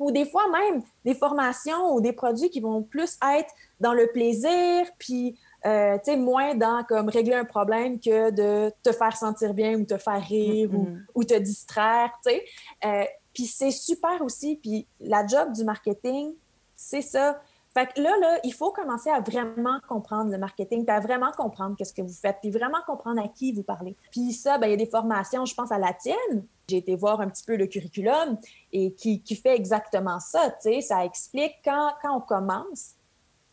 Ou 0.00 0.10
des 0.10 0.24
fois 0.24 0.42
même 0.50 0.82
des 1.04 1.14
formations 1.14 1.94
ou 1.94 2.00
des 2.00 2.12
produits 2.12 2.50
qui 2.50 2.60
vont 2.60 2.82
plus 2.82 3.16
être 3.36 3.50
dans 3.78 3.92
le 3.92 4.08
plaisir, 4.08 4.86
puis 4.98 5.38
euh, 5.66 5.96
tu 5.98 6.12
sais, 6.12 6.16
moins 6.16 6.54
dans 6.54 6.84
comme 6.84 7.08
régler 7.08 7.34
un 7.34 7.44
problème 7.44 8.00
que 8.00 8.30
de 8.30 8.72
te 8.82 8.92
faire 8.92 9.16
sentir 9.16 9.54
bien 9.54 9.78
ou 9.78 9.84
te 9.84 9.96
faire 9.96 10.20
rire 10.20 10.70
ou, 10.74 10.84
mm-hmm. 10.84 11.04
ou, 11.14 11.24
te 11.24 11.38
distraire, 11.38 12.10
tu 12.24 12.32
sais. 12.32 12.44
Euh, 12.84 13.04
puis 13.34 13.46
c'est 13.46 13.70
super 13.70 14.22
aussi. 14.22 14.56
Puis 14.56 14.86
la 15.00 15.26
job 15.26 15.52
du 15.52 15.64
marketing, 15.64 16.32
c'est 16.74 17.02
ça. 17.02 17.40
Fait 17.74 17.92
que 17.92 18.00
là, 18.00 18.16
là, 18.20 18.38
il 18.44 18.54
faut 18.54 18.70
commencer 18.70 19.10
à 19.10 19.20
vraiment 19.20 19.80
comprendre 19.88 20.30
le 20.30 20.38
marketing, 20.38 20.84
puis 20.84 20.94
à 20.94 21.00
vraiment 21.00 21.32
comprendre 21.32 21.74
qu'est-ce 21.76 21.92
que 21.92 22.02
vous 22.02 22.12
faites, 22.12 22.36
puis 22.40 22.50
vraiment 22.50 22.78
comprendre 22.86 23.20
à 23.20 23.26
qui 23.26 23.52
vous 23.52 23.64
parlez. 23.64 23.96
Puis 24.12 24.32
ça, 24.32 24.58
ben, 24.58 24.68
il 24.68 24.70
y 24.70 24.74
a 24.74 24.76
des 24.76 24.86
formations, 24.86 25.44
je 25.44 25.54
pense 25.56 25.72
à 25.72 25.78
la 25.78 25.92
tienne. 25.92 26.46
J'ai 26.68 26.76
été 26.76 26.94
voir 26.94 27.20
un 27.20 27.28
petit 27.28 27.42
peu 27.44 27.56
le 27.56 27.66
curriculum 27.66 28.38
et 28.72 28.92
qui, 28.92 29.20
qui 29.20 29.34
fait 29.34 29.56
exactement 29.56 30.20
ça, 30.20 30.50
tu 30.50 30.72
sais. 30.72 30.80
Ça 30.82 31.04
explique 31.04 31.56
quand, 31.64 31.90
quand 32.00 32.16
on 32.16 32.20
commence, 32.20 32.94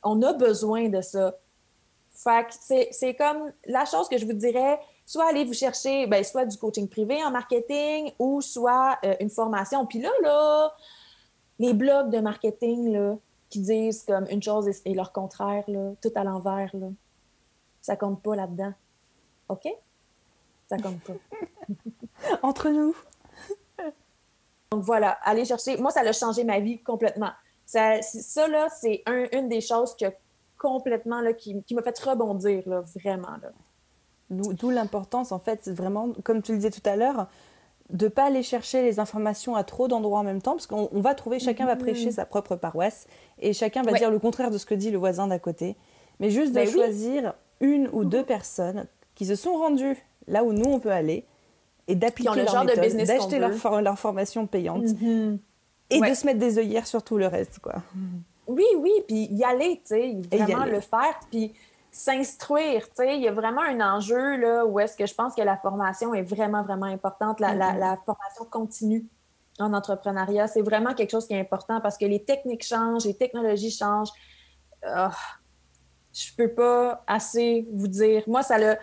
on 0.03 0.21
a 0.21 0.33
besoin 0.33 0.87
de 0.87 1.01
ça. 1.01 1.33
Fait 2.13 2.45
que 2.45 2.53
c'est 2.91 3.15
comme 3.15 3.51
la 3.65 3.85
chose 3.85 4.07
que 4.07 4.19
je 4.19 4.27
vous 4.27 4.33
dirais, 4.33 4.79
soit 5.11 5.27
aller 5.27 5.43
vous 5.43 5.53
chercher, 5.53 6.07
ben, 6.07 6.23
soit 6.23 6.45
du 6.45 6.57
coaching 6.57 6.87
privé 6.87 7.21
en 7.21 7.31
marketing 7.31 8.13
ou 8.17 8.39
soit 8.39 8.97
euh, 9.03 9.13
une 9.19 9.29
formation. 9.29 9.85
Puis 9.85 9.99
là, 9.99 10.09
là, 10.21 10.73
les 11.59 11.73
blogs 11.73 12.09
de 12.11 12.19
marketing 12.19 12.93
là, 12.93 13.17
qui 13.49 13.59
disent 13.59 14.03
comme 14.03 14.25
une 14.29 14.41
chose 14.41 14.69
et, 14.85 14.93
leur 14.93 15.11
contraire, 15.11 15.65
là, 15.67 15.91
tout 16.01 16.13
à 16.15 16.23
l'envers, 16.23 16.69
là, 16.73 16.87
ça 17.81 17.97
compte 17.97 18.23
pas 18.23 18.37
là-dedans. 18.37 18.71
OK? 19.49 19.67
Ça 20.69 20.77
compte 20.77 21.01
pas. 21.01 21.13
Entre 22.41 22.69
nous. 22.69 22.95
Donc 24.71 24.83
voilà, 24.83 25.17
aller 25.23 25.43
chercher. 25.43 25.75
Moi, 25.75 25.91
ça 25.91 25.99
a 25.99 26.11
changé 26.13 26.45
ma 26.45 26.61
vie 26.61 26.81
complètement. 26.81 27.31
Ça, 27.65 28.01
ça 28.01 28.47
là, 28.47 28.69
c'est 28.69 29.03
un, 29.05 29.25
une 29.33 29.49
des 29.49 29.59
choses 29.59 29.93
que 29.93 30.05
complètement, 30.57 31.19
là, 31.19 31.33
qui, 31.33 31.61
qui 31.63 31.75
m'a 31.75 31.81
fait 31.81 31.99
rebondir, 31.99 32.63
là, 32.65 32.81
vraiment. 32.95 33.35
Là. 33.41 33.51
D'où 34.31 34.69
l'importance, 34.69 35.31
en 35.31 35.39
fait, 35.39 35.69
vraiment, 35.69 36.09
comme 36.23 36.41
tu 36.41 36.53
le 36.53 36.59
disais 36.59 36.71
tout 36.71 36.87
à 36.89 36.95
l'heure, 36.95 37.27
de 37.89 38.07
pas 38.07 38.25
aller 38.25 38.43
chercher 38.43 38.81
les 38.81 38.99
informations 38.99 39.55
à 39.55 39.63
trop 39.63 39.89
d'endroits 39.89 40.19
en 40.19 40.23
même 40.23 40.41
temps, 40.41 40.53
parce 40.53 40.67
qu'on 40.67 40.87
va 40.93 41.13
trouver, 41.13 41.39
chacun 41.39 41.65
va 41.65 41.75
prêcher 41.75 42.09
mm-hmm. 42.09 42.15
sa 42.15 42.25
propre 42.25 42.55
paroisse, 42.55 43.07
et 43.39 43.51
chacun 43.53 43.83
va 43.83 43.91
dire 43.91 44.09
le 44.09 44.19
contraire 44.19 44.49
de 44.49 44.57
ce 44.57 44.65
que 44.65 44.73
dit 44.73 44.89
le 44.89 44.97
voisin 44.97 45.27
d'à 45.27 45.39
côté. 45.39 45.75
Mais 46.19 46.29
juste 46.29 46.51
de 46.51 46.59
ben 46.59 46.69
choisir 46.69 47.33
une 47.59 47.89
ou 47.91 48.05
deux 48.05 48.23
personnes 48.23 48.85
qui 49.15 49.25
se 49.25 49.35
sont 49.35 49.53
rendues 49.53 49.97
là 50.27 50.43
où 50.43 50.53
nous 50.53 50.69
on 50.69 50.79
peut 50.79 50.91
aller, 50.91 51.25
et 51.87 51.95
d'appliquer 51.95 52.43
leur 52.43 52.63
méthode, 52.63 53.05
d'acheter 53.05 53.39
leur, 53.39 53.81
leur, 53.81 53.99
formation 53.99 54.47
payante, 54.47 54.85
mm-hmm. 54.85 55.37
et 55.89 55.99
de 55.99 56.13
se 56.13 56.25
mettre 56.25 56.39
des 56.39 56.57
œillères 56.57 56.87
sur 56.87 57.03
tout 57.03 57.17
le 57.17 57.27
reste, 57.27 57.59
quoi. 57.59 57.75
Oui, 58.47 58.65
oui, 58.77 58.91
puis 59.07 59.27
y 59.31 59.43
aller, 59.43 59.81
tu 59.85 59.95
sais, 59.95 60.15
vraiment 60.31 60.65
le 60.65 60.79
faire, 60.79 61.19
puis 61.29 61.53
s'instruire, 61.91 62.85
tu 62.85 63.03
sais, 63.03 63.17
il 63.17 63.21
y 63.21 63.27
a 63.27 63.33
vraiment 63.33 63.61
un 63.61 63.81
enjeu 63.81 64.37
là 64.37 64.65
où 64.65 64.79
est-ce 64.79 64.95
que 64.95 65.05
je 65.05 65.13
pense 65.13 65.35
que 65.35 65.41
la 65.41 65.57
formation 65.57 66.13
est 66.13 66.23
vraiment, 66.23 66.63
vraiment 66.63 66.85
importante, 66.85 67.39
la, 67.41 67.53
mm-hmm. 67.53 68.03
formation 68.05 68.45
continue 68.49 69.05
en 69.59 69.73
entrepreneuriat, 69.73 70.47
c'est 70.47 70.61
vraiment 70.61 70.93
quelque 70.93 71.11
chose 71.11 71.27
qui 71.27 71.33
est 71.33 71.39
important 71.39 71.81
parce 71.81 71.97
que 71.97 72.05
les 72.05 72.23
techniques 72.23 72.63
changent, 72.63 73.05
les 73.05 73.15
technologies 73.15 73.71
changent. 73.71 74.11
Ah, 74.83 75.11
je 76.13 76.33
peux 76.35 76.49
pas 76.49 77.03
assez 77.05 77.67
vous 77.73 77.87
dire. 77.87 78.23
Moi, 78.27 78.43
ça 78.43 78.55
a 78.55 78.75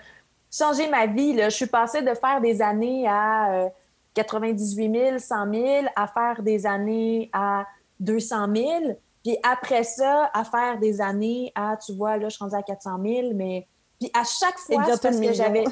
changé 0.50 0.88
ma 0.88 1.06
vie. 1.06 1.34
Là. 1.34 1.48
Je 1.48 1.56
suis 1.56 1.66
passée 1.66 2.02
de 2.02 2.14
faire 2.14 2.40
des 2.40 2.62
années 2.62 3.06
à 3.08 3.70
98 4.14 4.92
000, 4.92 5.18
100 5.18 5.52
000 5.52 5.86
à 5.96 6.06
faire 6.06 6.42
des 6.42 6.66
années 6.66 7.30
à 7.32 7.66
200 8.00 8.54
000. 8.54 8.98
Puis 9.28 9.36
après 9.42 9.84
ça, 9.84 10.30
à 10.32 10.42
faire 10.42 10.78
des 10.78 11.02
années 11.02 11.52
à, 11.54 11.76
tu 11.76 11.92
vois, 11.92 12.16
là, 12.16 12.30
je 12.30 12.36
suis 12.36 12.42
rendue 12.42 12.54
à 12.56 12.62
400 12.62 12.98
000, 13.04 13.34
mais. 13.34 13.68
Puis 14.00 14.10
à 14.14 14.24
chaque 14.24 14.58
fois, 14.58 14.82
c'est 14.86 15.02
parce 15.02 15.20
que 15.20 15.32
j'avais. 15.34 15.64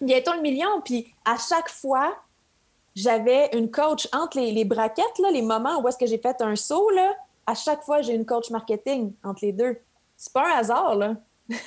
Bientôt 0.00 0.32
le 0.36 0.40
million. 0.40 0.80
Puis 0.82 1.12
à 1.26 1.36
chaque 1.36 1.68
fois, 1.68 2.16
j'avais 2.94 3.50
une 3.52 3.70
coach 3.70 4.08
entre 4.14 4.38
les, 4.38 4.50
les, 4.50 4.64
braquettes, 4.64 5.18
là, 5.18 5.30
les 5.30 5.42
moments 5.42 5.78
où 5.82 5.88
est-ce 5.88 5.98
que 5.98 6.06
j'ai 6.06 6.16
fait 6.16 6.40
un 6.40 6.56
saut, 6.56 6.88
là, 6.88 7.12
à 7.46 7.54
chaque 7.54 7.82
fois, 7.82 8.00
j'ai 8.00 8.14
une 8.14 8.24
coach 8.24 8.48
marketing 8.48 9.12
entre 9.22 9.44
les 9.44 9.52
deux. 9.52 9.76
C'est 10.16 10.32
pas 10.32 10.48
un 10.48 10.58
hasard, 10.58 10.94
là. 10.94 11.16
fait 11.50 11.60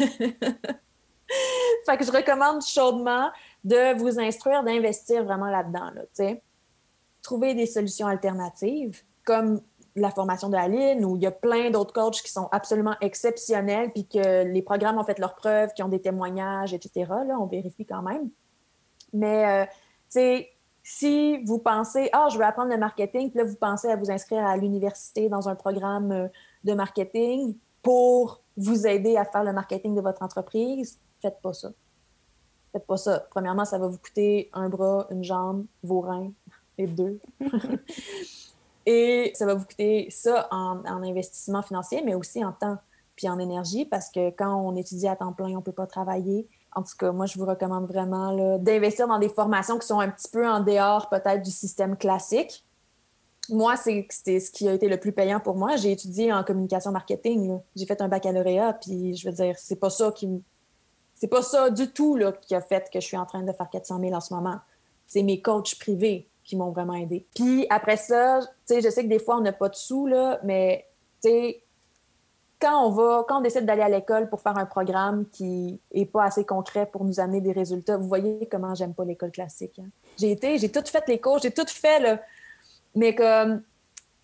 que 1.95 2.05
je 2.05 2.11
recommande 2.11 2.63
chaudement 2.63 3.29
de 3.63 3.95
vous 3.99 4.19
instruire, 4.19 4.63
d'investir 4.63 5.23
vraiment 5.25 5.51
là-dedans, 5.51 5.91
là, 5.93 6.01
Trouver 7.21 7.53
des 7.53 7.67
solutions 7.67 8.07
alternatives, 8.07 9.03
comme 9.23 9.61
la 9.97 10.11
formation 10.11 10.49
de 10.49 10.55
Aline 10.55 11.03
où 11.03 11.15
il 11.15 11.23
y 11.23 11.25
a 11.25 11.31
plein 11.31 11.69
d'autres 11.71 11.93
coachs 11.93 12.21
qui 12.21 12.31
sont 12.31 12.47
absolument 12.51 12.95
exceptionnels, 13.01 13.91
puis 13.91 14.07
que 14.07 14.43
les 14.43 14.61
programmes 14.61 14.97
ont 14.97 15.03
fait 15.03 15.19
leurs 15.19 15.35
preuves, 15.35 15.73
qui 15.73 15.83
ont 15.83 15.89
des 15.89 16.01
témoignages, 16.01 16.73
etc. 16.73 17.05
Là, 17.27 17.37
on 17.39 17.47
vérifie 17.47 17.85
quand 17.85 18.01
même. 18.01 18.29
Mais, 19.13 19.63
euh, 19.63 19.65
tu 19.65 19.71
sais, 20.09 20.49
si 20.83 21.43
vous 21.43 21.57
pensez, 21.59 22.09
ah, 22.13 22.27
je 22.31 22.37
veux 22.37 22.45
apprendre 22.45 22.69
le 22.69 22.77
marketing, 22.77 23.31
puis 23.31 23.39
là, 23.39 23.43
vous 23.43 23.55
pensez 23.55 23.89
à 23.89 23.95
vous 23.95 24.11
inscrire 24.11 24.45
à 24.45 24.55
l'université 24.55 25.29
dans 25.29 25.49
un 25.49 25.55
programme 25.55 26.11
euh, 26.11 26.27
de 26.63 26.73
marketing 26.73 27.57
pour 27.81 28.41
vous 28.55 28.87
aider 28.87 29.17
à 29.17 29.25
faire 29.25 29.43
le 29.43 29.53
marketing 29.53 29.95
de 29.95 30.01
votre 30.01 30.21
entreprise, 30.21 30.99
faites 31.21 31.41
pas 31.41 31.53
ça. 31.53 31.69
Faites 32.71 32.85
pas 32.85 32.97
ça. 32.97 33.25
Premièrement, 33.31 33.65
ça 33.65 33.77
va 33.77 33.87
vous 33.87 33.97
coûter 33.97 34.49
un 34.53 34.69
bras, 34.69 35.07
une 35.09 35.23
jambe, 35.23 35.65
vos 35.83 36.01
reins 36.01 36.31
et 36.77 36.87
deux. 36.87 37.19
Et 38.89 39.33
ça 39.35 39.45
va 39.45 39.53
vous 39.53 39.65
coûter 39.65 40.07
ça 40.09 40.47
en, 40.49 40.81
investissement 41.03 41.61
financier, 41.61 42.01
mais 42.05 42.15
aussi 42.15 42.43
en 42.43 42.53
temps 42.53 42.77
puis 43.17 43.27
en 43.27 43.37
énergie, 43.37 43.83
parce 43.83 44.09
que 44.09 44.29
quand 44.29 44.55
on 44.55 44.75
étudie 44.75 45.07
à 45.07 45.15
temps 45.15 45.33
plein, 45.33 45.47
on 45.47 45.55
ne 45.55 45.61
peut 45.61 45.73
pas 45.73 45.87
travailler. 45.87 46.47
En 46.73 46.83
tout 46.83 46.95
cas, 46.97 47.11
moi, 47.11 47.25
je 47.25 47.37
vous 47.37 47.45
recommande 47.45 47.85
vraiment 47.87 48.57
d'investir 48.59 49.07
dans 49.07 49.17
des 49.19 49.27
formations 49.27 49.77
qui 49.77 49.87
sont 49.87 49.99
un 49.99 50.09
petit 50.09 50.29
peu 50.29 50.47
en 50.47 50.61
dehors 50.61 51.09
peut-être 51.09 51.41
du 51.41 51.51
système 51.51 51.97
classique. 51.97 52.63
Moi, 53.49 53.75
c'est 53.75 54.07
ce 54.39 54.51
qui 54.51 54.69
a 54.69 54.73
été 54.73 54.87
le 54.87 54.97
plus 54.97 55.11
payant 55.11 55.41
pour 55.41 55.55
moi. 55.55 55.75
J'ai 55.75 55.91
étudié 55.91 56.31
en 56.31 56.43
communication 56.43 56.91
marketing. 56.91 57.59
J'ai 57.75 57.87
fait 57.87 57.99
un 58.01 58.07
baccalauréat, 58.07 58.73
puis 58.73 59.15
je 59.15 59.27
veux 59.27 59.35
dire, 59.35 59.55
c'est 59.57 59.77
pas 59.77 59.89
ça 59.89 60.13
qui 60.13 60.29
C'est 61.15 61.27
pas 61.27 61.41
ça 61.41 61.71
du 61.71 61.91
tout 61.91 62.15
là, 62.15 62.31
qui 62.31 62.55
a 62.55 62.61
fait 62.61 62.89
que 62.89 63.01
je 63.01 63.05
suis 63.05 63.17
en 63.17 63.25
train 63.25 63.43
de 63.43 63.51
faire 63.51 63.69
400 63.69 63.99
000 63.99 64.13
en 64.13 64.21
ce 64.21 64.33
moment. 64.33 64.59
C'est 65.07 65.23
mes 65.23 65.41
coachs 65.41 65.77
privés 65.77 66.29
qui 66.47 66.55
m'ont 66.55 66.71
vraiment 66.71 66.95
aidé. 66.95 67.27
Puis 67.35 67.67
après 67.69 67.97
ça, 67.97 68.39
tu 68.39 68.47
sais, 68.65 68.81
je 68.81 68.89
sais 68.89 69.03
que 69.03 69.09
des 69.09 69.19
fois, 69.19 69.37
on 69.37 69.41
n'a 69.41 69.51
pas 69.51 69.69
de 69.69 69.75
sous, 69.75 70.07
là, 70.07 70.39
mais 70.43 70.87
tu 71.21 71.29
sais, 71.29 71.63
quand 72.59 72.87
on 72.87 72.89
va, 72.89 73.25
quand 73.27 73.39
on 73.39 73.41
décide 73.41 73.65
d'aller 73.65 73.83
à 73.83 73.89
l'école 73.89 74.29
pour 74.29 74.41
faire 74.41 74.57
un 74.57 74.65
programme 74.65 75.25
qui 75.29 75.79
est 75.91 76.05
pas 76.05 76.23
assez 76.23 76.45
concret 76.45 76.87
pour 76.87 77.03
nous 77.03 77.19
amener 77.19 77.41
des 77.41 77.51
résultats, 77.51 77.97
vous 77.97 78.07
voyez 78.07 78.47
comment 78.49 78.73
j'aime 78.73 78.95
pas 78.95 79.05
l'école 79.05 79.31
classique. 79.31 79.77
Hein. 79.79 79.89
J'ai 80.17 80.31
été, 80.31 80.57
j'ai 80.57 80.71
tout 80.71 80.83
fait 80.85 81.03
les 81.07 81.19
cours, 81.19 81.39
j'ai 81.39 81.51
tout 81.51 81.67
fait, 81.67 81.99
là, 81.99 82.19
mais 82.95 83.13
comme 83.13 83.61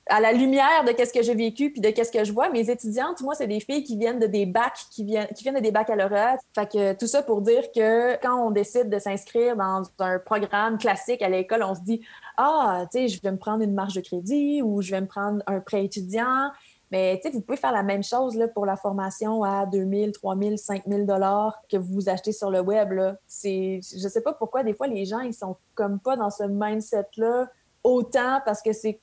à 0.08 0.20
la 0.20 0.34
lumière 0.34 0.84
de 0.86 0.92
qu'est-ce 0.92 1.14
que 1.14 1.24
j'ai 1.24 1.36
vécu 1.36 1.72
puis 1.72 1.80
de 1.80 1.90
qu'est-ce 1.90 2.12
que 2.12 2.24
je 2.24 2.34
vois, 2.34 2.50
mes 2.50 2.70
étudiantes, 2.70 3.22
moi, 3.22 3.36
c'est 3.36 3.48
des 3.48 3.60
filles 3.60 3.84
qui 3.84 3.98
viennent 3.98 4.20
de 4.20 4.28
des 4.28 4.46
bacs, 4.46 4.86
qui 4.92 5.04
viennent, 5.04 5.28
qui 5.28 5.44
viennent 5.44 5.56
de 5.56 5.62
des 5.62 5.72
baccalauréats. 5.72 6.38
Fait 6.54 6.70
que 6.70 6.94
tout 6.94 7.08
ça 7.08 7.24
pour 7.24 7.42
dire 7.42 7.72
que 7.72 8.16
quand 8.22 8.36
on 8.36 8.52
décide 8.52 8.90
de 8.90 9.00
s'inscrire 9.00 9.56
dans 9.56 9.84
un 10.00 10.20
programme 10.20 10.78
classique 10.78 11.22
à 11.22 11.30
l'école, 11.30 11.64
on 11.64 11.76
se 11.76 11.82
dit 11.82 12.02
ah, 12.38 12.86
tu 12.92 13.00
sais, 13.00 13.08
je 13.08 13.22
vais 13.22 13.32
me 13.32 13.38
prendre 13.38 13.64
une 13.64 13.74
marge 13.74 13.94
de 13.94 14.02
crédit 14.02 14.62
ou 14.62 14.82
je 14.82 14.92
vais 14.92 15.02
me 15.02 15.08
prendre 15.08 15.42
un 15.48 15.60
prêt 15.60 15.86
étudiant. 15.86 16.52
Mais 16.92 17.16
tu 17.16 17.24
sais, 17.24 17.34
vous 17.34 17.42
pouvez 17.42 17.58
faire 17.58 17.72
la 17.72 17.82
même 17.82 18.04
chose 18.04 18.36
là, 18.36 18.48
pour 18.48 18.68
la 18.68 18.76
formation 18.76 19.44
à 19.44 19.66
2000, 19.66 20.12
3000, 20.12 20.60
5000 20.60 21.06
dollars 21.08 21.60
que 21.68 21.78
vous 21.78 22.08
achetez 22.08 22.34
sur 22.34 22.52
le 22.52 22.60
web. 22.60 22.92
Là. 22.92 23.16
C'est, 23.26 23.80
je 23.82 24.08
sais 24.08 24.22
pas 24.22 24.34
pourquoi 24.34 24.64
des 24.64 24.74
fois 24.74 24.88
les 24.88 25.06
gens 25.06 25.20
ils 25.20 25.34
sont 25.34 25.56
comme 25.74 26.00
pas 26.00 26.18
dans 26.18 26.30
ce 26.30 26.44
mindset 26.44 27.08
là 27.18 27.48
autant 27.84 28.42
parce 28.46 28.62
que 28.62 28.74
c'est 28.74 29.00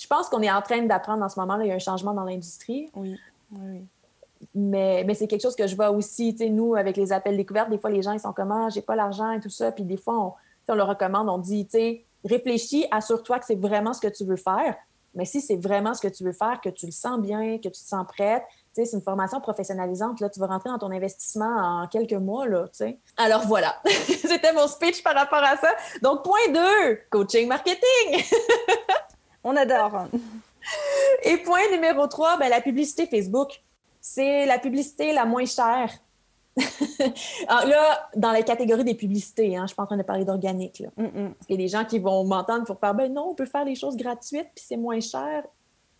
je 0.00 0.06
pense 0.06 0.30
qu'on 0.30 0.40
est 0.40 0.50
en 0.50 0.62
train 0.62 0.82
d'apprendre 0.82 1.22
en 1.22 1.28
ce 1.28 1.38
moment. 1.38 1.56
Là, 1.56 1.64
il 1.64 1.68
y 1.68 1.72
a 1.72 1.74
un 1.74 1.78
changement 1.78 2.14
dans 2.14 2.24
l'industrie. 2.24 2.90
Oui, 2.94 3.18
oui, 3.52 3.84
Mais, 4.54 5.04
mais 5.06 5.14
c'est 5.14 5.26
quelque 5.26 5.42
chose 5.42 5.54
que 5.54 5.66
je 5.66 5.76
vois 5.76 5.90
aussi, 5.90 6.32
tu 6.32 6.38
sais, 6.38 6.48
nous, 6.48 6.74
avec 6.74 6.96
les 6.96 7.12
appels 7.12 7.36
découvertes, 7.36 7.68
des 7.68 7.76
fois, 7.76 7.90
les 7.90 8.00
gens, 8.00 8.12
ils 8.12 8.20
sont 8.20 8.32
comme, 8.32 8.50
ah, 8.50 8.68
j'ai 8.70 8.80
pas 8.80 8.96
l'argent 8.96 9.30
et 9.32 9.40
tout 9.40 9.50
ça. 9.50 9.72
Puis 9.72 9.84
des 9.84 9.98
fois, 9.98 10.18
on, 10.18 10.32
on 10.72 10.74
leur 10.74 10.88
recommande, 10.88 11.28
on 11.28 11.36
dit, 11.36 11.66
tu 11.66 11.72
sais, 11.72 12.04
réfléchis, 12.24 12.86
assure-toi 12.90 13.40
que 13.40 13.44
c'est 13.44 13.60
vraiment 13.60 13.92
ce 13.92 14.00
que 14.00 14.08
tu 14.08 14.24
veux 14.24 14.36
faire. 14.36 14.74
Mais 15.14 15.24
si 15.26 15.40
c'est 15.40 15.56
vraiment 15.56 15.92
ce 15.92 16.00
que 16.00 16.08
tu 16.08 16.24
veux 16.24 16.32
faire, 16.32 16.60
que 16.62 16.68
tu 16.70 16.86
le 16.86 16.92
sens 16.92 17.20
bien, 17.20 17.58
que 17.58 17.64
tu 17.64 17.70
te 17.72 17.76
sens 17.76 18.06
prête, 18.06 18.44
c'est 18.72 18.90
une 18.92 19.02
formation 19.02 19.40
professionnalisante. 19.40 20.20
Là, 20.20 20.30
tu 20.30 20.38
vas 20.40 20.46
rentrer 20.46 20.70
dans 20.70 20.78
ton 20.78 20.92
investissement 20.92 21.82
en 21.82 21.88
quelques 21.88 22.12
mois. 22.12 22.46
Là. 22.46 22.68
Alors 23.16 23.42
voilà, 23.46 23.74
c'était 23.84 24.52
mon 24.52 24.68
speech 24.68 25.02
par 25.02 25.14
rapport 25.14 25.42
à 25.42 25.56
ça. 25.56 25.70
Donc, 26.00 26.22
point 26.22 26.52
2, 26.54 27.00
coaching 27.10 27.48
marketing. 27.48 28.22
On 29.44 29.56
adore. 29.56 30.06
Et 31.24 31.36
point 31.38 31.70
numéro 31.72 32.06
3, 32.06 32.38
ben, 32.38 32.48
la 32.48 32.60
publicité 32.60 33.06
Facebook. 33.06 33.62
C'est 34.00 34.46
la 34.46 34.58
publicité 34.58 35.12
la 35.12 35.24
moins 35.26 35.44
chère. 35.44 35.90
Alors 37.48 37.66
là, 37.68 38.08
dans 38.16 38.32
la 38.32 38.42
catégorie 38.42 38.84
des 38.84 38.94
publicités, 38.94 39.56
hein, 39.56 39.62
je 39.62 39.68
suis 39.68 39.76
pas 39.76 39.84
en 39.84 39.86
train 39.86 39.96
de 39.96 40.02
parler 40.02 40.24
d'organique. 40.24 40.82
Mm, 40.96 41.04
mm. 41.04 41.34
Il 41.48 41.52
y 41.52 41.54
a 41.54 41.56
des 41.56 41.68
gens 41.68 41.84
qui 41.84 41.98
vont 41.98 42.24
m'entendre 42.24 42.64
pour 42.64 42.78
faire 42.78 42.94
ben 42.94 43.12
non, 43.12 43.30
on 43.30 43.34
peut 43.34 43.46
faire 43.46 43.64
les 43.64 43.74
choses 43.74 43.96
gratuites 43.96 44.48
puis 44.54 44.64
c'est 44.66 44.76
moins 44.76 45.00
cher. 45.00 45.44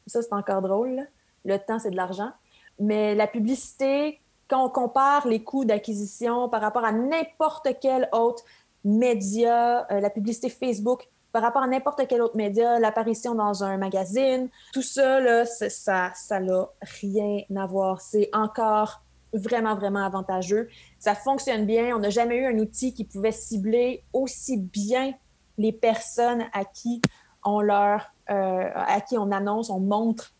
Ça, 0.06 0.22
c'est 0.22 0.32
encore 0.32 0.62
drôle. 0.62 1.06
Le 1.44 1.56
temps, 1.58 1.78
c'est 1.78 1.90
de 1.90 1.96
l'argent. 1.96 2.30
Mais 2.78 3.14
la 3.14 3.26
publicité, 3.26 4.20
quand 4.48 4.64
on 4.64 4.70
compare 4.70 5.28
les 5.28 5.44
coûts 5.44 5.64
d'acquisition 5.64 6.48
par 6.48 6.60
rapport 6.60 6.84
à 6.84 6.92
n'importe 6.92 7.68
quel 7.80 8.08
autre 8.12 8.42
média, 8.84 9.86
euh, 9.92 10.00
la 10.00 10.10
publicité 10.10 10.48
Facebook, 10.48 11.08
par 11.32 11.42
rapport 11.42 11.62
à 11.62 11.66
n'importe 11.66 12.06
quel 12.08 12.22
autre 12.22 12.36
média, 12.36 12.78
l'apparition 12.78 13.34
dans 13.34 13.62
un 13.62 13.76
magazine, 13.76 14.48
tout 14.72 14.82
ça, 14.82 15.20
là, 15.20 15.44
ça, 15.46 16.12
ça 16.14 16.40
n'a 16.40 16.68
rien 17.00 17.42
à 17.56 17.66
voir. 17.66 18.00
C'est 18.00 18.30
encore 18.32 19.02
vraiment, 19.32 19.74
vraiment 19.74 20.04
avantageux. 20.04 20.68
Ça 20.98 21.14
fonctionne 21.14 21.66
bien. 21.66 21.96
On 21.96 22.00
n'a 22.00 22.10
jamais 22.10 22.36
eu 22.36 22.46
un 22.46 22.58
outil 22.58 22.94
qui 22.94 23.04
pouvait 23.04 23.32
cibler 23.32 24.02
aussi 24.12 24.56
bien 24.56 25.14
les 25.58 25.72
personnes 25.72 26.44
à 26.52 26.64
qui 26.64 27.00
on 27.44 27.60
leur, 27.60 28.12
euh, 28.30 28.68
à 28.74 29.00
qui 29.00 29.16
on 29.16 29.30
annonce, 29.30 29.70
on 29.70 29.80
montre 29.80 30.32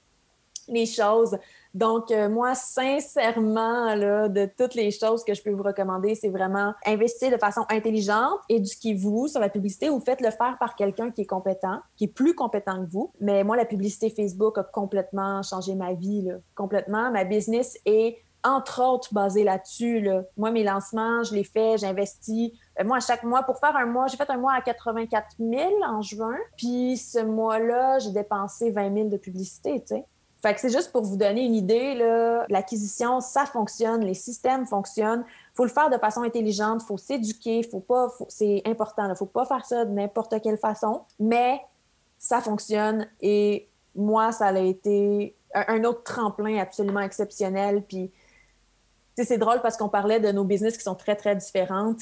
les 0.68 0.86
choses. 0.86 1.38
Donc, 1.74 2.10
euh, 2.10 2.28
moi, 2.28 2.54
sincèrement, 2.54 3.94
là, 3.94 4.28
de 4.28 4.48
toutes 4.58 4.74
les 4.74 4.90
choses 4.90 5.24
que 5.24 5.34
je 5.34 5.42
peux 5.42 5.50
vous 5.50 5.62
recommander, 5.62 6.14
c'est 6.14 6.28
vraiment 6.28 6.74
investir 6.84 7.30
de 7.30 7.36
façon 7.36 7.64
intelligente, 7.68 8.38
éduquez-vous 8.48 9.28
sur 9.28 9.40
la 9.40 9.48
publicité 9.48 9.88
ou 9.88 10.00
faites-le 10.00 10.30
faire 10.30 10.56
par 10.58 10.74
quelqu'un 10.74 11.10
qui 11.10 11.22
est 11.22 11.26
compétent, 11.26 11.80
qui 11.96 12.04
est 12.04 12.08
plus 12.08 12.34
compétent 12.34 12.84
que 12.84 12.90
vous. 12.90 13.12
Mais 13.20 13.44
moi, 13.44 13.56
la 13.56 13.64
publicité 13.64 14.10
Facebook 14.10 14.58
a 14.58 14.64
complètement 14.64 15.42
changé 15.42 15.74
ma 15.74 15.92
vie, 15.92 16.22
là, 16.22 16.34
complètement. 16.54 17.10
Ma 17.10 17.24
business 17.24 17.78
est 17.86 18.18
entre 18.42 18.82
autres 18.82 19.12
basée 19.12 19.44
là-dessus. 19.44 20.00
Là. 20.00 20.22
Moi, 20.36 20.50
mes 20.50 20.64
lancements, 20.64 21.22
je 21.22 21.34
les 21.34 21.44
fais, 21.44 21.76
j'investis. 21.78 22.52
Euh, 22.78 22.84
moi, 22.84 22.98
à 22.98 23.00
chaque 23.00 23.22
mois, 23.22 23.42
pour 23.42 23.58
faire 23.58 23.76
un 23.76 23.86
mois, 23.86 24.06
j'ai 24.06 24.16
fait 24.16 24.30
un 24.30 24.38
mois 24.38 24.54
à 24.54 24.60
84 24.60 25.26
000 25.38 25.70
en 25.86 26.02
juin. 26.02 26.36
Puis 26.56 26.96
ce 26.96 27.20
mois-là, 27.20 27.98
j'ai 27.98 28.12
dépensé 28.12 28.70
20 28.70 28.94
000 28.94 29.08
de 29.08 29.16
publicité, 29.16 29.80
tu 29.80 29.96
sais. 29.96 30.04
Fait 30.43 30.55
que 30.55 30.61
c'est 30.61 30.70
juste 30.70 30.91
pour 30.91 31.03
vous 31.03 31.16
donner 31.16 31.45
une 31.45 31.55
idée, 31.55 31.95
l'acquisition, 32.49 33.20
ça 33.20 33.45
fonctionne, 33.45 34.03
les 34.03 34.14
systèmes 34.14 34.66
fonctionnent. 34.66 35.24
Il 35.26 35.57
faut 35.57 35.64
le 35.64 35.70
faire 35.70 35.91
de 35.91 35.99
façon 35.99 36.22
intelligente, 36.22 36.80
il 36.82 36.86
faut 36.86 36.97
s'éduquer, 36.97 37.62
faut 37.62 37.80
pas, 37.80 38.09
c'est 38.28 38.62
important, 38.64 39.05
il 39.05 39.11
ne 39.11 39.14
faut 39.14 39.26
pas 39.26 39.45
faire 39.45 39.66
ça 39.66 39.84
de 39.84 39.91
n'importe 39.91 40.41
quelle 40.43 40.57
façon, 40.57 41.03
mais 41.18 41.61
ça 42.18 42.41
fonctionne 42.41 43.07
et 43.20 43.68
moi, 43.95 44.32
ça 44.32 44.47
a 44.47 44.59
été 44.59 45.34
un 45.55 45.84
autre 45.84 46.05
tremplin 46.05 46.59
absolument 46.59 47.01
exceptionnel. 47.01 47.82
Puis, 47.86 48.11
c'est 49.16 49.38
drôle 49.38 49.61
parce 49.61 49.76
qu'on 49.76 49.88
parlait 49.88 50.20
de 50.20 50.30
nos 50.32 50.45
business 50.45 50.76
qui 50.76 50.82
sont 50.82 50.95
très, 50.95 51.16
très 51.16 51.36
différentes. 51.36 52.01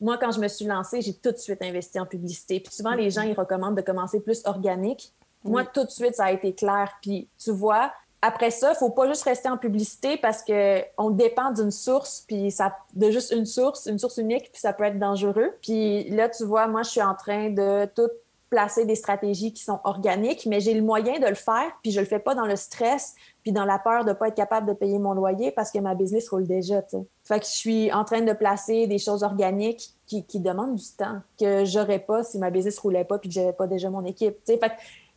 Moi, 0.00 0.18
quand 0.18 0.30
je 0.30 0.40
me 0.40 0.48
suis 0.48 0.64
lancée, 0.64 1.00
j'ai 1.00 1.14
tout 1.14 1.32
de 1.32 1.36
suite 1.36 1.62
investi 1.62 1.98
en 1.98 2.06
publicité. 2.06 2.60
Puis 2.60 2.72
souvent, 2.72 2.92
les 2.92 3.10
gens, 3.10 3.22
ils 3.22 3.34
recommandent 3.34 3.76
de 3.76 3.82
commencer 3.82 4.20
plus 4.20 4.42
organique. 4.44 5.12
Moi, 5.44 5.64
tout 5.64 5.84
de 5.84 5.90
suite, 5.90 6.14
ça 6.14 6.26
a 6.26 6.32
été 6.32 6.54
clair. 6.54 6.92
Puis 7.02 7.28
tu 7.38 7.50
vois, 7.50 7.92
après 8.22 8.52
ça, 8.52 8.72
il 8.72 8.76
faut 8.76 8.90
pas 8.90 9.08
juste 9.08 9.24
rester 9.24 9.48
en 9.48 9.58
publicité 9.58 10.16
parce 10.16 10.44
qu'on 10.44 11.10
dépend 11.10 11.50
d'une 11.50 11.72
source, 11.72 12.24
puis 12.26 12.52
ça, 12.52 12.76
de 12.94 13.10
juste 13.10 13.32
une 13.32 13.46
source, 13.46 13.86
une 13.86 13.98
source 13.98 14.18
unique, 14.18 14.50
puis 14.52 14.60
ça 14.60 14.72
peut 14.72 14.84
être 14.84 14.98
dangereux. 14.98 15.52
Puis 15.60 16.08
là, 16.10 16.28
tu 16.28 16.44
vois, 16.44 16.68
moi, 16.68 16.82
je 16.84 16.90
suis 16.90 17.02
en 17.02 17.14
train 17.14 17.50
de 17.50 17.86
tout 17.96 18.08
placer 18.48 18.84
des 18.84 18.96
stratégies 18.96 19.54
qui 19.54 19.64
sont 19.64 19.80
organiques, 19.82 20.44
mais 20.44 20.60
j'ai 20.60 20.74
le 20.74 20.82
moyen 20.82 21.18
de 21.18 21.26
le 21.26 21.34
faire, 21.34 21.72
puis 21.82 21.90
je 21.90 21.98
le 21.98 22.06
fais 22.06 22.18
pas 22.18 22.34
dans 22.34 22.44
le 22.44 22.54
stress, 22.54 23.14
puis 23.42 23.50
dans 23.50 23.64
la 23.64 23.78
peur 23.78 24.04
de 24.04 24.12
pas 24.12 24.28
être 24.28 24.34
capable 24.34 24.68
de 24.68 24.74
payer 24.74 24.98
mon 24.98 25.14
loyer 25.14 25.50
parce 25.50 25.72
que 25.72 25.78
ma 25.78 25.94
business 25.94 26.28
roule 26.28 26.46
déjà. 26.46 26.82
T'sais. 26.82 27.02
Fait 27.24 27.40
que 27.40 27.46
je 27.46 27.50
suis 27.50 27.92
en 27.92 28.04
train 28.04 28.20
de 28.20 28.32
placer 28.34 28.86
des 28.86 28.98
choses 28.98 29.22
organiques 29.22 29.94
qui, 30.06 30.24
qui 30.26 30.38
demandent 30.38 30.74
du 30.74 30.90
temps 30.96 31.20
que 31.40 31.64
j'aurais 31.64 31.98
pas 31.98 32.22
si 32.24 32.38
ma 32.38 32.50
business 32.50 32.78
roulait 32.78 33.04
pas 33.04 33.18
puis 33.18 33.30
que 33.30 33.34
j'avais 33.34 33.54
pas 33.54 33.66
déjà 33.66 33.88
mon 33.88 34.04
équipe. 34.04 34.44
T'sais. 34.44 34.58
Fait 34.58 34.72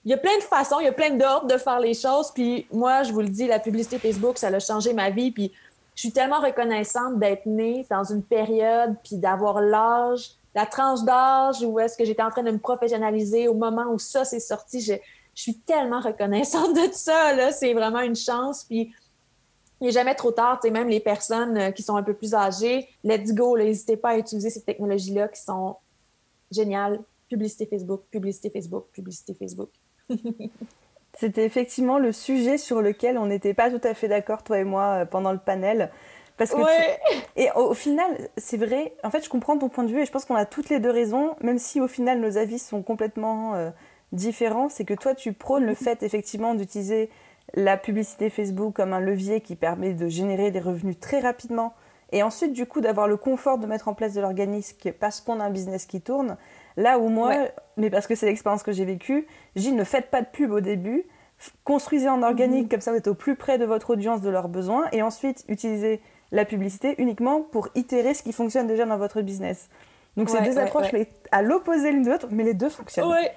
il 0.05 0.11
y 0.11 0.13
a 0.13 0.17
plein 0.17 0.37
de 0.37 0.43
façons, 0.43 0.79
il 0.79 0.85
y 0.85 0.87
a 0.87 0.91
plein 0.91 1.09
d'ordres 1.09 1.47
de 1.47 1.57
faire 1.57 1.79
les 1.79 1.95
choses. 1.95 2.31
Puis 2.31 2.67
moi, 2.71 3.01
je 3.01 3.11
vous 3.11 3.21
le 3.21 3.27
dis, 3.27 3.47
la 3.47 3.59
publicité 3.59 3.97
Facebook, 3.97 4.37
ça 4.37 4.47
a 4.47 4.59
changé 4.59 4.93
ma 4.93 5.09
vie. 5.09 5.31
Puis 5.31 5.51
je 5.95 6.01
suis 6.01 6.11
tellement 6.11 6.39
reconnaissante 6.39 7.17
d'être 7.17 7.47
née 7.47 7.87
dans 7.89 8.03
une 8.03 8.21
période, 8.21 8.95
puis 9.03 9.17
d'avoir 9.17 9.61
l'âge, 9.61 10.31
la 10.53 10.67
tranche 10.67 11.03
d'âge 11.03 11.63
où 11.63 11.79
est-ce 11.79 11.97
que 11.97 12.05
j'étais 12.05 12.21
en 12.21 12.29
train 12.29 12.43
de 12.43 12.51
me 12.51 12.59
professionnaliser 12.59 13.47
au 13.47 13.55
moment 13.55 13.85
où 13.91 13.97
ça 13.97 14.23
s'est 14.25 14.39
sorti. 14.39 14.79
Je, 14.79 14.93
suis 15.37 15.57
tellement 15.57 15.99
reconnaissante 15.99 16.73
de 16.73 16.85
tout 16.85 16.93
ça. 16.93 17.51
C'est 17.51 17.73
vraiment 17.73 17.99
une 17.99 18.15
chance. 18.15 18.63
Puis 18.63 18.93
il 19.81 19.87
n'est 19.87 19.91
jamais 19.91 20.15
trop 20.15 20.31
tard. 20.31 20.59
Tu 20.61 20.67
sais, 20.67 20.71
même 20.71 20.87
les 20.87 21.01
personnes 21.01 21.57
euh, 21.57 21.71
qui 21.71 21.83
sont 21.83 21.97
un 21.97 22.03
peu 22.03 22.13
plus 22.13 22.33
âgées, 22.33 22.87
let's 23.03 23.33
go. 23.33 23.57
N'hésitez 23.57 23.97
pas 23.97 24.11
à 24.11 24.17
utiliser 24.17 24.49
ces 24.49 24.61
technologies-là 24.61 25.27
qui 25.27 25.41
sont 25.41 25.75
géniales. 26.49 27.01
Publicité 27.27 27.65
Facebook, 27.65 28.03
publicité 28.09 28.49
Facebook, 28.49 28.85
publicité 28.93 29.33
Facebook. 29.33 29.71
C'était 31.17 31.45
effectivement 31.45 31.97
le 31.97 32.11
sujet 32.11 32.57
sur 32.57 32.81
lequel 32.81 33.17
on 33.17 33.27
n'était 33.27 33.53
pas 33.53 33.69
tout 33.71 33.79
à 33.87 33.93
fait 33.93 34.09
d'accord, 34.09 34.43
toi 34.43 34.59
et 34.59 34.63
moi, 34.65 35.01
euh, 35.01 35.05
pendant 35.05 35.31
le 35.31 35.37
panel. 35.37 35.89
Parce 36.37 36.51
que 36.51 36.57
Et 37.37 37.49
au, 37.55 37.73
final, 37.73 38.05
c'est 38.35 38.57
vrai, 38.57 38.93
en 39.03 39.09
fait, 39.09 39.23
je 39.23 39.29
comprends 39.29 39.57
ton 39.57 39.69
point 39.69 39.85
de 39.85 39.91
vue 39.91 40.01
et 40.01 40.05
je 40.05 40.11
pense 40.11 40.25
qu'on 40.25 40.35
a 40.35 40.45
toutes 40.45 40.69
les 40.69 40.79
deux 40.79 40.89
raisons, 40.89 41.35
même 41.41 41.57
si 41.57 41.79
au 41.79 41.87
final 41.87 42.19
nos 42.19 42.37
avis 42.37 42.59
sont 42.59 42.81
complètement 42.81 43.55
euh, 43.55 43.69
différents. 44.11 44.67
C'est 44.67 44.83
que 44.83 44.93
toi, 44.93 45.15
tu 45.15 45.31
prônes 45.31 45.65
le 45.65 45.75
fait 45.75 46.03
effectivement 46.03 46.53
d'utiliser 46.53 47.09
la 47.53 47.77
publicité 47.77 48.29
Facebook 48.29 48.75
comme 48.75 48.91
un 48.91 48.99
levier 48.99 49.39
qui 49.39 49.55
permet 49.55 49.93
de 49.93 50.09
générer 50.09 50.51
des 50.51 50.59
revenus 50.59 50.99
très 50.99 51.21
rapidement 51.21 51.73
et 52.11 52.23
ensuite, 52.23 52.53
du 52.53 52.65
coup, 52.65 52.81
d'avoir 52.81 53.07
le 53.07 53.17
confort 53.17 53.57
de 53.57 53.65
mettre 53.65 53.87
en 53.87 53.93
place 53.93 54.13
de 54.13 54.21
l'organisme 54.21 54.77
parce 54.99 55.21
qu'on 55.21 55.39
a 55.39 55.45
un 55.45 55.49
business 55.49 55.85
qui 55.85 56.01
tourne. 56.01 56.37
Là 56.77 56.99
où 56.99 57.07
moi, 57.09 57.33
mais 57.77 57.89
parce 57.89 58.05
que 58.05 58.15
c'est 58.15 58.25
l'expérience 58.25 58.63
que 58.63 58.71
j'ai 58.71 58.85
vécue, 58.85 59.27
j'ai 59.55 59.71
ne 59.71 59.83
faites 59.83 60.09
pas 60.09 60.21
de 60.21 60.27
pub 60.27 60.51
au 60.51 60.59
début, 60.59 61.03
construisez 61.63 62.09
en 62.09 62.21
organique, 62.21 62.63
mhm. 62.63 62.69
comme 62.69 62.81
ça 62.81 62.91
vous 62.91 62.97
êtes 62.97 63.07
au 63.07 63.13
plus 63.15 63.35
près 63.35 63.57
de 63.57 63.65
votre 63.65 63.91
audience, 63.91 64.21
de 64.21 64.29
leurs 64.29 64.49
besoins, 64.49 64.85
et 64.91 65.01
ensuite 65.01 65.45
utilisez 65.47 66.01
la 66.31 66.43
publicité 66.43 66.95
uniquement 66.97 67.41
pour 67.41 67.69
itérer 67.75 68.13
ce 68.13 68.23
qui 68.23 68.33
fonctionne 68.33 68.67
déjà 68.67 68.85
dans 68.85 68.97
votre 68.97 69.21
business. 69.21 69.69
Donc 70.17 70.29
c'est 70.29 70.41
deux 70.41 70.57
approches 70.57 70.87
à 71.31 71.41
l'opposé 71.41 71.91
l'une 71.91 72.03
de 72.03 72.09
l'autre, 72.09 72.27
mais 72.31 72.43
les 72.43 72.53
deux 72.53 72.69
fonctionnent. 72.69 73.11
Oui, 73.11 73.27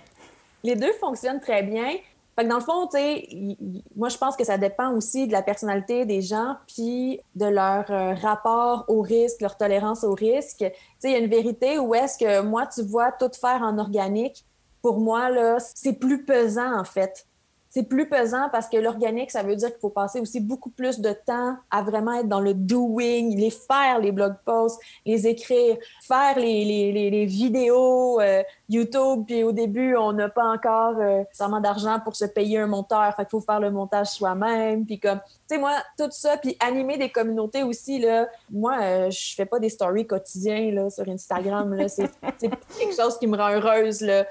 les 0.62 0.76
deux 0.76 0.92
fonctionnent 0.94 1.40
très 1.40 1.62
bien. 1.62 1.94
Fait 2.38 2.44
dans 2.44 2.58
le 2.58 2.62
fond, 2.62 2.86
tu 2.86 3.56
moi, 3.96 4.08
je 4.08 4.16
pense 4.16 4.36
que 4.36 4.44
ça 4.44 4.58
dépend 4.58 4.92
aussi 4.92 5.26
de 5.26 5.32
la 5.32 5.42
personnalité 5.42 6.06
des 6.06 6.22
gens, 6.22 6.54
puis 6.68 7.20
de 7.34 7.46
leur 7.46 7.90
euh, 7.90 8.14
rapport 8.14 8.84
au 8.86 9.00
risque, 9.00 9.40
leur 9.40 9.56
tolérance 9.56 10.04
au 10.04 10.14
risque. 10.14 10.58
Tu 10.58 10.72
sais, 11.00 11.10
il 11.10 11.12
y 11.12 11.14
a 11.16 11.18
une 11.18 11.30
vérité 11.30 11.80
où 11.80 11.96
est-ce 11.96 12.16
que 12.16 12.42
moi, 12.42 12.68
tu 12.68 12.82
vois, 12.82 13.10
tout 13.10 13.30
faire 13.40 13.62
en 13.62 13.76
organique, 13.78 14.44
pour 14.82 15.00
moi, 15.00 15.30
là, 15.30 15.56
c'est 15.58 15.94
plus 15.94 16.24
pesant, 16.24 16.78
en 16.78 16.84
fait 16.84 17.26
c'est 17.78 17.84
plus 17.84 18.08
pesant 18.08 18.48
parce 18.50 18.68
que 18.68 18.76
l'organique, 18.76 19.30
ça 19.30 19.44
veut 19.44 19.54
dire 19.54 19.68
qu'il 19.68 19.78
faut 19.78 19.88
passer 19.88 20.18
aussi 20.18 20.40
beaucoup 20.40 20.68
plus 20.68 20.98
de 20.98 21.12
temps 21.12 21.54
à 21.70 21.82
vraiment 21.82 22.14
être 22.14 22.26
dans 22.26 22.40
le 22.40 22.52
doing, 22.52 23.36
les 23.36 23.50
faire, 23.50 24.00
les 24.00 24.10
blog 24.10 24.34
posts, 24.44 24.80
les 25.06 25.28
écrire, 25.28 25.76
faire 26.02 26.36
les, 26.36 26.64
les, 26.64 27.08
les, 27.08 27.24
vidéos 27.24 28.20
euh, 28.20 28.42
YouTube. 28.68 29.26
Puis 29.28 29.44
au 29.44 29.52
début, 29.52 29.94
on 29.96 30.12
n'a 30.12 30.28
pas 30.28 30.46
encore 30.46 30.96
euh, 30.98 31.22
seulement 31.32 31.60
d'argent 31.60 32.00
pour 32.00 32.16
se 32.16 32.24
payer 32.24 32.58
un 32.58 32.66
monteur. 32.66 33.14
Fait 33.14 33.22
qu'il 33.22 33.30
faut 33.30 33.40
faire 33.40 33.60
le 33.60 33.70
montage 33.70 34.08
soi-même. 34.08 34.84
Puis 34.84 34.98
comme, 34.98 35.20
tu 35.48 35.54
sais, 35.54 35.58
moi, 35.58 35.74
tout 35.96 36.10
ça, 36.10 36.36
puis 36.36 36.56
animer 36.58 36.98
des 36.98 37.10
communautés 37.10 37.62
aussi, 37.62 38.00
là. 38.00 38.26
Moi, 38.50 38.76
euh, 38.80 39.10
je 39.10 39.36
fais 39.36 39.46
pas 39.46 39.60
des 39.60 39.68
stories 39.68 40.06
quotidiens, 40.06 40.72
là, 40.72 40.90
sur 40.90 41.08
Instagram. 41.08 41.76
C'est 41.86 42.10
quelque 42.40 42.96
chose 42.96 43.16
qui 43.20 43.28
me 43.28 43.36
rend 43.36 43.50
heureuse, 43.50 44.00
là. 44.00 44.24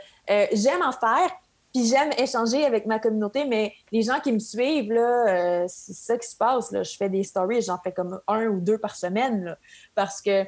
J'aime 0.52 0.82
en 0.84 0.92
faire, 0.92 1.32
puis 1.74 1.86
j'aime 1.86 2.12
échanger 2.18 2.66
avec 2.66 2.86
ma 2.86 3.00
communauté, 3.00 3.46
mais 3.46 3.74
les 3.92 4.02
gens 4.02 4.20
qui 4.20 4.32
me 4.32 4.40
suivent, 4.40 4.92
là, 4.92 5.28
euh, 5.28 5.66
c'est 5.68 5.94
ça 5.94 6.18
qui 6.18 6.28
se 6.28 6.36
passe. 6.36 6.72
Là. 6.72 6.84
Je 6.84 6.96
fais 6.96 7.10
des 7.10 7.24
stories, 7.24 7.62
j'en 7.62 7.78
fais 7.78 7.92
comme 7.92 8.20
un 8.28 8.48
ou 8.48 8.60
deux 8.60 8.78
par 8.78 8.96
semaine 8.96 9.56
parce 9.94 10.22
que 10.22 10.46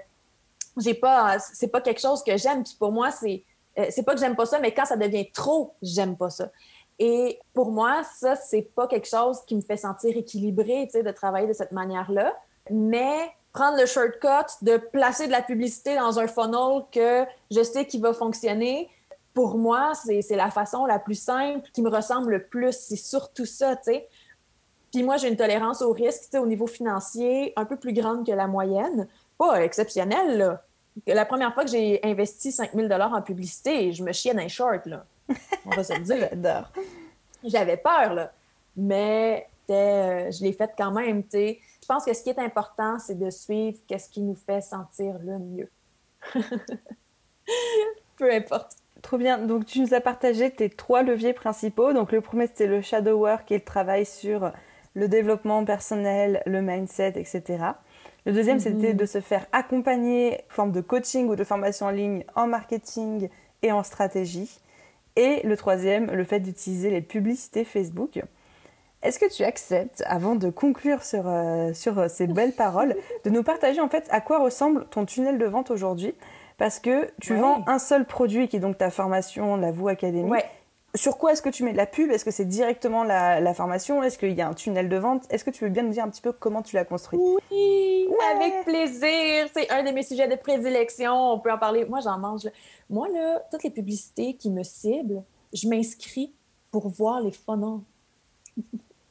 j'ai 0.78 0.93
pas, 0.93 1.38
c'est 1.39 1.67
pas 1.67 1.82
quelque 1.82 1.99
chose 2.01 2.24
que 2.24 2.38
j'aime. 2.38 2.63
Puis 2.63 2.76
pour 2.80 2.91
moi, 2.91 3.11
c'est, 3.11 3.43
euh, 3.78 3.88
c'est 3.89 4.03
pas 4.03 4.13
que 4.13 4.20
j'aime 4.20 4.36
pas 4.36 4.45
ça, 4.45 4.59
mais 4.59 4.74
quand 4.74 4.86
ça 4.86 4.97
devient 4.97 5.30
trop, 5.32 5.74
j'aime 5.82 6.15
pas 6.15 6.30
ça. 6.30 6.49
Et 6.99 7.39
pour 7.53 7.72
moi, 7.72 8.03
ça, 8.03 8.36
c'est 8.36 8.74
pas 8.76 8.88
quelque 8.88 9.07
chose 9.07 9.39
qui 9.45 9.55
me 9.55 9.61
fait 9.61 9.78
sentir 9.78 10.15
équilibré, 10.17 10.86
tu 10.86 10.91
sais, 10.91 11.03
de 11.03 11.11
travailler 11.11 11.47
de 11.47 11.53
cette 11.53 11.72
manière-là. 11.72 12.34
Mais 12.70 13.32
prendre 13.53 13.78
le 13.78 13.86
shortcut 13.86 14.51
de 14.61 14.78
placer 14.78 15.28
de 15.28 15.32
la 15.32 15.41
publicité 15.41 15.95
dans 15.95 16.20
un 16.20 16.28
funnel 16.28 16.84
que 16.91 17.26
je 17.51 17.63
sais 17.63 17.86
qui 17.86 17.99
va 17.99 18.13
fonctionner, 18.13 18.89
pour 19.34 19.57
moi, 19.57 19.93
c'est 19.95 20.36
la 20.36 20.51
façon 20.51 20.86
la 20.86 20.99
plus 20.99 21.19
simple 21.19 21.69
qui 21.71 21.82
me 21.82 21.89
ressemble 21.89 22.32
le 22.32 22.43
plus. 22.43 22.73
C'est 22.73 22.95
surtout 22.95 23.45
ça, 23.45 23.75
tu 23.75 23.91
sais. 23.91 24.07
Puis 24.91 25.03
moi, 25.03 25.17
j'ai 25.17 25.27
une 25.27 25.38
tolérance 25.38 25.82
au 25.82 25.91
risque, 25.91 26.23
tu 26.23 26.30
sais, 26.32 26.38
au 26.39 26.47
niveau 26.47 26.67
financier, 26.67 27.53
un 27.55 27.65
peu 27.65 27.75
plus 27.75 27.93
grande 27.93 28.25
que 28.25 28.32
la 28.32 28.47
moyenne. 28.47 29.07
Pas 29.38 29.63
exceptionnelle, 29.63 30.38
là. 30.38 30.63
La 31.07 31.25
première 31.25 31.53
fois 31.53 31.63
que 31.63 31.69
j'ai 31.69 31.99
investi 32.03 32.51
5000 32.51 32.91
en 32.91 33.21
publicité, 33.21 33.93
je 33.93 34.03
me 34.03 34.11
chiais 34.11 34.34
dans 34.34 34.41
les 34.41 34.49
shorts, 34.49 34.86
là. 34.86 35.05
On 35.65 35.69
va 35.69 35.84
se 35.84 35.93
le 35.93 35.99
dire. 35.99 36.17
J'adore. 36.32 36.71
J'avais 37.43 37.77
peur, 37.77 38.13
là. 38.13 38.34
Mais 38.75 39.47
euh, 39.69 40.32
je 40.32 40.43
l'ai 40.43 40.53
fait 40.53 40.71
quand 40.77 40.91
même, 40.91 41.23
tu 41.23 41.30
sais. 41.32 41.59
Je 41.82 41.88
pense 41.88 42.05
que 42.05 42.13
ce 42.13 42.23
qui 42.23 42.30
est 42.30 42.39
important, 42.39 42.99
c'est 42.99 43.17
de 43.17 43.30
suivre 43.30 43.77
qu'est-ce 43.88 44.09
qui 44.09 44.21
nous 44.21 44.36
fait 44.36 44.61
sentir 44.61 45.17
le 45.19 45.39
mieux. 45.39 45.69
Peu 48.17 48.32
importe. 48.32 48.78
Trop 49.02 49.18
bien. 49.18 49.38
Donc, 49.38 49.66
tu 49.66 49.80
nous 49.80 49.93
as 49.93 50.02
partagé 50.02 50.52
tes 50.52 50.70
trois 50.70 51.04
leviers 51.04 51.34
principaux. 51.34 51.93
Donc, 51.93 52.12
le 52.12 52.22
premier, 52.22 52.47
c'était 52.47 52.68
le 52.68 52.82
shadow 52.82 53.18
work 53.18 53.52
est 53.52 53.56
le 53.56 53.64
travail 53.64 54.06
sur 54.06 54.52
le 54.93 55.08
développement 55.08 55.64
personnel, 55.64 56.41
le 56.45 56.62
mindset, 56.62 57.14
etc. 57.16 57.64
Le 58.26 58.34
deuxième, 58.34 58.58
mhm. 58.58 58.64
c'était 58.64 58.93
de 58.93 59.06
se 59.06 59.22
faire 59.22 59.45
accompagner, 59.52 60.41
forme 60.50 60.72
de 60.72 60.82
coaching 60.82 61.28
ou 61.30 61.36
de 61.36 61.43
formation 61.43 61.88
en 61.88 61.91
ligne 61.91 62.24
en 62.36 62.47
marketing 62.47 63.30
et 63.62 63.72
en 63.72 63.84
stratégie. 63.84 64.60
Et 65.16 65.41
le 65.45 65.58
troisième, 65.58 66.12
le 66.12 66.24
fait 66.24 66.39
d'utiliser 66.39 66.89
les 66.89 67.02
publicités 67.02 67.64
Facebook. 67.64 68.22
Est-ce 69.02 69.18
que 69.18 69.32
tu 69.34 69.43
acceptes, 69.43 70.04
avant 70.08 70.36
de 70.36 70.50
conclure 70.50 71.04
sur, 71.04 71.24
euh, 71.26 71.74
sur 71.74 71.97
euh, 72.00 72.08
ces 72.10 72.28
belles 72.28 72.52
paroles, 72.52 72.95
de 73.24 73.30
nous 73.30 73.43
partager 73.43 73.80
en 73.80 73.88
fait 73.88 74.06
à 74.12 74.20
quoi 74.20 74.39
ressemble 74.39 74.86
ton 74.89 75.06
tunnel 75.06 75.38
de 75.38 75.45
vente 75.45 75.72
aujourd'hui? 75.72 76.14
Parce 76.60 76.80
que 76.80 77.10
tu 77.22 77.36
vends 77.36 77.64
un 77.68 77.80
seul 77.80 78.05
produit 78.05 78.47
qui 78.47 78.57
est 78.57 78.60
donc 78.60 78.78
ta 78.78 78.91
formation, 78.91 79.55
la 79.55 79.72
Vous 79.72 79.88
Académie. 79.88 80.30
Sur 80.95 81.18
quoi 81.18 81.32
est-ce 81.32 81.41
que 81.43 81.49
tu 81.49 81.64
mets 81.64 81.72
de 81.72 81.78
la 81.78 81.86
pub? 81.86 82.10
Est-ce 82.10 82.26
que 82.26 82.32
c'est 82.32 82.45
directement 82.45 83.03
la, 83.03 83.53
formation? 83.53 84.03
Est-ce 84.03 84.18
qu'il 84.18 84.34
y 84.34 84.41
a 84.41 84.47
un 84.47 84.53
tunnel 84.53 84.89
de 84.89 84.97
vente? 84.97 85.24
Est-ce 85.30 85.45
que 85.45 85.51
tu 85.51 85.64
veux 85.64 85.70
bien 85.70 85.84
nous 85.84 85.91
dire 85.91 86.03
un 86.03 86.10
petit 86.10 86.22
peu 86.22 86.32
comment 86.32 86.62
tu 86.62 86.76
l'as 86.76 86.86
construit? 86.86 87.20
Oui, 87.20 88.07
avec 88.34 88.66
plaisir. 88.66 89.47
C'est 89.53 89.70
un 89.72 89.84
de 89.84 89.91
mes 89.91 90.03
sujets 90.03 90.28
de 90.28 90.36
prédilection. 90.36 91.14
On 91.34 91.39
peut 91.39 91.51
en 91.51 91.60
parler. 91.60 91.86
Moi, 91.86 91.99
j'en 92.03 92.18
mange. 92.18 92.49
Moi, 92.89 93.07
là, 93.10 93.41
toutes 93.51 93.64
les 93.64 93.70
publicités 93.70 94.34
qui 94.34 94.49
me 94.49 94.64
ciblent, 94.64 95.24
je 95.53 95.68
m'inscris 95.68 96.34
pour 96.72 96.89
voir 96.89 97.22
les 97.22 97.32
funnels 97.32 97.82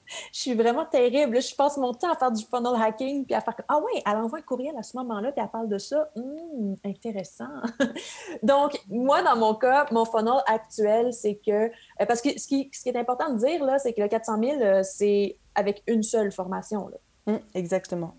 je 0.33 0.41
suis 0.41 0.55
vraiment 0.55 0.85
terrible. 0.85 1.41
Je 1.41 1.55
passe 1.55 1.77
mon 1.77 1.93
temps 1.93 2.11
à 2.13 2.17
faire 2.17 2.33
du 2.33 2.45
funnel 2.45 2.81
hacking, 2.81 3.25
puis 3.25 3.35
à 3.35 3.41
faire 3.41 3.55
Ah 3.69 3.79
oui, 3.79 4.01
elle 4.07 4.17
envoie 4.17 4.39
un 4.39 4.43
courriel 4.43 4.77
à 4.77 4.83
ce 4.83 4.97
moment-là, 4.97 5.33
puis 5.33 5.43
elle 5.43 5.51
parle 5.51 5.69
de 5.69 5.79
ça. 5.79 6.11
Hum, 6.17 6.77
intéressant. 6.85 7.49
Donc, 8.43 8.81
moi, 8.89 9.23
dans 9.23 9.37
mon 9.37 9.55
cas, 9.55 9.87
mon 9.91 10.05
funnel 10.05 10.43
actuel, 10.47 11.13
c'est 11.13 11.37
que. 11.37 11.67
Euh, 11.67 12.07
parce 12.07 12.21
que 12.21 12.39
ce 12.39 12.47
qui, 12.47 12.71
ce 12.73 12.83
qui, 12.83 12.89
est 12.89 12.97
important 12.97 13.33
de 13.33 13.39
dire, 13.39 13.65
là, 13.65 13.79
c'est 13.79 13.93
que 13.93 14.01
le 14.01 14.09
400 14.09 14.39
000, 14.43 14.61
euh, 14.61 14.83
c'est 14.83 15.37
avec 15.55 15.83
une 15.87 16.03
seule 16.03 16.33
formation. 16.33 16.91
Hum, 17.27 17.41
exactement. 17.55 18.15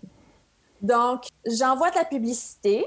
Donc, 0.80 1.24
j'envoie 1.46 1.90
de 1.90 1.96
la 1.96 2.04
publicité. 2.04 2.84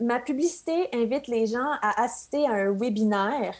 Ma 0.00 0.20
publicité 0.20 0.88
invite 0.92 1.26
les 1.26 1.46
gens 1.46 1.72
à 1.82 2.02
assister 2.02 2.46
à 2.46 2.52
un 2.52 2.70
webinaire 2.72 3.54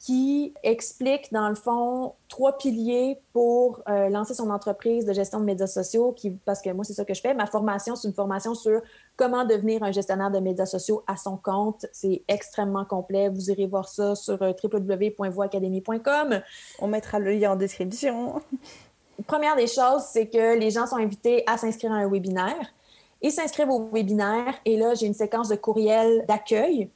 qui 0.00 0.54
explique, 0.62 1.30
dans 1.30 1.50
le 1.50 1.54
fond, 1.54 2.14
trois 2.30 2.56
piliers 2.56 3.20
pour 3.34 3.82
euh, 3.86 4.08
lancer 4.08 4.32
son 4.32 4.48
entreprise 4.48 5.04
de 5.04 5.12
gestion 5.12 5.40
de 5.40 5.44
médias 5.44 5.66
sociaux, 5.66 6.12
qui, 6.12 6.30
parce 6.30 6.62
que 6.62 6.70
moi, 6.70 6.84
c'est 6.84 6.94
ça 6.94 7.04
que 7.04 7.12
je 7.12 7.20
fais. 7.20 7.34
Ma 7.34 7.44
formation, 7.44 7.94
c'est 7.96 8.08
une 8.08 8.14
formation 8.14 8.54
sur 8.54 8.80
comment 9.16 9.44
devenir 9.44 9.82
un 9.82 9.92
gestionnaire 9.92 10.30
de 10.30 10.38
médias 10.38 10.64
sociaux 10.64 11.04
à 11.06 11.18
son 11.18 11.36
compte. 11.36 11.84
C'est 11.92 12.22
extrêmement 12.28 12.86
complet. 12.86 13.28
Vous 13.28 13.50
irez 13.50 13.66
voir 13.66 13.88
ça 13.90 14.14
sur 14.14 14.40
euh, 14.40 14.52
www.voacademy.com. 14.62 16.40
On 16.78 16.86
mettra 16.88 17.18
le 17.18 17.32
lien 17.32 17.52
en 17.52 17.56
description. 17.56 18.40
Première 19.26 19.54
des 19.54 19.66
choses, 19.66 20.04
c'est 20.10 20.28
que 20.28 20.58
les 20.58 20.70
gens 20.70 20.86
sont 20.86 20.96
invités 20.96 21.44
à 21.46 21.58
s'inscrire 21.58 21.92
à 21.92 21.96
un 21.96 22.08
webinaire. 22.08 22.72
Ils 23.20 23.32
s'inscrivent 23.32 23.68
au 23.68 23.90
webinaire 23.92 24.54
et 24.64 24.78
là, 24.78 24.94
j'ai 24.94 25.04
une 25.04 25.14
séquence 25.14 25.50
de 25.50 25.56
courriels 25.56 26.24
d'accueil 26.26 26.88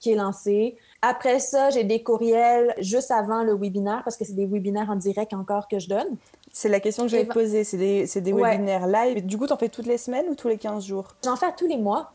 qui 0.00 0.12
est 0.12 0.16
lancée 0.16 0.78
après 1.00 1.38
ça, 1.38 1.70
j'ai 1.70 1.84
des 1.84 2.02
courriels 2.02 2.74
juste 2.78 3.10
avant 3.10 3.44
le 3.44 3.54
webinaire 3.54 4.02
parce 4.02 4.16
que 4.16 4.24
c'est 4.24 4.34
des 4.34 4.46
webinaires 4.46 4.90
en 4.90 4.96
direct 4.96 5.32
encore 5.32 5.68
que 5.68 5.78
je 5.78 5.88
donne. 5.88 6.16
C'est 6.52 6.68
la 6.68 6.80
question 6.80 7.04
que 7.04 7.10
j'avais 7.10 7.24
posée. 7.24 7.62
C'est 7.62 7.76
des, 7.76 8.06
des 8.06 8.32
webinaires 8.32 8.86
live. 8.86 9.24
Du 9.24 9.38
coup, 9.38 9.46
tu 9.46 9.52
en 9.52 9.56
fais 9.56 9.68
toutes 9.68 9.86
les 9.86 9.98
semaines 9.98 10.26
ou 10.28 10.34
tous 10.34 10.48
les 10.48 10.58
15 10.58 10.84
jours? 10.84 11.14
J'en 11.24 11.36
fais 11.36 11.52
tous 11.56 11.68
les 11.68 11.76
mois. 11.76 12.12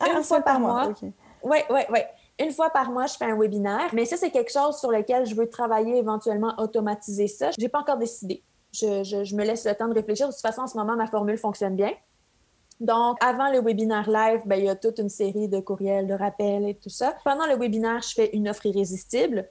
Ah, 0.00 0.06
une 0.16 0.24
fois 0.24 0.40
par, 0.40 0.58
mois. 0.58 0.92
Oui, 1.42 1.58
oui, 1.70 1.80
oui. 1.90 2.00
Une 2.40 2.52
fois 2.52 2.70
par 2.70 2.90
mois, 2.90 3.06
je 3.06 3.14
fais 3.14 3.24
un 3.24 3.36
webinaire. 3.36 3.90
Mais 3.92 4.04
ça, 4.04 4.16
c'est 4.16 4.30
quelque 4.30 4.52
chose 4.52 4.78
sur 4.78 4.90
lequel 4.90 5.26
je 5.26 5.34
veux 5.34 5.48
travailler 5.48 5.96
éventuellement, 5.98 6.54
automatiser 6.58 7.28
ça. 7.28 7.50
Je 7.52 7.60
n'ai 7.60 7.68
pas 7.68 7.80
encore 7.80 7.98
décidé. 7.98 8.42
Je, 8.72 9.02
je, 9.02 9.24
je, 9.24 9.36
me 9.36 9.44
laisse 9.44 9.64
le 9.64 9.74
temps 9.74 9.88
de 9.88 9.94
réfléchir. 9.94 10.28
De 10.28 10.32
toute 10.32 10.42
façon, 10.42 10.62
en 10.62 10.66
ce 10.66 10.76
moment, 10.76 10.96
ma 10.96 11.06
formule 11.06 11.38
fonctionne 11.38 11.74
bien. 11.74 11.92
Donc, 12.80 13.18
avant 13.20 13.50
le 13.50 13.60
webinaire 13.60 14.08
live, 14.08 14.42
ben, 14.46 14.56
il 14.56 14.66
y 14.66 14.68
a 14.68 14.76
toute 14.76 14.98
une 14.98 15.08
série 15.08 15.48
de 15.48 15.60
courriels, 15.60 16.06
de 16.06 16.14
rappels 16.14 16.68
et 16.68 16.74
tout 16.74 16.90
ça. 16.90 17.16
Pendant 17.24 17.46
le 17.46 17.56
webinaire, 17.56 18.02
je 18.02 18.14
fais 18.14 18.30
une 18.32 18.48
offre 18.48 18.66
irrésistible. 18.66 19.48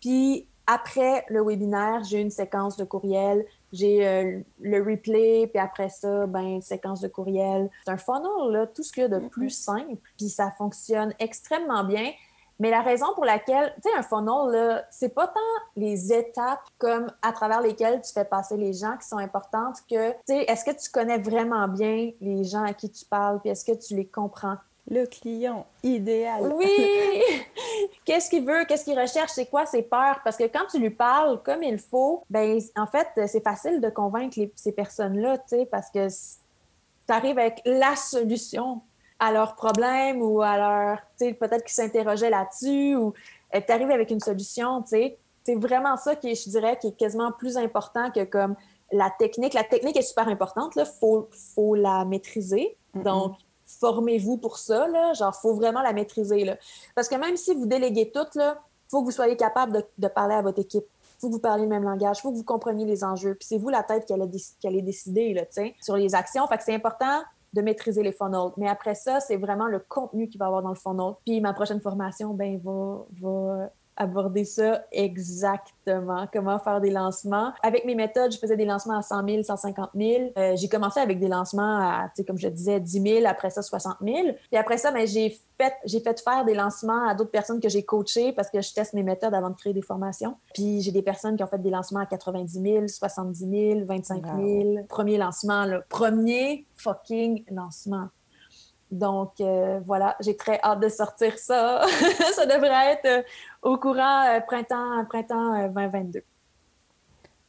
Puis, 0.00 0.48
après 0.66 1.24
le 1.28 1.42
webinaire, 1.42 2.04
j'ai 2.04 2.20
une 2.20 2.30
séquence 2.30 2.76
de 2.76 2.84
courriels, 2.84 3.46
j'ai 3.72 4.06
euh, 4.06 4.40
le 4.60 4.82
replay, 4.82 5.46
puis 5.46 5.58
après 5.58 5.88
ça, 5.88 6.26
ben, 6.26 6.42
une 6.42 6.62
séquence 6.62 7.00
de 7.00 7.08
courriels. 7.08 7.70
C'est 7.84 7.92
un 7.92 7.96
funnel, 7.96 8.52
là, 8.52 8.66
tout 8.66 8.82
ce 8.82 8.92
qu'il 8.92 9.02
y 9.02 9.06
a 9.06 9.08
de 9.08 9.26
plus 9.28 9.50
simple, 9.50 9.96
puis 10.16 10.28
ça 10.28 10.50
fonctionne 10.56 11.14
extrêmement 11.18 11.84
bien. 11.84 12.12
Mais 12.58 12.70
la 12.70 12.82
raison 12.82 13.06
pour 13.14 13.24
laquelle, 13.24 13.72
tu 13.76 13.88
sais, 13.88 13.96
un 13.96 14.02
funnel, 14.02 14.84
c'est 14.90 15.14
pas 15.14 15.28
tant 15.28 15.40
les 15.76 16.12
étapes 16.12 16.62
comme 16.78 17.06
à 17.22 17.32
travers 17.32 17.60
lesquelles 17.60 18.00
tu 18.02 18.12
fais 18.12 18.24
passer 18.24 18.56
les 18.56 18.72
gens 18.72 18.96
qui 18.96 19.06
sont 19.06 19.18
importantes 19.18 19.76
que, 19.88 20.10
tu 20.10 20.18
sais, 20.26 20.44
est-ce 20.48 20.64
que 20.64 20.72
tu 20.72 20.90
connais 20.90 21.18
vraiment 21.18 21.68
bien 21.68 22.10
les 22.20 22.44
gens 22.44 22.64
à 22.64 22.72
qui 22.72 22.90
tu 22.90 23.04
parles, 23.04 23.40
puis 23.40 23.50
est-ce 23.50 23.64
que 23.64 23.76
tu 23.76 23.94
les 23.94 24.06
comprends? 24.06 24.56
Le 24.90 25.04
client 25.04 25.66
idéal. 25.82 26.50
Oui! 26.52 27.22
qu'est-ce 28.04 28.30
qu'il 28.30 28.44
veut, 28.44 28.64
qu'est-ce 28.64 28.84
qu'il 28.84 28.98
recherche, 28.98 29.32
c'est 29.32 29.46
quoi 29.46 29.66
ses 29.66 29.82
peurs? 29.82 30.20
Parce 30.24 30.36
que 30.36 30.44
quand 30.44 30.66
tu 30.70 30.78
lui 30.78 30.90
parles 30.90 31.40
comme 31.42 31.62
il 31.62 31.78
faut, 31.78 32.24
ben 32.30 32.58
en 32.74 32.86
fait, 32.86 33.08
c'est 33.28 33.42
facile 33.42 33.80
de 33.80 33.90
convaincre 33.90 34.38
ces 34.56 34.72
personnes-là, 34.72 35.38
tu 35.38 35.44
sais, 35.48 35.66
parce 35.66 35.90
que 35.90 36.08
tu 36.08 37.14
arrives 37.14 37.38
avec 37.38 37.60
la 37.64 37.94
solution 37.96 38.80
à 39.18 39.32
leurs 39.32 39.54
problèmes 39.54 40.22
ou 40.22 40.42
à 40.42 40.56
leur, 40.56 40.98
tu 41.18 41.26
sais, 41.26 41.34
peut-être 41.34 41.64
qu'ils 41.64 41.74
s'interrogeaient 41.74 42.30
là-dessus 42.30 42.94
ou 42.96 43.12
euh, 43.54 43.60
tu 43.64 43.72
arrives 43.72 43.90
avec 43.90 44.10
une 44.10 44.20
solution, 44.20 44.82
tu 44.82 44.90
sais? 44.90 45.18
C'est 45.44 45.54
vraiment 45.54 45.96
ça 45.96 46.14
qui, 46.14 46.34
je 46.34 46.50
dirais, 46.50 46.78
qui 46.78 46.88
est 46.88 46.96
quasiment 46.96 47.32
plus 47.32 47.56
important 47.56 48.10
que 48.10 48.24
comme 48.24 48.54
la 48.92 49.10
technique. 49.18 49.54
La 49.54 49.64
technique 49.64 49.96
est 49.96 50.02
super 50.02 50.28
importante, 50.28 50.74
il 50.76 50.84
faut, 51.00 51.28
faut 51.54 51.74
la 51.74 52.04
maîtriser. 52.04 52.76
Donc, 52.94 53.36
formez-vous 53.66 54.36
pour 54.36 54.58
ça, 54.58 54.88
là. 54.88 55.14
Genre, 55.14 55.34
faut 55.34 55.54
vraiment 55.54 55.80
la 55.80 55.92
maîtriser, 55.92 56.44
là. 56.44 56.56
Parce 56.94 57.08
que 57.08 57.14
même 57.14 57.36
si 57.36 57.54
vous 57.54 57.64
déléguez 57.66 58.10
tout, 58.10 58.26
là, 58.34 58.58
faut 58.90 59.00
que 59.00 59.06
vous 59.06 59.10
soyez 59.10 59.36
capable 59.36 59.72
de, 59.72 59.84
de 59.96 60.08
parler 60.08 60.34
à 60.34 60.42
votre 60.42 60.60
équipe 60.60 60.84
faut 61.18 61.28
que 61.28 61.32
vous 61.32 61.40
parliez 61.40 61.64
le 61.64 61.68
même 61.68 61.82
langage, 61.82 62.20
faut 62.20 62.30
que 62.30 62.36
vous 62.36 62.44
compreniez 62.44 62.84
les 62.84 63.02
enjeux. 63.02 63.34
Puis 63.34 63.48
c'est 63.48 63.58
vous 63.58 63.70
la 63.70 63.82
tête 63.82 64.06
qui 64.06 64.12
allait 64.12 64.82
décider 64.82 65.34
là, 65.34 65.42
sur 65.80 65.96
les 65.96 66.14
actions. 66.14 66.46
Fait 66.46 66.58
que 66.58 66.64
c'est 66.64 66.74
important 66.74 67.22
de 67.52 67.62
maîtriser 67.62 68.02
les 68.02 68.12
funnels. 68.12 68.52
Mais 68.56 68.68
après 68.68 68.94
ça, 68.94 69.20
c'est 69.20 69.36
vraiment 69.36 69.66
le 69.66 69.78
contenu 69.78 70.28
qu'il 70.28 70.38
va 70.38 70.46
avoir 70.46 70.62
dans 70.62 70.70
le 70.70 70.74
funnel. 70.74 71.14
Puis 71.24 71.40
ma 71.40 71.52
prochaine 71.52 71.80
formation, 71.80 72.34
ben, 72.34 72.60
va, 72.62 73.06
va 73.20 73.70
aborder 73.98 74.44
ça 74.44 74.84
exactement, 74.92 76.26
comment 76.32 76.58
faire 76.58 76.80
des 76.80 76.90
lancements? 76.90 77.52
Avec 77.62 77.84
mes 77.84 77.94
méthodes, 77.94 78.32
je 78.32 78.38
faisais 78.38 78.56
des 78.56 78.64
lancements 78.64 78.98
à 78.98 79.02
100 79.02 79.28
000, 79.28 79.42
150 79.42 79.90
000. 79.94 80.30
j'ai 80.54 80.68
commencé 80.68 81.00
avec 81.00 81.18
des 81.18 81.28
lancements 81.28 81.78
à, 81.78 82.10
comme 82.26 82.38
je 82.38 82.48
disais, 82.48 82.80
10 82.80 83.02
000, 83.02 83.26
après 83.26 83.50
ça, 83.50 83.62
60 83.62 83.96
000. 84.02 84.16
Puis 84.50 84.56
après 84.56 84.78
ça, 84.78 84.92
ben, 84.92 85.06
j'ai 85.06 85.36
fait, 85.58 85.74
j'ai 85.84 86.00
fait 86.00 86.20
faire 86.20 86.44
des 86.44 86.54
lancements 86.54 87.08
à 87.08 87.14
d'autres 87.14 87.30
personnes 87.30 87.60
que 87.60 87.68
j'ai 87.68 87.82
coachées 87.82 88.32
parce 88.32 88.50
que 88.50 88.60
je 88.60 88.72
teste 88.72 88.94
mes 88.94 89.02
méthodes 89.02 89.34
avant 89.34 89.50
de 89.50 89.56
créer 89.56 89.72
des 89.72 89.82
formations. 89.82 90.36
Puis 90.54 90.80
j'ai 90.80 90.92
des 90.92 91.02
personnes 91.02 91.36
qui 91.36 91.42
ont 91.42 91.48
fait 91.48 91.60
des 91.60 91.70
lancements 91.70 92.00
à 92.00 92.06
90 92.06 92.62
000, 92.62 92.88
70 92.88 93.38
000, 93.74 93.84
25 93.84 94.24
000. 94.24 94.86
Premier 94.88 95.18
lancement, 95.18 95.64
le 95.66 95.82
premier 95.88 96.66
fucking 96.76 97.44
lancement. 97.50 98.08
Donc 98.90 99.32
euh, 99.40 99.80
voilà, 99.84 100.16
j'ai 100.20 100.36
très 100.36 100.58
hâte 100.62 100.80
de 100.80 100.88
sortir 100.88 101.38
ça. 101.38 101.82
ça 102.34 102.46
devrait 102.46 102.92
être 102.92 103.06
euh, 103.06 103.22
au 103.62 103.76
courant 103.76 104.24
euh, 104.26 104.40
printemps, 104.40 105.04
printemps 105.08 105.68
2022. 105.68 106.22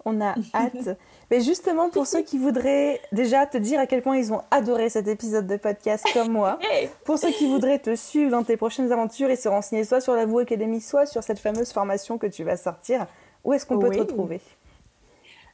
On 0.05 0.21
a 0.21 0.35
hâte. 0.53 0.97
Mais 1.31 1.41
justement, 1.41 1.89
pour 1.89 2.07
ceux 2.07 2.23
qui 2.23 2.37
voudraient 2.37 2.99
déjà 3.11 3.45
te 3.45 3.57
dire 3.57 3.79
à 3.79 3.85
quel 3.85 4.01
point 4.01 4.17
ils 4.17 4.33
ont 4.33 4.41
adoré 4.49 4.89
cet 4.89 5.07
épisode 5.07 5.45
de 5.45 5.57
podcast 5.57 6.05
comme 6.13 6.31
moi, 6.31 6.57
pour 7.05 7.19
ceux 7.19 7.31
qui 7.31 7.47
voudraient 7.47 7.79
te 7.79 7.95
suivre 7.95 8.31
dans 8.31 8.43
tes 8.43 8.57
prochaines 8.57 8.91
aventures 8.91 9.29
et 9.29 9.35
se 9.35 9.47
renseigner 9.47 9.83
soit 9.83 10.01
sur 10.01 10.15
la 10.15 10.25
Vous 10.25 10.39
Academy, 10.39 10.81
soit 10.81 11.05
sur 11.05 11.23
cette 11.23 11.39
fameuse 11.39 11.71
formation 11.71 12.17
que 12.17 12.27
tu 12.27 12.43
vas 12.43 12.57
sortir, 12.57 13.05
où 13.43 13.53
est-ce 13.53 13.65
qu'on 13.65 13.79
peut 13.79 13.91
te 13.91 13.99
retrouver? 13.99 14.41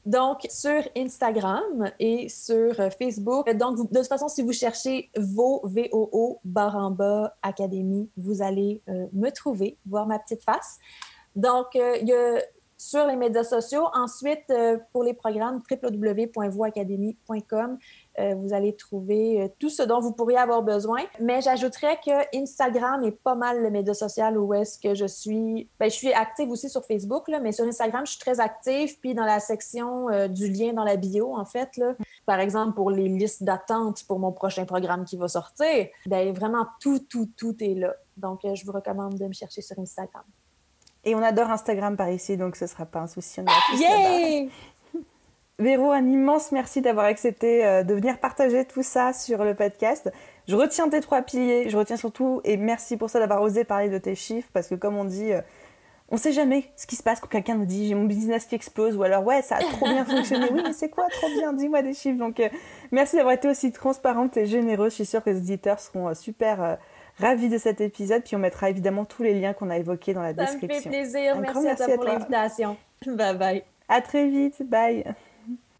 Donc, 0.05 0.45
sur 0.49 0.81
Instagram 0.95 1.91
et 1.99 2.29
sur 2.29 2.79
euh, 2.79 2.89
Facebook. 2.91 3.51
Donc, 3.55 3.91
de 3.91 3.97
toute 3.97 4.07
façon, 4.07 4.27
si 4.27 4.43
vous 4.43 4.53
cherchez 4.53 5.09
vos 5.17 5.61
VOO 5.63 6.39
Baramba 6.43 7.35
Académie, 7.41 8.07
vous 8.15 8.43
allez 8.43 8.83
euh, 8.87 9.07
me 9.13 9.31
trouver, 9.31 9.79
voir 9.87 10.05
ma 10.05 10.19
petite 10.19 10.43
face. 10.43 10.77
Donc, 11.35 11.75
euh, 11.75 11.97
il 12.01 12.07
y 12.07 12.13
a 12.13 12.39
sur 12.77 13.07
les 13.07 13.15
médias 13.15 13.43
sociaux. 13.43 13.87
Ensuite, 13.93 14.53
pour 14.91 15.03
les 15.03 15.13
programmes, 15.13 15.63
www.voacademy.com. 15.71 17.77
Euh, 18.19 18.33
vous 18.35 18.53
allez 18.53 18.75
trouver 18.75 19.41
euh, 19.41 19.47
tout 19.59 19.69
ce 19.69 19.83
dont 19.83 19.99
vous 19.99 20.13
pourriez 20.13 20.37
avoir 20.37 20.63
besoin. 20.63 21.01
Mais 21.19 21.41
j'ajouterais 21.41 21.99
que 22.05 22.37
Instagram 22.37 23.03
est 23.03 23.11
pas 23.11 23.35
mal 23.35 23.61
le 23.61 23.69
média 23.69 23.93
social 23.93 24.37
où 24.37 24.53
est-ce 24.53 24.79
que 24.79 24.95
je 24.95 25.05
suis. 25.05 25.69
Ben, 25.79 25.89
je 25.89 25.95
suis 25.95 26.13
active 26.13 26.49
aussi 26.49 26.69
sur 26.69 26.85
Facebook, 26.85 27.27
là, 27.27 27.39
mais 27.39 27.51
sur 27.51 27.65
Instagram, 27.65 28.05
je 28.05 28.11
suis 28.11 28.19
très 28.19 28.39
active. 28.39 28.97
Puis 29.01 29.13
dans 29.15 29.25
la 29.25 29.39
section 29.39 30.09
euh, 30.09 30.27
du 30.29 30.47
lien 30.47 30.71
dans 30.71 30.85
la 30.85 30.95
bio, 30.95 31.35
en 31.35 31.45
fait, 31.45 31.75
là, 31.77 31.93
par 32.25 32.39
exemple, 32.39 32.73
pour 32.73 32.89
les 32.89 33.09
listes 33.09 33.43
d'attente 33.43 34.03
pour 34.07 34.19
mon 34.19 34.31
prochain 34.31 34.65
programme 34.65 35.03
qui 35.03 35.17
va 35.17 35.27
sortir, 35.27 35.87
ben, 36.05 36.33
vraiment 36.33 36.67
tout, 36.79 36.99
tout, 36.99 37.29
tout 37.35 37.55
est 37.61 37.75
là. 37.75 37.93
Donc, 38.15 38.39
je 38.43 38.65
vous 38.65 38.71
recommande 38.71 39.17
de 39.17 39.25
me 39.25 39.33
chercher 39.33 39.61
sur 39.61 39.77
Instagram. 39.77 40.23
Et 41.03 41.13
on 41.13 41.21
adore 41.21 41.51
Instagram 41.51 41.95
par 41.95 42.09
ici, 42.09 42.35
donc 42.35 42.55
ce 42.55 42.63
ne 42.63 42.69
sera 42.69 42.85
pas 42.85 43.01
un 43.01 43.07
souci. 43.07 43.39
On 43.39 43.43
est 43.43 44.49
Véro, 45.57 45.91
un 45.91 46.05
immense 46.05 46.51
merci 46.51 46.81
d'avoir 46.81 47.05
accepté 47.05 47.65
euh, 47.65 47.83
de 47.83 47.93
venir 47.93 48.19
partager 48.19 48.65
tout 48.65 48.83
ça 48.83 49.13
sur 49.13 49.45
le 49.45 49.55
podcast. 49.55 50.11
Je 50.49 50.55
retiens 50.55 50.89
tes 50.89 50.99
trois 50.99 51.21
piliers, 51.21 51.69
je 51.69 51.77
retiens 51.77 51.95
surtout, 51.95 52.41
et 52.43 52.57
merci 52.57 52.97
pour 52.97 53.09
ça 53.09 53.19
d'avoir 53.19 53.41
osé 53.41 53.63
parler 53.63 53.87
de 53.89 53.97
tes 53.97 54.15
chiffres, 54.15 54.49
parce 54.51 54.67
que 54.67 54.75
comme 54.75 54.97
on 54.97 55.05
dit, 55.05 55.31
euh, 55.31 55.39
on 56.09 56.17
sait 56.17 56.33
jamais 56.33 56.65
ce 56.75 56.85
qui 56.85 56.97
se 56.97 57.03
passe 57.03 57.21
quand 57.21 57.29
quelqu'un 57.29 57.55
nous 57.55 57.65
dit 57.65 57.87
j'ai 57.87 57.95
mon 57.95 58.03
business 58.03 58.43
qui 58.45 58.55
explose, 58.55 58.97
ou 58.97 59.03
alors 59.03 59.25
ouais, 59.25 59.41
ça 59.41 59.55
a 59.55 59.59
trop 59.59 59.85
bien 59.87 60.03
fonctionné. 60.03 60.47
Oui, 60.51 60.61
mais 60.61 60.73
c'est 60.73 60.89
quoi 60.89 61.07
trop 61.09 61.29
bien? 61.29 61.53
Dis-moi 61.53 61.81
des 61.81 61.93
chiffres. 61.93 62.19
Donc, 62.19 62.41
euh, 62.41 62.49
merci 62.91 63.15
d'avoir 63.15 63.33
été 63.33 63.47
aussi 63.47 63.71
transparente 63.71 64.35
et 64.35 64.45
généreuse. 64.45 64.91
Je 64.91 64.95
suis 64.95 65.05
sûre 65.05 65.23
que 65.23 65.29
les 65.29 65.37
auditeurs 65.37 65.79
seront 65.79 66.13
super 66.13 66.77
ravis 67.17 67.47
de 67.47 67.57
cet 67.57 67.79
épisode. 67.79 68.23
Puis 68.23 68.35
on 68.35 68.39
mettra 68.39 68.69
évidemment 68.69 69.05
tous 69.05 69.23
les 69.23 69.33
liens 69.33 69.53
qu'on 69.53 69.69
a 69.69 69.77
évoqués 69.77 70.13
dans 70.13 70.21
la 70.21 70.33
description. 70.33 70.81
Ça 70.81 70.89
me 70.89 70.93
fait 70.93 71.01
plaisir. 71.01 71.37
merci, 71.39 71.67
à 71.69 71.75
toi 71.75 71.95
pour 71.95 72.03
l'invitation. 72.03 72.77
Bye 73.07 73.37
bye. 73.37 73.63
À 73.87 74.01
très 74.01 74.27
vite. 74.27 74.61
Bye. 74.69 75.05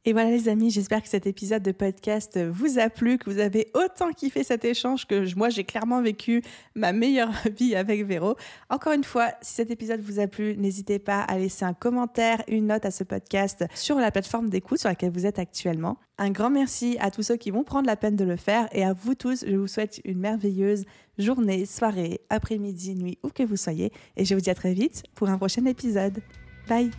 Et 0.07 0.13
voilà 0.13 0.29
les 0.29 0.49
amis, 0.49 0.69
j'espère 0.69 1.01
que 1.01 1.09
cet 1.09 1.25
épisode 1.25 1.63
de 1.63 1.71
podcast 1.71 2.39
vous 2.39 2.77
a 2.77 2.89
plu, 2.89 3.17
que 3.17 3.27
vous 3.27 3.39
avez 3.39 3.71
autant 3.73 4.11
kiffé 4.11 4.43
cet 4.43 4.63
échange 4.63 5.07
que 5.07 5.35
moi 5.35 5.49
j'ai 5.49 5.63
clairement 5.63 5.99
vécu 5.99 6.43
ma 6.75 6.93
meilleure 6.93 7.31
vie 7.57 7.75
avec 7.75 8.05
Véro. 8.05 8.35
Encore 8.69 8.93
une 8.93 9.03
fois, 9.03 9.31
si 9.41 9.55
cet 9.55 9.71
épisode 9.71 10.01
vous 10.01 10.19
a 10.19 10.27
plu, 10.27 10.55
n'hésitez 10.57 10.99
pas 10.99 11.21
à 11.21 11.39
laisser 11.39 11.65
un 11.65 11.73
commentaire, 11.73 12.43
une 12.47 12.67
note 12.67 12.85
à 12.85 12.91
ce 12.91 13.03
podcast 13.03 13.65
sur 13.73 13.95
la 13.95 14.11
plateforme 14.11 14.51
d'écoute 14.51 14.77
sur 14.77 14.89
laquelle 14.89 15.11
vous 15.11 15.25
êtes 15.25 15.39
actuellement. 15.39 15.97
Un 16.19 16.29
grand 16.29 16.51
merci 16.51 16.97
à 16.99 17.09
tous 17.09 17.23
ceux 17.23 17.37
qui 17.37 17.49
vont 17.49 17.63
prendre 17.63 17.87
la 17.87 17.95
peine 17.95 18.15
de 18.15 18.23
le 18.23 18.35
faire 18.35 18.69
et 18.73 18.85
à 18.85 18.93
vous 18.93 19.15
tous, 19.15 19.43
je 19.47 19.55
vous 19.55 19.67
souhaite 19.67 20.01
une 20.05 20.19
merveilleuse 20.19 20.85
journée, 21.17 21.65
soirée, 21.65 22.21
après-midi, 22.29 22.93
nuit, 22.93 23.17
où 23.23 23.29
que 23.29 23.41
vous 23.41 23.57
soyez. 23.57 23.91
Et 24.17 24.23
je 24.25 24.35
vous 24.35 24.41
dis 24.41 24.51
à 24.51 24.55
très 24.55 24.73
vite 24.73 25.01
pour 25.15 25.29
un 25.29 25.37
prochain 25.39 25.65
épisode. 25.65 26.19
Bye 26.69 26.91